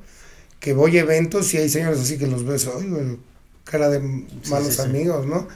que 0.58 0.72
voy 0.72 0.98
a 0.98 1.02
eventos 1.02 1.54
y 1.54 1.58
hay 1.58 1.68
señores 1.68 2.00
así 2.00 2.18
que 2.18 2.26
los 2.26 2.44
ves, 2.44 2.68
"Ay, 2.76 2.88
güey, 2.88 3.18
cara 3.64 3.88
de 3.88 4.00
malos 4.00 4.74
sí, 4.74 4.82
sí. 4.82 4.82
amigos, 4.82 5.26
¿no? 5.26 5.46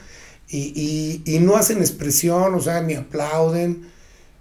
Y, 0.47 1.21
y, 1.25 1.35
y 1.35 1.39
no 1.39 1.57
hacen 1.57 1.79
expresión, 1.79 2.55
o 2.55 2.61
sea, 2.61 2.81
ni 2.81 2.93
aplauden, 2.93 3.91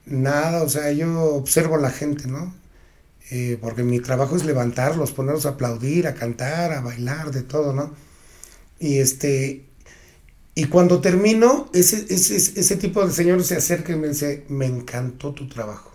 nada, 0.07 0.62
o 0.62 0.69
sea, 0.69 0.93
yo 0.93 1.35
observo 1.35 1.77
a 1.77 1.81
la 1.81 1.91
gente, 1.91 2.29
¿no? 2.29 2.55
Eh, 3.31 3.59
porque 3.61 3.83
mi 3.83 4.01
trabajo 4.01 4.37
es 4.37 4.45
levantarlos, 4.45 5.12
ponerlos 5.12 5.47
a 5.47 5.51
aplaudir, 5.51 6.07
a 6.07 6.15
cantar, 6.15 6.73
a 6.73 6.81
bailar, 6.81 7.31
de 7.33 7.43
todo, 7.43 7.73
¿no? 7.73 7.95
Y 8.79 8.99
este, 8.99 9.65
y 10.55 10.65
cuando 10.67 11.01
termino, 11.01 11.71
ese, 11.73 12.07
ese, 12.11 12.37
ese 12.37 12.77
tipo 12.77 13.07
de 13.07 13.12
señores 13.12 13.47
se 13.47 13.57
acerca 13.57 13.93
y 13.93 13.97
me 13.97 14.09
dice, 14.09 14.45
me 14.49 14.67
encantó 14.67 15.33
tu 15.33 15.49
trabajo. 15.49 15.93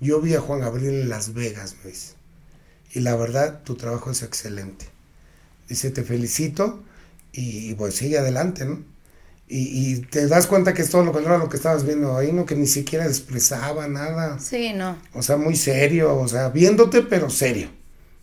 Yo 0.00 0.20
vi 0.20 0.34
a 0.34 0.40
Juan 0.40 0.60
Gabriel 0.60 1.02
en 1.02 1.08
Las 1.08 1.34
Vegas, 1.34 1.76
me 1.82 1.90
dice. 1.90 2.14
Y 2.92 3.00
la 3.00 3.16
verdad, 3.16 3.62
tu 3.64 3.74
trabajo 3.76 4.10
es 4.10 4.22
excelente. 4.22 4.86
Dice, 5.68 5.90
te 5.90 6.04
felicito 6.04 6.84
y, 7.32 7.70
y 7.70 7.74
pues 7.74 7.96
sigue 7.96 8.18
adelante, 8.18 8.64
¿no? 8.64 8.93
Y, 9.46 9.92
y 9.94 10.00
te 10.00 10.26
das 10.26 10.46
cuenta 10.46 10.72
que 10.72 10.82
es 10.82 10.90
todo 10.90 11.04
lo 11.04 11.12
contrario 11.12 11.38
a 11.40 11.44
lo 11.44 11.50
que 11.50 11.56
estabas 11.58 11.84
viendo 11.84 12.16
ahí, 12.16 12.32
¿no? 12.32 12.46
Que 12.46 12.54
ni 12.56 12.66
siquiera 12.66 13.04
expresaba 13.06 13.86
nada. 13.88 14.38
sí, 14.38 14.72
no. 14.72 14.96
O 15.12 15.22
sea, 15.22 15.36
muy 15.36 15.54
serio, 15.56 16.16
o 16.16 16.26
sea, 16.28 16.48
viéndote, 16.48 17.02
pero 17.02 17.28
serio. 17.30 17.68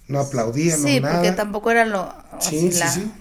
No 0.07 0.19
aplaudía, 0.19 0.75
Sí, 0.77 0.99
no 0.99 1.07
porque 1.07 1.27
nada. 1.27 1.35
tampoco 1.35 1.71
era 1.71 1.85
lo 1.85 2.11
Sí, 2.39 2.71
sí, 2.71 2.79
la- 2.79 2.91
sí. 2.91 3.11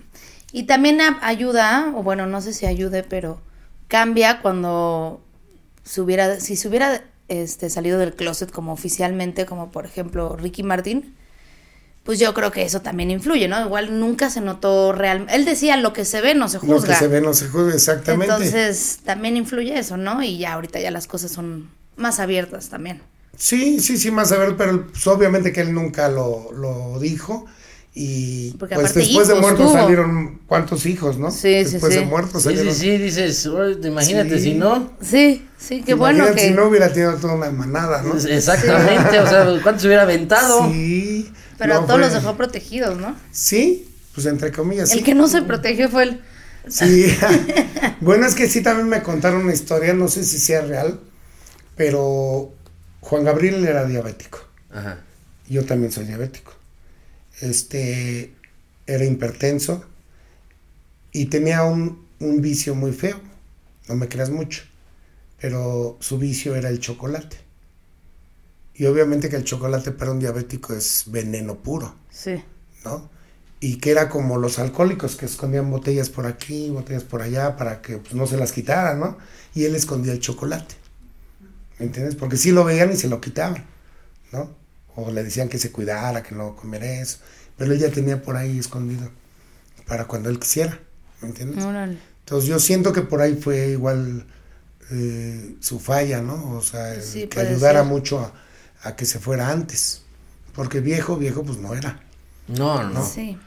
Y 0.52 0.64
también 0.64 1.00
a- 1.00 1.18
ayuda, 1.22 1.92
o 1.94 2.02
bueno, 2.02 2.26
no 2.26 2.40
sé 2.40 2.52
si 2.54 2.66
ayude, 2.66 3.02
pero 3.04 3.40
cambia 3.86 4.40
cuando 4.40 5.22
se 5.84 6.00
hubiera, 6.00 6.40
si 6.40 6.56
se 6.56 6.68
hubiera 6.68 7.04
este, 7.28 7.70
salido 7.70 7.98
del 7.98 8.14
closet 8.14 8.50
como 8.50 8.72
oficialmente, 8.72 9.46
como 9.46 9.70
por 9.70 9.84
ejemplo 9.86 10.36
Ricky 10.36 10.62
Martin, 10.64 11.14
pues 12.11 12.18
yo 12.18 12.35
creo 12.35 12.51
que 12.51 12.64
eso 12.64 12.81
también 12.83 13.12
influye, 13.12 13.46
¿no? 13.46 13.64
Igual 13.64 14.01
nunca 14.01 14.31
se 14.31 14.40
notó 14.40 14.90
real. 14.90 15.29
Él 15.31 15.44
decía 15.44 15.77
lo 15.77 15.92
que 15.92 16.05
se 16.05 16.20
ve 16.20 16.35
no 16.35 16.49
se 16.49 16.57
Lo 16.57 16.62
juzga. 16.62 16.88
que 16.94 16.99
se 16.99 17.07
ve 17.07 17.20
no 17.20 17.33
se 17.35 17.46
juzga, 17.46 17.73
exactamente. 17.73 18.35
Entonces 18.35 18.99
también 19.05 19.37
influye 19.37 19.79
eso, 19.79 19.96
¿no? 19.96 20.20
Y 20.20 20.37
ya 20.38 20.55
ahorita 20.55 20.81
ya 20.81 20.90
las 20.90 21.07
cosas 21.07 21.31
son 21.31 21.70
más 21.94 22.18
abiertas 22.18 22.68
también. 22.68 23.01
Sí, 23.38 23.79
sí, 23.79 23.96
sí, 23.96 24.11
más 24.11 24.33
a 24.33 24.38
ver, 24.38 24.57
pero 24.57 24.88
pues, 24.88 25.07
obviamente 25.07 25.53
que 25.53 25.61
él 25.61 25.73
nunca 25.73 26.09
lo, 26.09 26.51
lo 26.53 26.99
dijo. 26.99 27.46
Y 27.94 28.55
Porque 28.59 28.75
pues 28.75 28.92
después 28.92 29.29
de 29.29 29.35
muertos 29.37 29.66
tuvo. 29.66 29.73
salieron 29.73 30.40
cuántos 30.49 30.87
hijos, 30.87 31.16
¿no? 31.16 31.31
Sí, 31.31 31.64
sí, 31.64 31.73
después 31.75 31.94
sí. 31.94 32.01
de 32.01 32.07
muertos 32.07 32.42
Sí, 32.42 32.49
sí, 32.49 32.55
salieron. 32.57 32.75
sí, 32.75 32.99
dices, 32.99 33.46
"Oye, 33.46 33.87
imagínate 33.87 34.37
Sí. 34.38 34.42
si 34.42 34.55
no. 34.55 34.90
Sí, 35.01 35.46
sí, 35.59 35.83
qué 35.87 35.94
bueno 35.94 36.25
que... 36.35 36.40
si 36.40 36.51
no 36.51 36.64
hubiera 36.66 36.92
tenido 36.92 37.14
toda 37.18 37.35
una 37.35 37.53
manada, 37.53 38.03
¿no? 38.03 38.16
Exactamente, 38.16 39.20
o 39.20 39.29
sea, 39.29 39.46
¿cuánto 39.62 39.81
se 39.83 39.87
hubiera 39.87 40.03
aventado? 40.03 40.68
Sí. 40.73 41.33
Pero 41.61 41.75
no, 41.75 41.81
a 41.81 41.87
todos 41.87 42.01
fue- 42.01 42.01
los 42.01 42.12
dejó 42.14 42.37
protegidos, 42.37 42.99
¿no? 42.99 43.16
Sí, 43.31 43.88
pues 44.14 44.27
entre 44.27 44.51
comillas. 44.53 44.90
El 44.92 44.99
sí. 44.99 45.05
que 45.05 45.14
no 45.14 45.29
se 45.29 45.42
protegió 45.42 45.88
fue 45.88 46.05
el... 46.05 46.20
Sí. 46.68 47.07
bueno, 48.01 48.27
es 48.27 48.35
que 48.35 48.49
sí 48.49 48.62
también 48.62 48.88
me 48.88 49.03
contaron 49.03 49.42
una 49.44 49.55
historia, 49.55 49.94
no 49.94 50.09
sé 50.09 50.25
si 50.25 50.38
sea 50.38 50.62
real, 50.62 51.01
pero 51.77 52.53
Juan 53.01 53.25
Gabriel 53.25 53.66
era 53.66 53.85
diabético. 53.85 54.44
Ajá. 54.73 55.01
Yo 55.49 55.64
también 55.64 55.92
soy 55.92 56.05
diabético. 56.07 56.53
Este 57.40 58.35
era 58.87 59.05
hipertenso 59.05 59.85
y 61.12 61.27
tenía 61.27 61.64
un, 61.64 62.07
un 62.20 62.40
vicio 62.40 62.75
muy 62.75 62.92
feo. 62.92 63.20
No 63.88 63.96
me 63.96 64.09
creas 64.09 64.31
mucho. 64.31 64.62
Pero 65.40 65.96
su 66.01 66.18
vicio 66.18 66.55
era 66.55 66.68
el 66.68 66.81
chocolate. 66.81 67.38
Y 68.81 68.87
obviamente 68.87 69.29
que 69.29 69.37
el 69.37 69.45
chocolate 69.45 69.90
para 69.93 70.11
un 70.11 70.21
diabético 70.21 70.73
es 70.73 71.05
veneno 71.09 71.57
puro, 71.59 71.95
Sí. 72.11 72.43
¿no? 72.83 73.11
Y 73.61 73.77
que 73.77 73.90
era 73.90 74.09
como 74.09 74.38
los 74.38 74.59
alcohólicos 74.59 75.16
que 75.16 75.27
escondían 75.27 75.71
botellas 75.71 76.09
por 76.09 76.25
aquí, 76.25 76.71
botellas 76.71 77.05
por 77.05 77.21
allá, 77.21 77.57
para 77.57 77.83
que 77.83 77.99
pues, 77.99 78.14
no 78.14 78.27
se 78.27 78.38
las 78.38 78.53
quitaran, 78.53 78.99
¿no? 78.99 79.18
Y 79.55 79.64
él 79.66 79.74
escondía 79.76 80.12
el 80.14 80.20
chocolate. 80.20 80.76
¿Me 81.78 81.85
entiendes? 81.85 82.14
Porque 82.14 82.39
sí 82.39 82.53
lo 82.53 82.64
veían 82.64 82.91
y 82.91 82.97
se 82.97 83.09
lo 83.09 83.20
quitaban, 83.20 83.66
¿no? 84.33 84.49
O 84.97 85.11
le 85.11 85.24
decían 85.24 85.51
que 85.51 85.59
se 85.59 85.70
cuidara, 85.70 86.22
que 86.22 86.35
no 86.35 86.57
comiera 86.57 86.87
eso. 87.03 87.18
Pero 87.59 87.74
él 87.74 87.78
ya 87.78 87.91
tenía 87.91 88.22
por 88.22 88.37
ahí 88.39 88.59
escondido 88.59 89.11
para 89.87 90.07
cuando 90.07 90.31
él 90.31 90.39
quisiera, 90.39 90.81
¿me 91.20 91.28
entiendes? 91.28 91.62
Órale. 91.62 91.99
Entonces 92.20 92.49
yo 92.49 92.59
siento 92.59 92.95
que 92.95 93.03
por 93.03 93.20
ahí 93.20 93.35
fue 93.35 93.68
igual 93.72 94.26
eh, 94.91 95.57
su 95.61 95.78
falla, 95.81 96.22
¿no? 96.22 96.53
O 96.57 96.62
sea, 96.62 96.99
Sí, 97.03 97.26
que 97.26 97.41
ayudara 97.41 97.81
ser. 97.81 97.89
mucho 97.91 98.20
a, 98.20 98.33
a 98.83 98.97
que 98.97 99.07
se 99.07 99.18
fuera 99.18 99.51
antes. 99.51 100.03
Porque 100.55 100.81
viejo, 100.81 101.16
viejo, 101.16 101.43
pues 101.43 101.59
no 101.59 101.74
era. 101.74 102.01
No, 102.49 102.83
no. 102.83 103.07
Sí. 103.07 103.39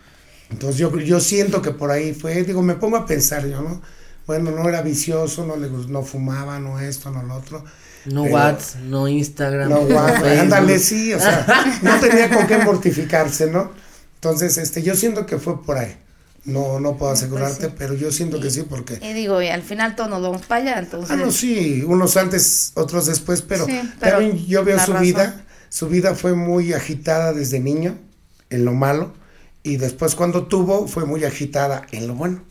Entonces 0.50 0.78
yo, 0.78 0.98
yo 1.00 1.20
siento 1.20 1.62
que 1.62 1.72
por 1.72 1.92
ahí 1.92 2.14
fue, 2.14 2.44
digo, 2.44 2.62
me 2.62 2.76
pongo 2.76 2.98
a 2.98 3.06
pensar 3.06 3.48
yo, 3.48 3.62
¿no? 3.62 3.82
Bueno, 4.26 4.52
no 4.52 4.70
era 4.70 4.82
vicioso, 4.82 5.46
no 5.46 5.58
le 5.58 5.70
no 5.70 6.04
fumaba, 6.04 6.60
no 6.60 6.80
esto, 6.80 7.12
no 7.12 7.24
lo 7.24 7.36
otro, 7.36 7.64
No 8.06 8.24
WhatsApp, 8.24 8.82
no 8.84 9.08
Instagram. 9.08 9.70
No, 9.70 9.82
Facebook. 9.82 10.40
ándale, 10.40 10.80
sí, 10.80 11.14
o 11.14 11.20
sea, 11.20 11.46
no 11.82 12.00
tenía 12.00 12.30
con 12.30 12.48
qué 12.48 12.58
mortificarse, 12.60 13.52
¿no? 13.52 13.72
Entonces, 14.16 14.58
este, 14.58 14.82
yo 14.82 14.96
siento 14.96 15.26
que 15.26 15.38
fue 15.40 15.62
por 15.62 15.78
ahí. 15.78 15.98
No, 16.46 16.80
no 16.80 16.98
puedo 16.98 17.12
asegurarte, 17.14 17.68
sí. 17.68 17.74
pero 17.78 17.94
yo 17.94 18.12
siento 18.12 18.40
que 18.42 18.50
sí, 18.50 18.64
porque. 18.64 19.00
Y 19.02 19.14
digo, 19.14 19.42
y 19.42 19.48
al 19.48 19.62
final 19.62 19.96
todos 19.96 20.10
nos 20.10 20.22
vamos 20.22 20.42
para 20.46 20.62
allá, 20.62 20.80
entonces. 20.80 21.12
Ah, 21.12 21.16
no, 21.16 21.32
sí, 21.32 21.84
unos 21.88 22.18
antes, 22.18 22.72
otros 22.76 23.06
después, 23.06 23.42
pero, 23.42 23.66
Sí, 23.66 23.80
pero 24.00 24.18
también 24.18 24.46
yo 24.46 24.64
veo 24.66 24.78
su 24.80 24.92
razón. 24.92 25.02
vida, 25.04 25.46
su 25.70 25.88
vida 25.88 26.16
fue 26.16 26.34
muy 26.34 26.74
agitada 26.74 27.32
desde 27.32 27.60
niño, 27.62 27.98
en 28.50 28.66
lo 28.66 28.74
malo, 28.74 29.14
y 29.64 29.78
después 29.78 30.16
cuando 30.16 30.46
tuvo, 30.48 30.88
fue 30.88 31.06
muy 31.06 31.24
agitada 31.24 31.84
en 31.92 32.08
lo 32.08 32.16
bueno. 32.16 32.44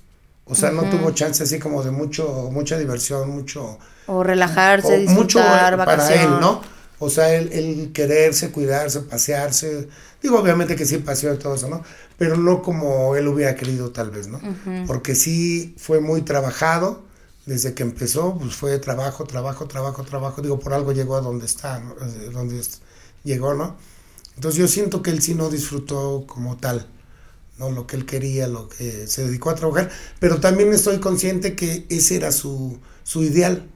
O 0.45 0.55
sea, 0.55 0.71
no 0.71 0.85
tuvo 0.85 1.13
chance 1.13 1.43
así 1.43 1.59
como 1.59 1.83
de 1.83 1.91
mucho, 1.93 2.49
mucha 2.51 2.77
diversión, 2.79 3.31
mucho, 3.31 3.79
O 4.07 4.23
relajarse, 4.25 5.07
o 5.07 5.11
mucho 5.11 5.39
disfrutar, 5.39 5.75
eh, 5.75 5.77
vacación. 5.77 6.09
para 6.19 6.23
él, 6.23 6.41
¿no? 6.41 6.63
O 7.05 7.11
sea, 7.11 7.35
el, 7.35 7.53
el 7.53 7.93
quererse, 7.93 8.51
cuidarse, 8.51 9.01
pasearse. 9.01 9.89
Digo, 10.23 10.39
obviamente 10.39 10.77
que 10.77 10.87
sí 10.87 10.99
paseó 10.99 11.35
y 11.35 11.39
todo 11.39 11.55
eso, 11.57 11.69
¿no? 11.69 11.83
Pero 12.19 12.37
no 12.37 12.63
como 12.63 13.17
él 13.17 13.27
hubiera 13.29 13.55
querido 13.57 13.91
tal 13.91 14.11
vez, 14.11 14.29
¿no? 14.29 14.41
Porque 14.87 15.15
sí 15.15 15.75
fue 15.79 16.01
muy 16.01 16.23
trabajado. 16.23 17.11
Desde 17.45 17.75
que 17.75 17.83
empezó, 17.83 18.39
pues 18.39 18.55
fue 18.55 18.79
trabajo, 18.79 19.25
trabajo, 19.25 19.67
trabajo, 19.67 20.05
trabajo. 20.05 20.43
Digo, 20.43 20.61
por 20.61 20.75
algo 20.75 20.93
llegó 20.93 21.17
a 21.17 21.21
donde 21.21 21.47
está, 21.47 21.81
¿no? 21.81 21.93
Eh, 22.07 22.31
donde 22.33 22.61
es- 22.61 22.81
llegó, 23.25 23.55
¿no? 23.55 23.77
Entonces 24.37 24.59
yo 24.61 24.69
siento 24.69 25.03
que 25.03 25.11
él 25.11 25.23
sí 25.23 25.35
no 25.35 25.51
disfrutó 25.51 26.25
como 26.29 26.57
tal, 26.59 26.87
¿no? 27.59 27.71
Lo 27.71 27.87
que 27.87 27.97
él 27.97 28.07
quería, 28.07 28.47
lo 28.49 28.69
que 28.69 29.07
se 29.09 29.25
dedicó 29.25 29.51
a 29.51 29.55
trabajar. 29.57 29.91
Pero 30.21 30.41
también 30.41 30.73
estoy 30.73 31.01
consciente 31.01 31.57
que 31.57 31.87
ese 31.91 32.17
era 32.17 32.33
su, 32.33 32.79
su 33.05 33.25
ideal. 33.25 33.69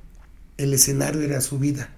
El 0.59 0.73
escenario 0.75 1.23
era 1.23 1.41
su 1.41 1.59
vida. 1.59 1.91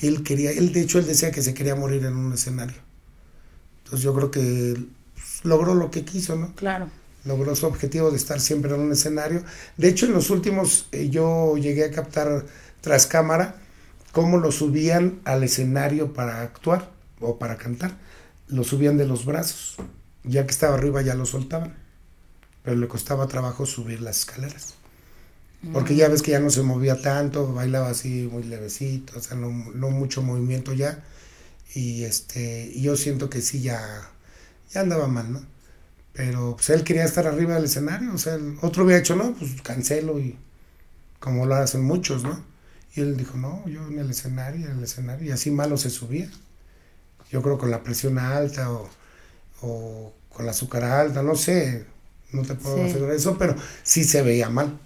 Él 0.00 0.22
quería, 0.22 0.50
él 0.50 0.72
de 0.72 0.80
hecho 0.80 0.98
él 0.98 1.06
decía 1.06 1.30
que 1.30 1.42
se 1.42 1.54
quería 1.54 1.74
morir 1.74 2.04
en 2.04 2.16
un 2.16 2.32
escenario. 2.32 2.76
Entonces 3.84 4.02
yo 4.02 4.14
creo 4.14 4.30
que 4.30 4.76
logró 5.42 5.74
lo 5.74 5.90
que 5.90 6.04
quiso, 6.04 6.36
¿no? 6.36 6.54
Claro. 6.54 6.88
logró 7.24 7.54
su 7.54 7.66
objetivo 7.66 8.10
de 8.10 8.16
estar 8.16 8.40
siempre 8.40 8.74
en 8.74 8.80
un 8.80 8.92
escenario. 8.92 9.44
De 9.76 9.88
hecho, 9.88 10.06
en 10.06 10.12
los 10.12 10.30
últimos 10.30 10.88
eh, 10.92 11.08
yo 11.10 11.56
llegué 11.56 11.84
a 11.84 11.90
captar 11.90 12.44
tras 12.80 13.06
cámara 13.06 13.56
cómo 14.12 14.38
lo 14.38 14.52
subían 14.52 15.20
al 15.24 15.42
escenario 15.42 16.12
para 16.12 16.42
actuar 16.42 16.90
o 17.20 17.38
para 17.38 17.56
cantar. 17.56 17.96
Lo 18.48 18.64
subían 18.64 18.96
de 18.96 19.06
los 19.06 19.24
brazos. 19.24 19.76
Ya 20.22 20.44
que 20.44 20.52
estaba 20.52 20.74
arriba 20.74 21.02
ya 21.02 21.14
lo 21.14 21.26
soltaban. 21.26 21.74
Pero 22.62 22.76
le 22.76 22.88
costaba 22.88 23.26
trabajo 23.26 23.66
subir 23.66 24.00
las 24.00 24.20
escaleras. 24.20 24.74
Porque 25.72 25.96
ya 25.96 26.08
ves 26.08 26.22
que 26.22 26.30
ya 26.32 26.40
no 26.40 26.50
se 26.50 26.62
movía 26.62 27.00
tanto, 27.02 27.52
bailaba 27.52 27.90
así 27.90 28.28
muy 28.30 28.44
levecito, 28.44 29.18
o 29.18 29.22
sea, 29.22 29.36
no, 29.36 29.48
no 29.74 29.90
mucho 29.90 30.22
movimiento 30.22 30.72
ya. 30.72 31.04
Y 31.74 32.04
este, 32.04 32.70
y 32.74 32.82
yo 32.82 32.96
siento 32.96 33.30
que 33.30 33.42
sí 33.42 33.62
ya, 33.62 33.80
ya 34.72 34.82
andaba 34.82 35.08
mal, 35.08 35.32
¿no? 35.32 35.46
Pero 36.14 36.56
pues 36.56 36.70
él 36.70 36.84
quería 36.84 37.04
estar 37.04 37.26
arriba 37.26 37.54
del 37.56 37.64
escenario, 37.66 38.14
o 38.14 38.18
sea, 38.18 38.34
el 38.36 38.58
otro 38.62 38.84
hubiera 38.84 39.00
hecho, 39.00 39.16
no, 39.16 39.34
pues 39.34 39.60
cancelo 39.62 40.18
y 40.20 40.38
como 41.20 41.46
lo 41.46 41.54
hacen 41.56 41.82
muchos, 41.84 42.24
¿no? 42.24 42.44
Y 42.96 43.00
él 43.02 43.16
dijo, 43.16 43.38
no, 43.38 43.66
yo 43.68 43.86
en 43.88 43.98
el 43.98 44.10
escenario, 44.10 44.68
en 44.70 44.78
el 44.78 44.84
escenario, 44.84 45.26
y 45.28 45.32
así 45.32 45.50
malo 45.50 45.76
se 45.78 45.90
subía. 45.90 46.30
Yo 47.30 47.42
creo 47.42 47.58
con 47.58 47.70
la 47.70 47.82
presión 47.82 48.18
alta 48.18 48.70
o, 48.72 48.88
o 49.62 50.14
con 50.30 50.46
la 50.46 50.52
azúcar 50.52 50.84
alta, 50.84 51.22
no 51.22 51.36
sé, 51.36 51.86
no 52.32 52.42
te 52.42 52.54
puedo 52.54 52.76
Sí. 52.76 52.82
asegurar 52.84 53.16
eso, 53.16 53.38
pero 53.38 53.56
sí 53.82 54.04
se 54.04 54.22
veía 54.22 54.50
mal. 54.50 54.78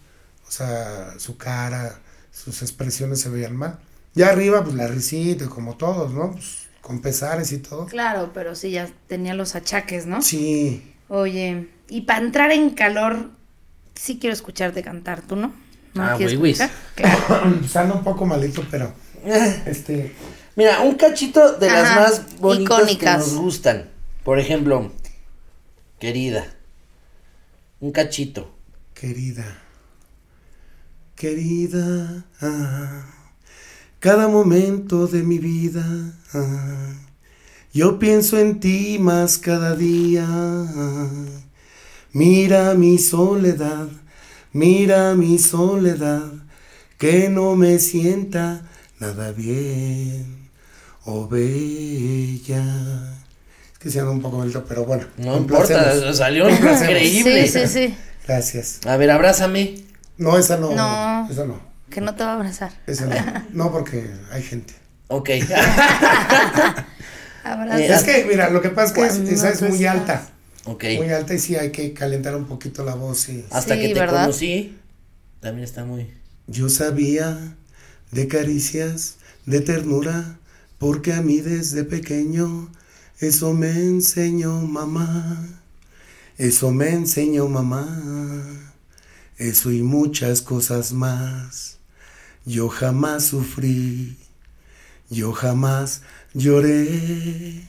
O 0.49 0.51
sea, 0.51 1.14
su 1.18 1.36
cara, 1.36 2.01
sus 2.32 2.62
expresiones 2.62 3.20
se 3.20 3.28
veían 3.28 3.55
mal. 3.55 3.78
Ya 4.14 4.30
arriba, 4.30 4.64
pues 4.64 4.74
la 4.74 4.88
risita, 4.88 5.46
como 5.49 5.76
todos, 5.76 6.12
¿no? 6.12 6.32
Pues, 6.32 6.68
con 6.80 7.01
pesares 7.01 7.53
y 7.53 7.59
todo. 7.59 7.86
Claro, 7.86 8.30
pero 8.32 8.55
sí 8.55 8.70
ya 8.70 8.88
tenía 9.07 9.34
los 9.34 9.55
achaques, 9.55 10.07
¿no? 10.07 10.22
Sí, 10.22 10.94
Oye, 11.09 11.68
y 11.88 12.03
para 12.03 12.20
entrar 12.24 12.53
en 12.53 12.70
calor, 12.70 13.30
sí 13.94 14.18
quiero 14.18 14.34
escucharte 14.34 14.82
cantar, 14.82 15.22
¿tú 15.22 15.36
no? 15.36 15.53
¿No 15.94 16.03
Ah, 16.03 16.16
güey, 16.16 16.36
güey. 16.36 16.55
Claro. 16.94 17.44
un 17.94 18.05
poco 18.05 18.26
malito, 18.26 18.64
pero 18.70 18.92
este, 19.66 20.14
Mira, 20.55 20.80
un 20.80 20.96
cachito 20.96 21.57
de 21.57 21.70
las 21.70 21.96
más 21.96 22.38
bonitas 22.40 22.78
icónicas. 22.80 23.24
que 23.24 23.30
nos 23.30 23.40
gustan. 23.40 23.88
Por 24.24 24.38
ejemplo, 24.38 24.92
querida. 25.99 26.46
Un 27.80 27.92
cachito. 27.92 28.55
querida, 28.92 29.62
querida, 31.19 32.25
ah, 32.41 33.03
cada 33.99 34.29
momento 34.29 35.09
de 35.09 35.25
mi 35.25 35.41
vida, 35.41 35.85
ah, 36.33 36.95
yo 37.75 37.99
pienso 37.99 38.39
en 38.39 38.61
ti 38.61 38.99
más 39.01 39.37
cada 39.37 39.75
día. 39.75 40.25
ah, 40.29 41.11
mira 42.12 42.75
mi 42.75 42.99
soledad, 42.99 43.89
mira 44.53 45.16
mi 45.16 45.41
soledad, 45.41 46.31
que 46.99 47.29
no 47.29 47.57
me 47.57 47.81
sienta 47.81 48.62
nada 49.01 49.33
bien, 49.33 50.49
oh 51.05 51.27
bella. 51.27 52.62
Es 53.73 53.79
que 53.81 53.91
se 53.91 53.99
anda 53.99 54.12
un 54.12 54.23
poco 54.23 54.41
alto, 54.41 54.64
pero 54.69 54.85
bueno. 54.85 55.05
No 55.16 55.37
importa, 55.37 56.14
salió 56.14 56.49
increíble. 56.49 57.49
Sí, 57.49 57.61
sí, 57.61 57.66
sí. 57.66 57.95
Gracias. 58.25 58.81
A 58.87 58.97
ver, 58.97 59.11
abrázame. 59.11 59.88
No, 60.19 60.37
esa 60.37 60.57
no. 60.59 60.73
No. 60.75 61.29
Esa 61.31 61.45
no. 61.47 61.61
Que 61.91 62.01
no 62.01 62.14
te 62.14 62.23
va 62.25 62.33
a 62.33 62.35
abrazar. 62.35 62.73
Esa 62.87 63.07
no. 63.07 63.14
No, 63.53 63.73
porque 63.73 64.11
hay 64.31 64.43
gente. 64.43 64.75
Ok. 65.09 65.31
Es 67.79 68.03
que, 68.05 68.27
mira, 68.29 68.51
lo 68.51 68.61
que 68.61 68.69
pasa 68.69 68.89
es 68.89 68.93
que 68.93 69.07
es- 69.25 69.33
esa 69.33 69.51
es 69.51 69.62
muy 69.62 69.79
estás- 69.85 69.95
alta. 70.01 70.29
ok. 70.66 70.85
Muy 70.99 71.11
alta 71.11 71.33
y 71.35 71.39
sí 71.39 71.57
hay 71.57 71.71
que 71.73 71.95
calentar 71.95 72.37
un 72.37 72.45
poquito 72.47 72.85
la 72.85 72.95
voz. 72.95 73.29
Y... 73.31 73.45
Hasta 73.51 73.75
Sí, 73.75 73.81
que 73.81 73.89
te 73.95 74.01
¿verdad? 74.01 74.23
conocí. 74.27 74.77
También 75.41 75.64
está 75.64 75.85
muy. 75.85 76.11
Yo 76.47 76.69
sabía 76.69 77.55
de 78.11 78.29
caricias, 78.29 79.16
de 79.47 79.61
ternura, 79.61 80.37
porque 80.79 81.14
a 81.14 81.23
mí 81.23 81.41
desde 81.41 81.85
pequeño 81.85 82.71
eso 83.19 83.55
me 83.55 83.71
enseñó 83.71 84.61
mamá. 84.61 85.43
Eso 86.37 86.71
me 86.71 86.91
enseñó 86.91 87.49
mamá. 87.49 87.87
Eso 89.39 89.70
y 89.70 89.82
muchas 89.82 90.43
cosas 90.43 90.93
más. 90.93 91.78
Yo 92.45 92.68
jamás 92.68 93.24
sufrí. 93.26 94.16
Yo 95.11 95.32
jamás 95.32 96.03
lloré. 96.34 97.62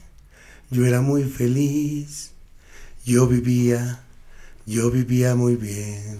Yo 0.70 0.84
era 0.84 1.00
muy 1.00 1.24
feliz. 1.24 2.32
Yo 3.04 3.26
vivía. 3.26 4.00
Yo 4.66 4.90
vivía 4.90 5.34
muy 5.34 5.56
bien. 5.56 6.18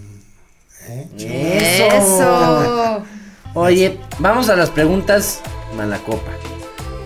¿Eh? 0.87 1.09
Eso. 1.93 3.03
Oye, 3.53 3.99
vamos 4.19 4.49
a 4.49 4.55
las 4.55 4.69
preguntas 4.69 5.41
malacopa. 5.75 6.31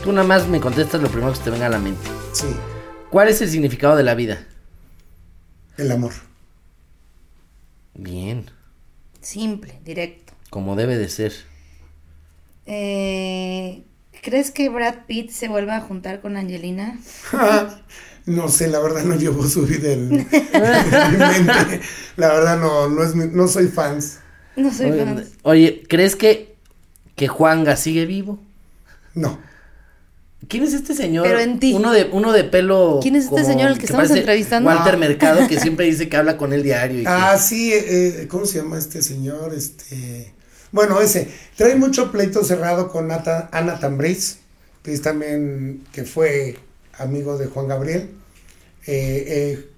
Tú 0.03 0.11
nada 0.11 0.27
más 0.27 0.47
me 0.47 0.59
contestas 0.61 1.01
lo 1.01 1.09
primero 1.09 1.31
que 1.31 1.37
se 1.39 1.43
te 1.43 1.49
venga 1.49 1.65
a 1.65 1.69
la 1.69 1.79
mente. 1.79 2.07
Sí, 2.31 2.47
¿Cuál 3.09 3.29
es 3.29 3.41
el 3.41 3.49
significado 3.49 3.95
de 3.95 4.03
la 4.03 4.13
vida? 4.13 4.45
el 5.77 5.91
amor. 5.91 6.13
Bien, 7.95 8.45
Simple, 9.21 9.79
directo. 9.83 10.33
como 10.49 10.75
debe 10.75 10.97
de 10.97 11.09
ser. 11.09 11.33
Eh, 12.65 13.83
¿Crees 14.23 14.51
que 14.51 14.69
Brad 14.69 15.05
Pitt 15.07 15.29
se 15.29 15.47
vuelva 15.47 15.77
a 15.77 15.81
juntar 15.81 16.21
con 16.21 16.37
Angelina? 16.37 16.99
No 18.27 18.47
sé, 18.49 18.67
la 18.69 18.79
verdad 18.79 19.03
no 19.03 19.13
llevo 19.15 19.43
su 19.47 19.67
vida 19.67 19.91
en, 19.93 20.11
en 20.31 21.11
mi 21.11 21.17
mente. 21.17 21.79
La 22.17 22.29
verdad 22.33 22.57
no, 22.57 22.89
no, 22.89 23.03
es 23.03 23.13
mi- 23.13 23.27
no 23.27 23.47
soy 23.47 23.67
fans. 23.67 24.17
No 24.55 24.73
soy 24.73 24.87
Oye, 24.89 25.05
fan. 25.05 25.23
Oye, 25.43 25.83
¿crees 25.87 26.15
que, 26.15 26.55
que 27.15 27.27
Juanga 27.27 27.75
sigue 27.75 28.07
vivo? 28.07 28.39
No. 29.13 29.39
¿Quién 30.49 30.63
es 30.63 30.73
este 30.73 30.93
señor? 30.95 31.25
Pero 31.25 31.39
en 31.39 31.59
ti. 31.59 31.73
Uno 31.73 31.91
de, 31.91 32.09
uno 32.11 32.31
de 32.33 32.43
pelo. 32.43 32.99
¿Quién 33.01 33.15
es 33.15 33.25
este 33.25 33.43
señor 33.43 33.67
al 33.69 33.77
que 33.77 33.85
estamos 33.85 34.09
entrevistando? 34.11 34.69
Walter. 34.69 34.97
Mercado, 34.97 35.47
que 35.47 35.59
siempre 35.61 35.85
dice 35.85 36.09
que 36.09 36.17
habla 36.17 36.37
con 36.37 36.53
él 36.53 36.63
diario. 36.63 36.99
y 36.99 37.03
que- 37.03 37.09
Ah, 37.09 37.37
sí, 37.37 37.71
eh, 37.73 38.27
¿cómo 38.29 38.45
se 38.45 38.59
llama 38.59 38.77
este 38.77 39.01
señor? 39.01 39.53
Este, 39.53 40.33
bueno, 40.71 40.99
ese. 41.01 41.29
Trae 41.55 41.75
mucho 41.75 42.11
pleito 42.11 42.43
cerrado 42.43 42.89
con 42.89 43.07
Nata- 43.07 43.49
Ana 43.51 43.79
Tambriz, 43.79 44.37
que 44.83 44.93
es 44.93 45.01
también, 45.01 45.83
que 45.91 46.03
fue 46.03 46.57
amigo 46.97 47.37
de 47.37 47.47
Juan 47.47 47.67
Gabriel. 47.67 48.09
Eh, 48.87 49.25
eh, 49.27 49.69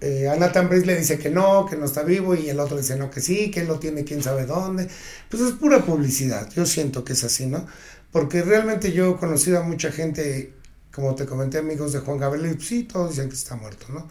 eh, 0.00 0.28
Ana 0.28 0.52
Tambriz 0.52 0.84
le 0.84 0.98
dice 0.98 1.18
que 1.18 1.30
no, 1.30 1.64
que 1.66 1.76
no 1.76 1.86
está 1.86 2.02
vivo, 2.02 2.34
y 2.34 2.50
el 2.50 2.60
otro 2.60 2.76
dice 2.76 2.96
no, 2.96 3.10
que 3.10 3.20
sí, 3.22 3.50
que 3.50 3.60
él 3.60 3.68
lo 3.68 3.78
tiene 3.78 4.04
quién 4.04 4.22
sabe 4.22 4.44
dónde. 4.44 4.86
Pues 5.30 5.42
es 5.42 5.52
pura 5.52 5.84
publicidad, 5.84 6.48
yo 6.54 6.66
siento 6.66 7.04
que 7.04 7.14
es 7.14 7.24
así, 7.24 7.46
¿no? 7.46 7.66
Porque 8.14 8.42
realmente 8.42 8.92
yo 8.92 9.10
he 9.10 9.16
conocido 9.16 9.58
a 9.58 9.62
mucha 9.64 9.90
gente, 9.90 10.54
como 10.94 11.14
te 11.16 11.26
comenté, 11.26 11.58
amigos 11.58 11.92
de 11.92 11.98
Juan 11.98 12.18
Gabriel, 12.18 12.52
y 12.52 12.54
pues, 12.54 12.68
sí, 12.68 12.84
todos 12.84 13.10
dicen 13.10 13.28
que 13.28 13.34
está 13.34 13.56
muerto, 13.56 13.86
¿no? 13.90 14.08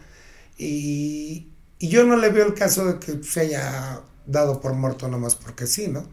Y, 0.58 1.48
y 1.78 1.88
yo 1.88 2.04
no 2.04 2.16
le 2.16 2.28
veo 2.28 2.46
el 2.46 2.54
caso 2.54 2.84
de 2.84 2.98
que 3.00 3.24
se 3.24 3.40
haya 3.40 4.02
dado 4.26 4.60
por 4.60 4.74
muerto 4.74 5.08
nomás 5.08 5.34
porque 5.36 5.66
sí, 5.66 5.88
¿no? 5.88 6.06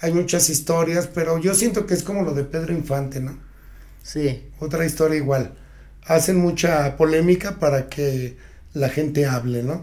hay 0.00 0.12
muchas 0.12 0.48
historias, 0.48 1.06
pero 1.06 1.38
yo 1.38 1.54
siento 1.54 1.86
que 1.86 1.94
es 1.94 2.02
como 2.02 2.22
lo 2.22 2.34
de 2.34 2.44
Pedro 2.44 2.72
Infante, 2.72 3.20
¿no? 3.20 3.38
Sí. 4.02 4.50
Otra 4.58 4.86
historia 4.86 5.16
igual. 5.18 5.54
Hacen 6.04 6.38
mucha 6.38 6.96
polémica 6.96 7.58
para 7.58 7.88
que 7.88 8.36
la 8.72 8.88
gente 8.88 9.26
hable, 9.26 9.62
¿no? 9.62 9.82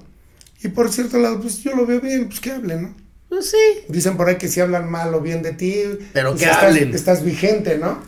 Y 0.63 0.69
por 0.69 0.91
cierto 0.91 1.19
lado, 1.19 1.41
pues 1.41 1.59
yo 1.59 1.75
lo 1.75 1.85
veo 1.85 2.01
bien, 2.01 2.27
pues 2.27 2.39
que 2.39 2.51
hablen, 2.51 2.81
¿no? 2.83 3.06
Pues 3.29 3.49
sí. 3.51 3.57
Dicen 3.89 4.15
por 4.17 4.29
ahí 4.29 4.37
que 4.37 4.47
si 4.47 4.59
hablan 4.61 4.89
mal 4.89 5.13
o 5.13 5.21
bien 5.21 5.41
de 5.41 5.51
ti, 5.53 5.75
Pero 6.13 6.31
pues 6.31 6.43
que 6.43 6.49
estás, 6.49 6.63
hablen. 6.63 6.93
estás 6.95 7.23
vigente, 7.23 7.77
¿no? 7.77 8.01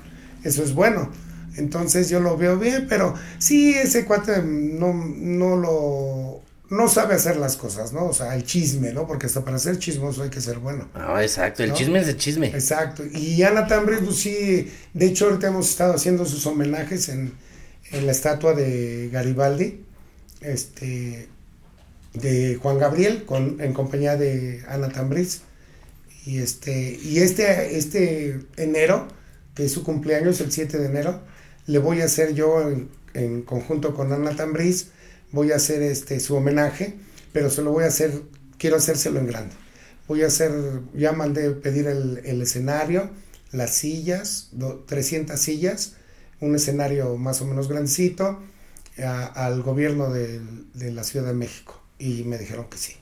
Eso 0.43 0.63
es 0.63 0.73
bueno. 0.73 1.11
Entonces 1.57 2.09
yo 2.09 2.19
lo 2.21 2.37
veo 2.37 2.57
bien, 2.57 2.85
pero 2.87 3.13
sí, 3.37 3.73
ese 3.73 4.05
cuate 4.05 4.41
no, 4.43 4.93
no 4.93 5.57
lo... 5.57 6.41
No 6.69 6.87
sabe 6.87 7.15
hacer 7.15 7.37
las 7.37 7.57
cosas, 7.57 7.93
¿no? 7.93 8.05
O 8.05 8.13
sea, 8.13 8.35
el 8.35 8.43
chisme, 8.45 8.93
¿no? 8.93 9.07
Porque 9.07 9.25
hasta 9.25 9.43
para 9.43 9.57
ser 9.57 9.79
chismoso 9.79 10.21
hay 10.21 10.29
que 10.29 10.39
ser 10.39 10.59
bueno. 10.59 10.87
Ah, 10.93 11.17
exacto. 11.23 11.63
El 11.63 11.69
¿No? 11.71 11.75
chisme 11.75 11.99
es 11.99 12.05
de 12.05 12.15
chisme. 12.15 12.47
Exacto. 12.47 13.03
Y 13.11 13.41
Ana 13.41 13.65
Tambris, 13.65 13.99
pues 14.05 14.17
sí, 14.17 14.71
de 14.93 15.05
hecho 15.07 15.25
ahorita 15.25 15.47
hemos 15.47 15.67
estado 15.67 15.95
haciendo 15.95 16.25
sus 16.25 16.45
homenajes 16.45 17.09
en, 17.09 17.33
en 17.91 18.05
la 18.05 18.11
estatua 18.11 18.53
de 18.53 19.09
Garibaldi, 19.11 19.83
este, 20.41 21.27
de 22.13 22.55
Juan 22.61 22.79
Gabriel, 22.79 23.25
con, 23.25 23.61
en 23.61 23.73
compañía 23.73 24.17
de 24.17 24.63
Ana 24.67 24.89
Tambris. 24.89 25.41
Y 26.25 26.39
este, 26.39 26.99
y 27.01 27.19
este, 27.19 27.77
este 27.77 28.39
enero, 28.57 29.07
que 29.55 29.65
es 29.65 29.71
su 29.71 29.83
cumpleaños, 29.83 30.41
el 30.41 30.51
7 30.51 30.77
de 30.77 30.85
enero, 30.87 31.21
le 31.65 31.79
voy 31.79 32.01
a 32.01 32.05
hacer 32.05 32.33
yo 32.33 32.61
en, 32.69 32.89
en 33.13 33.41
conjunto 33.43 33.93
con 33.93 34.11
Ana 34.13 34.35
Tambris, 34.35 34.89
voy 35.31 35.51
a 35.51 35.55
hacer 35.57 35.81
este 35.81 36.19
su 36.19 36.35
homenaje, 36.35 36.95
pero 37.33 37.49
se 37.49 37.61
lo 37.61 37.71
voy 37.71 37.83
a 37.85 37.87
hacer, 37.87 38.11
quiero 38.57 38.77
hacérselo 38.77 39.19
en 39.19 39.27
grande. 39.27 39.55
Voy 40.07 40.23
a 40.23 40.27
hacer, 40.27 40.51
ya 40.93 41.11
mandé 41.13 41.51
pedir 41.51 41.87
el, 41.87 42.21
el 42.25 42.41
escenario, 42.41 43.11
las 43.51 43.75
sillas, 43.75 44.49
do- 44.51 44.83
300 44.87 45.39
sillas, 45.39 45.93
un 46.41 46.55
escenario 46.55 47.15
más 47.17 47.41
o 47.41 47.45
menos 47.45 47.67
grandecito, 47.69 48.39
al 48.97 49.61
gobierno 49.63 50.11
del- 50.11 50.71
de 50.73 50.91
la 50.91 51.03
Ciudad 51.03 51.27
de 51.27 51.33
México. 51.33 51.78
Y 51.99 52.23
me 52.23 52.37
dijeron 52.39 52.69
que 52.69 52.77
sí. 52.77 52.95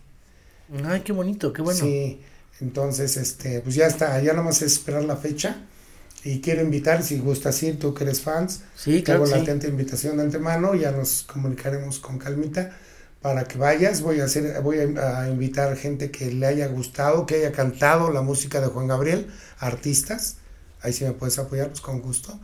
Ay, 0.86 1.02
qué 1.04 1.12
bonito, 1.14 1.52
qué 1.54 1.62
bueno. 1.62 1.82
Sí, 1.82 2.22
entonces, 2.60 3.18
este, 3.18 3.62
pues 3.62 3.76
ya 3.76 3.88
está, 3.88 4.20
ya 4.22 4.34
nomás 4.34 4.62
es 4.62 4.74
esperar 4.74 5.04
la 5.04 5.18
fecha. 5.18 5.66
Y 6.24 6.42
quiero 6.42 6.62
invitar, 6.62 7.04
si 7.04 7.20
gustas 7.20 7.62
ir, 7.64 7.80
tú 7.80 7.94
que 7.94 8.04
eres 8.04 8.22
fans, 8.22 8.62
Sí, 8.76 9.04
te 9.04 9.12
hago 9.14 9.28
la 9.28 9.38
atenta 9.38 9.68
invitación 9.68 10.18
de 10.18 10.24
antemano, 10.24 10.76
ya 10.76 10.92
nos 10.92 11.24
comunicaremos 11.24 12.00
con 12.00 12.18
calmita 12.20 12.78
para 13.22 13.46
que 13.48 13.58
vayas. 13.58 14.02
Voy 14.02 14.20
a 14.22 14.26
hacer, 14.26 14.62
voy 14.62 14.80
a, 14.80 15.22
a 15.24 15.30
invitar 15.30 15.76
gente 15.78 16.12
que 16.12 16.32
le 16.32 16.46
haya 16.48 16.68
gustado, 16.68 17.26
que 17.26 17.36
haya 17.36 17.52
cantado 17.54 18.12
la 18.12 18.22
música 18.22 18.62
de 18.62 18.68
Juan 18.68 18.88
Gabriel, 18.88 19.28
artistas. 19.60 20.38
Ahí 20.82 20.94
sí 20.94 21.06
me 21.06 21.14
puedes 21.14 21.40
apoyar, 21.40 21.70
pues 21.70 21.82
con 21.82 22.02
gusto. 22.02 22.40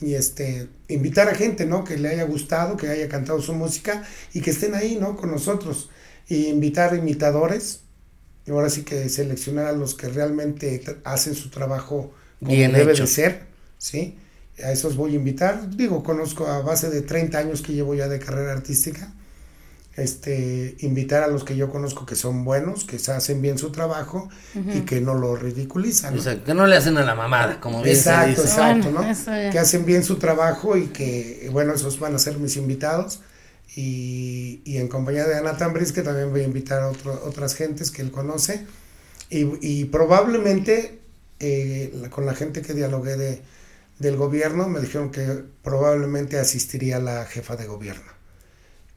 Y 0.00 0.14
este, 0.14 0.68
invitar 0.88 1.28
a 1.28 1.34
gente, 1.34 1.66
¿no? 1.66 1.84
Que 1.84 1.96
le 1.98 2.08
haya 2.10 2.24
gustado, 2.24 2.76
que 2.76 2.88
haya 2.88 3.08
cantado 3.08 3.40
su 3.42 3.52
música 3.54 4.04
y 4.32 4.40
que 4.40 4.50
estén 4.50 4.74
ahí, 4.74 4.96
¿no? 5.00 5.16
Con 5.16 5.30
nosotros. 5.30 5.90
Y 6.28 6.46
invitar 6.46 6.94
imitadores. 6.96 7.80
Y 8.46 8.50
ahora 8.50 8.70
sí 8.70 8.82
que 8.84 9.08
seleccionar 9.08 9.66
a 9.66 9.72
los 9.72 9.94
que 9.94 10.08
realmente 10.08 10.82
hacen 11.04 11.34
su 11.34 11.50
trabajo 11.50 12.12
como 12.42 12.52
Bien 12.52 12.72
debe 12.72 12.94
hecho. 12.94 13.02
de 13.02 13.06
ser, 13.06 13.46
¿sí? 13.78 14.18
A 14.62 14.72
esos 14.72 14.96
voy 14.96 15.12
a 15.12 15.16
invitar. 15.16 15.70
Digo, 15.76 16.02
conozco 16.02 16.46
a 16.46 16.62
base 16.62 16.90
de 16.90 17.02
30 17.02 17.38
años 17.38 17.62
que 17.62 17.72
llevo 17.74 17.94
ya 17.94 18.08
de 18.08 18.18
carrera 18.18 18.52
artística. 18.52 19.12
Este, 19.98 20.76
invitar 20.80 21.22
a 21.24 21.26
los 21.28 21.42
que 21.44 21.56
yo 21.56 21.68
conozco 21.70 22.06
que 22.06 22.14
son 22.14 22.44
buenos, 22.44 22.84
que 22.84 22.98
se 23.00 23.10
hacen 23.12 23.42
bien 23.42 23.58
su 23.58 23.72
trabajo 23.72 24.28
y 24.54 24.80
que 24.82 25.00
no 25.00 25.14
lo 25.14 25.34
ridiculizan. 25.36 26.14
¿no? 26.14 26.20
Exacto, 26.20 26.44
que 26.44 26.54
no 26.54 26.66
le 26.68 26.76
hacen 26.76 26.96
a 26.98 27.02
la 27.04 27.14
mamada, 27.16 27.60
como 27.60 27.82
bien 27.82 27.96
se 27.96 28.02
dice. 28.30 28.42
exacto, 28.42 28.90
Bueno, 28.90 29.02
¿no? 29.02 29.10
Que 29.50 29.58
hacen 29.58 29.84
bien 29.84 30.04
su 30.04 30.16
trabajo 30.16 30.76
y 30.76 30.86
que, 30.86 31.48
bueno, 31.52 31.74
esos 31.74 31.98
van 31.98 32.14
a 32.14 32.18
ser 32.18 32.38
mis 32.38 32.56
invitados. 32.56 33.20
Y, 33.76 34.60
y 34.64 34.78
en 34.78 34.88
compañía 34.88 35.26
de 35.26 35.36
Ana 35.36 35.56
Tambris, 35.56 35.92
que 35.92 36.02
también 36.02 36.30
voy 36.30 36.40
a 36.40 36.44
invitar 36.44 36.82
a 36.82 36.88
otro- 36.88 37.20
otras 37.26 37.54
gentes 37.54 37.90
que 37.90 38.02
él 38.02 38.10
conoce. 38.10 38.66
Y, 39.30 39.46
y 39.60 39.84
probablemente 39.86 41.00
eh, 41.40 41.92
la- 42.00 42.10
con 42.10 42.24
la 42.26 42.34
gente 42.34 42.62
que 42.62 42.72
dialogué 42.74 43.16
de, 43.16 43.42
del 43.98 44.16
gobierno, 44.16 44.68
me 44.68 44.80
dijeron 44.80 45.10
que 45.10 45.44
probablemente 45.62 46.38
asistiría 46.38 46.98
la 46.98 47.24
jefa 47.26 47.56
de 47.56 47.66
gobierno, 47.66 48.10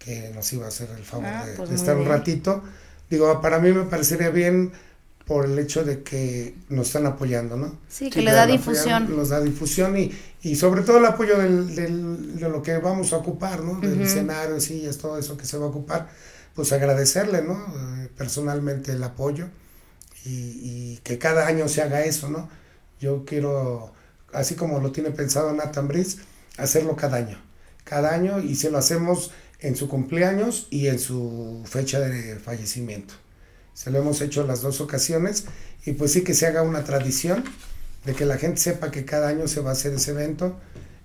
que 0.03 0.31
nos 0.33 0.51
iba 0.53 0.65
a 0.65 0.69
hacer 0.69 0.89
el 0.97 1.03
favor 1.03 1.27
Ah, 1.27 1.45
de, 1.45 1.53
pues 1.55 1.69
de 1.69 1.75
estar 1.75 1.95
un 1.97 2.05
ratito. 2.05 2.63
Digo, 3.09 3.41
para 3.41 3.59
mí 3.59 3.71
me 3.71 3.83
parecería 3.83 4.29
bien 4.29 4.71
por 5.25 5.45
el 5.45 5.57
hecho 5.59 5.83
de 5.83 6.03
que 6.03 6.55
nos 6.69 6.87
están 6.87 7.05
apoyando, 7.05 7.55
¿no? 7.55 7.77
Sí, 7.89 8.09
que 8.09 8.19
Sí, 8.19 8.25
le 8.25 8.31
da 8.31 8.45
difusión. 8.47 9.03
apoyan, 9.03 9.17
Nos 9.17 9.29
da 9.29 9.39
difusión 9.41 9.97
y, 9.97 10.11
y 10.41 10.55
sobre 10.55 10.81
todo 10.81 10.97
el 10.97 11.05
apoyo 11.05 11.37
del, 11.37 11.75
del- 11.75 12.35
de 12.39 12.49
lo 12.49 12.61
que 12.61 12.77
vamos 12.79 13.13
a 13.13 13.17
ocupar, 13.17 13.61
¿no? 13.63 13.79
Del 13.79 14.01
escenario, 14.01 14.59
sillas, 14.59 14.97
todo 14.97 15.17
eso 15.17 15.37
que 15.37 15.45
se 15.45 15.57
va 15.57 15.65
a 15.65 15.69
ocupar. 15.69 16.09
Pues 16.55 16.71
agradecerle, 16.73 17.43
¿no? 17.43 17.53
Eh, 18.03 18.09
personalmente 18.17 18.91
el 18.93 19.03
apoyo 19.03 19.47
y, 20.25 20.29
y 20.29 20.99
que 21.03 21.17
cada 21.17 21.47
año 21.47 21.67
se 21.67 21.81
haga 21.81 22.03
eso, 22.03 22.29
¿no? 22.29 22.49
Yo 22.99 23.25
quiero, 23.25 23.93
así 24.33 24.55
como 24.55 24.79
lo 24.79 24.91
tiene 24.91 25.11
pensado 25.11 25.53
Nathan 25.53 25.87
Brice, 25.87 26.19
hacerlo 26.57 26.95
cada 26.95 27.17
año. 27.17 27.37
Cada 27.83 28.13
año 28.13 28.39
y 28.39 28.55
se 28.55 28.69
lo 28.69 28.77
hacemos 28.77 29.31
en 29.62 29.76
su 29.76 29.88
cumpleaños 29.88 30.68
y 30.70 30.88
en 30.88 30.99
su 30.99 31.62
fecha 31.66 31.99
de 31.99 32.38
fallecimiento. 32.38 33.14
Se 33.74 33.89
lo 33.89 33.99
hemos 33.99 34.22
hecho 34.22 34.45
las 34.45 34.62
dos 34.62 34.82
ocasiones 34.82 35.45
y 35.86 35.93
pues 35.93 36.12
sí 36.12 36.24
que 36.24 36.34
se 36.34 36.47
haga 36.47 36.62
una 36.64 36.84
tradición 36.84 37.43
de 38.05 38.14
que 38.14 38.26
la 38.26 38.38
gente 38.38 38.59
sepa 38.59 38.91
que 38.91 39.05
cada 39.05 39.30
año 39.30 39.47
se 39.47 39.62
va 39.62 39.70
a 39.70 39.74
hacer 39.74 39.93
ese 39.93 40.12
evento 40.12 40.59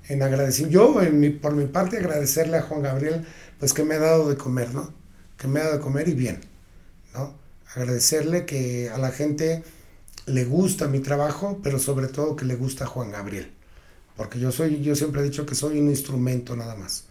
en 0.09 0.23
agradecimiento. 0.23 0.95
Yo, 0.95 1.03
en 1.03 1.39
por 1.39 1.55
mi 1.55 1.67
parte, 1.67 1.99
agradecerle 1.99 2.59
a 2.59 2.63
Juan 2.63 2.83
Gabriel, 2.83 3.27
pues 3.59 3.73
que 3.73 3.85
me 3.85 3.95
ha 3.95 4.01
dado 4.01 4.29
de 4.29 4.37
comer, 4.37 4.75
¿no? 4.75 4.93
Que 5.37 5.49
me 5.49 5.61
ha 5.61 5.65
dado 5.65 5.77
de 5.77 5.83
comer 5.83 6.09
y 6.09 6.15
bien, 6.15 6.41
¿no? 7.15 7.35
Agradecerle 7.75 8.47
que 8.47 8.91
a 8.91 8.99
la 8.99 9.11
gente 9.11 9.63
le 10.27 10.45
gusta 10.45 10.89
mi 10.89 11.01
trabajo, 11.01 11.61
pero 11.63 11.79
sobre 11.79 12.09
todo 12.09 12.37
que 12.37 12.45
le 12.45 12.57
gusta 12.57 12.87
Juan 12.87 13.11
Gabriel. 13.11 13.53
Porque 14.17 14.39
yo 14.39 14.51
soy, 14.51 14.81
yo 14.83 14.97
siempre 14.97 15.21
he 15.21 15.25
dicho 15.25 15.45
que 15.45 15.55
soy 15.55 15.79
un 15.79 15.89
instrumento 15.89 16.57
nada 16.57 16.75
más, 16.75 17.05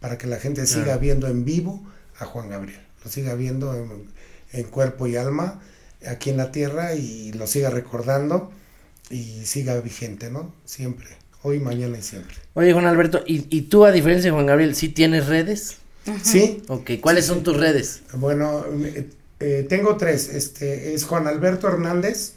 para 0.00 0.18
que 0.18 0.26
la 0.26 0.38
gente 0.38 0.66
siga 0.66 0.96
viendo 0.96 1.28
en 1.28 1.44
vivo 1.44 1.82
a 2.18 2.24
Juan 2.24 2.48
Gabriel, 2.48 2.80
lo 3.04 3.10
siga 3.10 3.34
viendo 3.34 3.74
en, 3.74 4.10
en 4.52 4.64
cuerpo 4.64 5.06
y 5.06 5.16
alma 5.16 5.60
aquí 6.06 6.30
en 6.30 6.36
la 6.36 6.50
tierra 6.52 6.94
y 6.94 7.32
lo 7.32 7.46
siga 7.46 7.70
recordando 7.70 8.50
y 9.10 9.44
siga 9.44 9.80
vigente, 9.80 10.30
¿no? 10.30 10.54
Siempre, 10.64 11.08
hoy, 11.42 11.58
mañana 11.60 11.98
y 11.98 12.02
siempre. 12.02 12.36
Oye, 12.54 12.72
Juan 12.72 12.86
Alberto, 12.86 13.22
¿y, 13.26 13.46
y 13.54 13.62
tú, 13.62 13.84
a 13.84 13.92
diferencia 13.92 14.30
de 14.30 14.34
Juan 14.34 14.46
Gabriel, 14.46 14.74
sí 14.74 14.88
tienes 14.88 15.26
redes? 15.26 15.78
Sí, 16.22 16.62
Ok, 16.68 16.92
¿cuáles 17.00 17.26
son 17.26 17.42
tus 17.42 17.56
redes? 17.56 18.02
Bueno, 18.14 18.64
eh, 18.84 19.10
eh, 19.38 19.66
tengo 19.68 19.96
tres. 19.96 20.28
Este 20.28 20.94
es 20.94 21.04
Juan 21.04 21.26
Alberto 21.26 21.68
Hernández, 21.68 22.34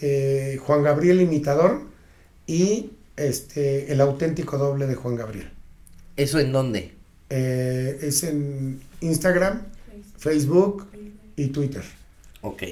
eh, 0.00 0.58
Juan 0.62 0.82
Gabriel 0.82 1.20
Imitador 1.20 1.82
y 2.46 2.92
este 3.16 3.92
el 3.92 4.00
auténtico 4.00 4.58
doble 4.58 4.86
de 4.86 4.94
Juan 4.94 5.16
Gabriel. 5.16 5.51
¿Eso 6.16 6.38
en 6.38 6.52
dónde? 6.52 6.92
Eh, 7.30 7.98
es 8.02 8.22
en 8.24 8.80
Instagram, 9.00 9.62
Facebook 10.18 10.86
y 11.36 11.46
Twitter. 11.48 11.82
Ok. 12.42 12.62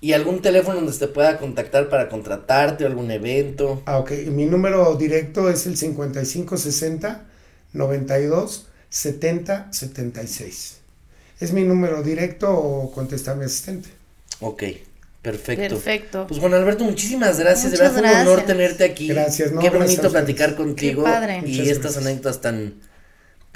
¿Y 0.00 0.12
algún 0.12 0.40
teléfono 0.42 0.76
donde 0.76 0.92
se 0.92 1.00
te 1.00 1.08
pueda 1.08 1.38
contactar 1.38 1.88
para 1.88 2.08
contratarte 2.08 2.84
o 2.84 2.86
algún 2.86 3.10
evento? 3.10 3.82
Ah, 3.86 3.98
ok. 3.98 4.12
Mi 4.28 4.46
número 4.46 4.94
directo 4.96 5.48
es 5.50 5.66
el 5.66 5.76
5560 5.76 7.22
92 7.72 8.66
70 8.90 9.72
76. 9.72 10.78
Es 11.40 11.52
mi 11.52 11.62
número 11.62 12.02
directo 12.02 12.50
o 12.52 12.90
contesta 12.92 13.34
mi 13.34 13.44
asistente. 13.44 13.88
Ok, 14.40 14.62
perfecto. 15.22 15.74
Perfecto. 15.76 16.26
Pues 16.28 16.40
Juan 16.40 16.54
Alberto, 16.54 16.84
muchísimas 16.84 17.38
gracias. 17.38 17.72
Muchas 17.72 17.94
de 17.94 18.00
verdad 18.00 18.12
fue 18.12 18.22
un 18.22 18.28
honor 18.28 18.46
tenerte 18.46 18.84
aquí. 18.84 19.08
Gracias, 19.08 19.52
no, 19.52 19.60
Qué 19.60 19.68
gracias 19.70 19.96
bonito 19.96 20.10
platicar 20.12 20.54
contigo. 20.56 21.04
Qué 21.04 21.10
padre. 21.10 21.38
Y 21.44 21.50
Muchas 21.50 21.66
estas 21.68 21.92
gracias. 21.94 22.06
anécdotas 22.06 22.40
tan, 22.40 22.74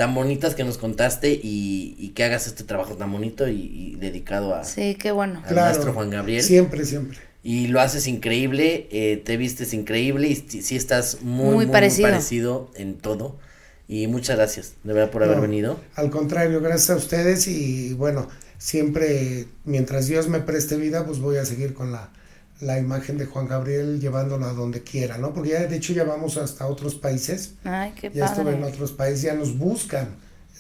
tan 0.03 0.15
bonitas 0.15 0.55
que 0.55 0.65
nos 0.65 0.79
contaste 0.79 1.33
y, 1.33 1.95
y 1.99 2.09
que 2.11 2.25
hagas 2.25 2.47
este 2.47 2.65
trabajo 2.65 2.97
tan 2.97 3.13
bonito 3.13 3.47
y, 3.49 3.55
y 3.55 3.97
dedicado 3.97 4.55
a, 4.55 4.65
Sí, 4.65 4.97
qué 4.97 5.13
bueno. 5.13 5.43
al 5.47 5.55
maestro 5.55 5.93
Juan 5.93 6.11
Gabriel. 6.11 6.43
Siempre, 6.43 6.85
siempre. 6.85 7.19
Y 7.45 7.67
lo 7.69 7.81
haces 7.81 8.07
increíble, 8.07 8.89
eh, 8.93 9.21
te 9.25 9.37
vistes 9.37 9.75
increíble 9.75 10.29
y 10.29 10.37
sí, 10.37 10.77
estás 10.77 11.23
muy, 11.23 11.45
Muy 11.45 11.55
muy, 11.55 11.67
muy 11.67 11.73
parecido. 11.73 12.09
parecido. 12.11 12.71
en 12.77 12.99
todo. 12.99 13.37
Y 13.89 14.07
muchas 14.07 14.37
gracias, 14.37 14.75
de 14.85 14.93
verdad, 14.93 15.11
por 15.11 15.23
haber 15.25 15.37
No, 15.37 15.43
venido. 15.43 15.81
Al 15.95 16.11
contrario, 16.11 16.61
gracias 16.61 16.91
a 16.91 16.97
ustedes 16.97 17.47
y 17.49 17.95
bueno, 17.95 18.29
siempre 18.59 19.47
mientras 19.65 20.07
Dios 20.07 20.29
me 20.29 20.41
preste 20.41 20.77
vida, 20.77 21.05
pues 21.05 21.19
voy 21.19 21.37
a 21.37 21.45
seguir 21.45 21.75
con 21.75 21.93
la, 21.93 22.13
la 22.63 22.79
imagen 22.79 23.19
de 23.19 23.27
Juan 23.27 23.49
Gabriel 23.49 24.01
llevándola 24.01 24.51
a 24.51 24.53
donde 24.53 24.83
quiera, 24.83 25.19
¿no? 25.19 25.35
Porque 25.35 25.51
ya 25.51 25.67
de 25.67 25.77
hecho 25.77 25.93
ya 25.93 26.05
vamos 26.05 26.37
hasta 26.37 26.67
otros 26.67 26.95
países, 26.95 27.55
Ay, 27.65 27.93
qué 28.01 28.11
ya 28.11 28.27
estuve 28.27 28.55
en 28.55 28.63
otros 28.63 28.93
países, 28.93 29.23
ya 29.23 29.35
nos 29.35 29.59
buscan, 29.59 30.09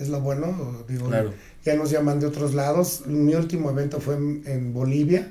es 0.00 0.08
lo 0.08 0.20
bueno, 0.20 0.84
digo, 0.88 1.06
Claro. 1.08 1.32
ya 1.64 1.76
nos 1.76 1.90
llaman 1.90 2.18
de 2.18 2.26
otros 2.26 2.54
lados. 2.54 3.06
Mi 3.06 3.34
último 3.36 3.70
evento 3.70 4.00
fue 4.00 4.16
en, 4.16 4.42
en 4.46 4.74
Bolivia, 4.74 5.28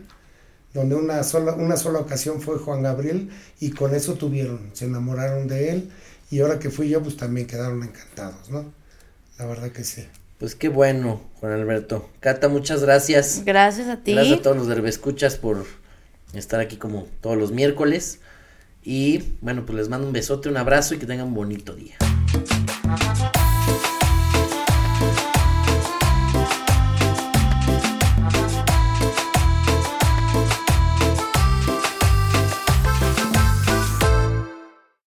donde 0.74 0.96
una 0.96 1.22
sola, 1.24 1.54
una 1.56 1.76
sola 1.76 2.00
ocasión 2.00 2.42
fue 2.42 2.58
Juan 2.58 2.82
Gabriel 2.84 3.30
y 3.60 3.72
con 3.72 3.94
eso 3.94 4.14
tuvieron, 4.14 4.70
se 4.72 4.86
enamoraron 4.86 5.48
de 5.50 5.72
él 5.72 5.92
y 6.30 6.40
ahora 6.40 6.58
que 6.58 6.70
fui 6.70 6.88
yo 6.88 7.04
pues 7.04 7.18
también 7.18 7.48
quedaron 7.48 7.84
encantados, 7.84 8.50
¿no? 8.50 8.72
La 9.38 9.46
verdad 9.46 9.72
que 9.72 9.84
sí. 9.84 10.06
Pues 10.40 10.56
qué 10.56 10.70
bueno, 10.70 11.22
Juan 11.42 11.52
Alberto. 11.52 12.10
Cata, 12.22 12.48
muchas 12.48 12.82
gracias. 12.82 13.44
Gracias 13.46 13.90
a 13.90 13.98
ti. 13.98 14.14
Gracias 14.14 14.40
a 14.40 14.42
todos 14.42 14.66
los 14.66 14.88
escuchas 14.88 15.36
por 15.36 15.66
estar 16.34 16.60
aquí 16.60 16.78
como 16.78 17.08
todos 17.22 17.38
los 17.38 17.52
miércoles. 17.52 18.20
Y 18.84 19.24
bueno, 19.42 19.66
pues 19.66 19.78
les 19.78 19.90
mando 19.90 20.08
un 20.08 20.14
besote, 20.14 20.50
un 20.50 20.58
abrazo 20.58 20.96
y 20.96 20.98
que 20.98 21.06
tengan 21.06 21.28
un 21.28 21.34
bonito 21.34 21.74
día. 21.76 21.98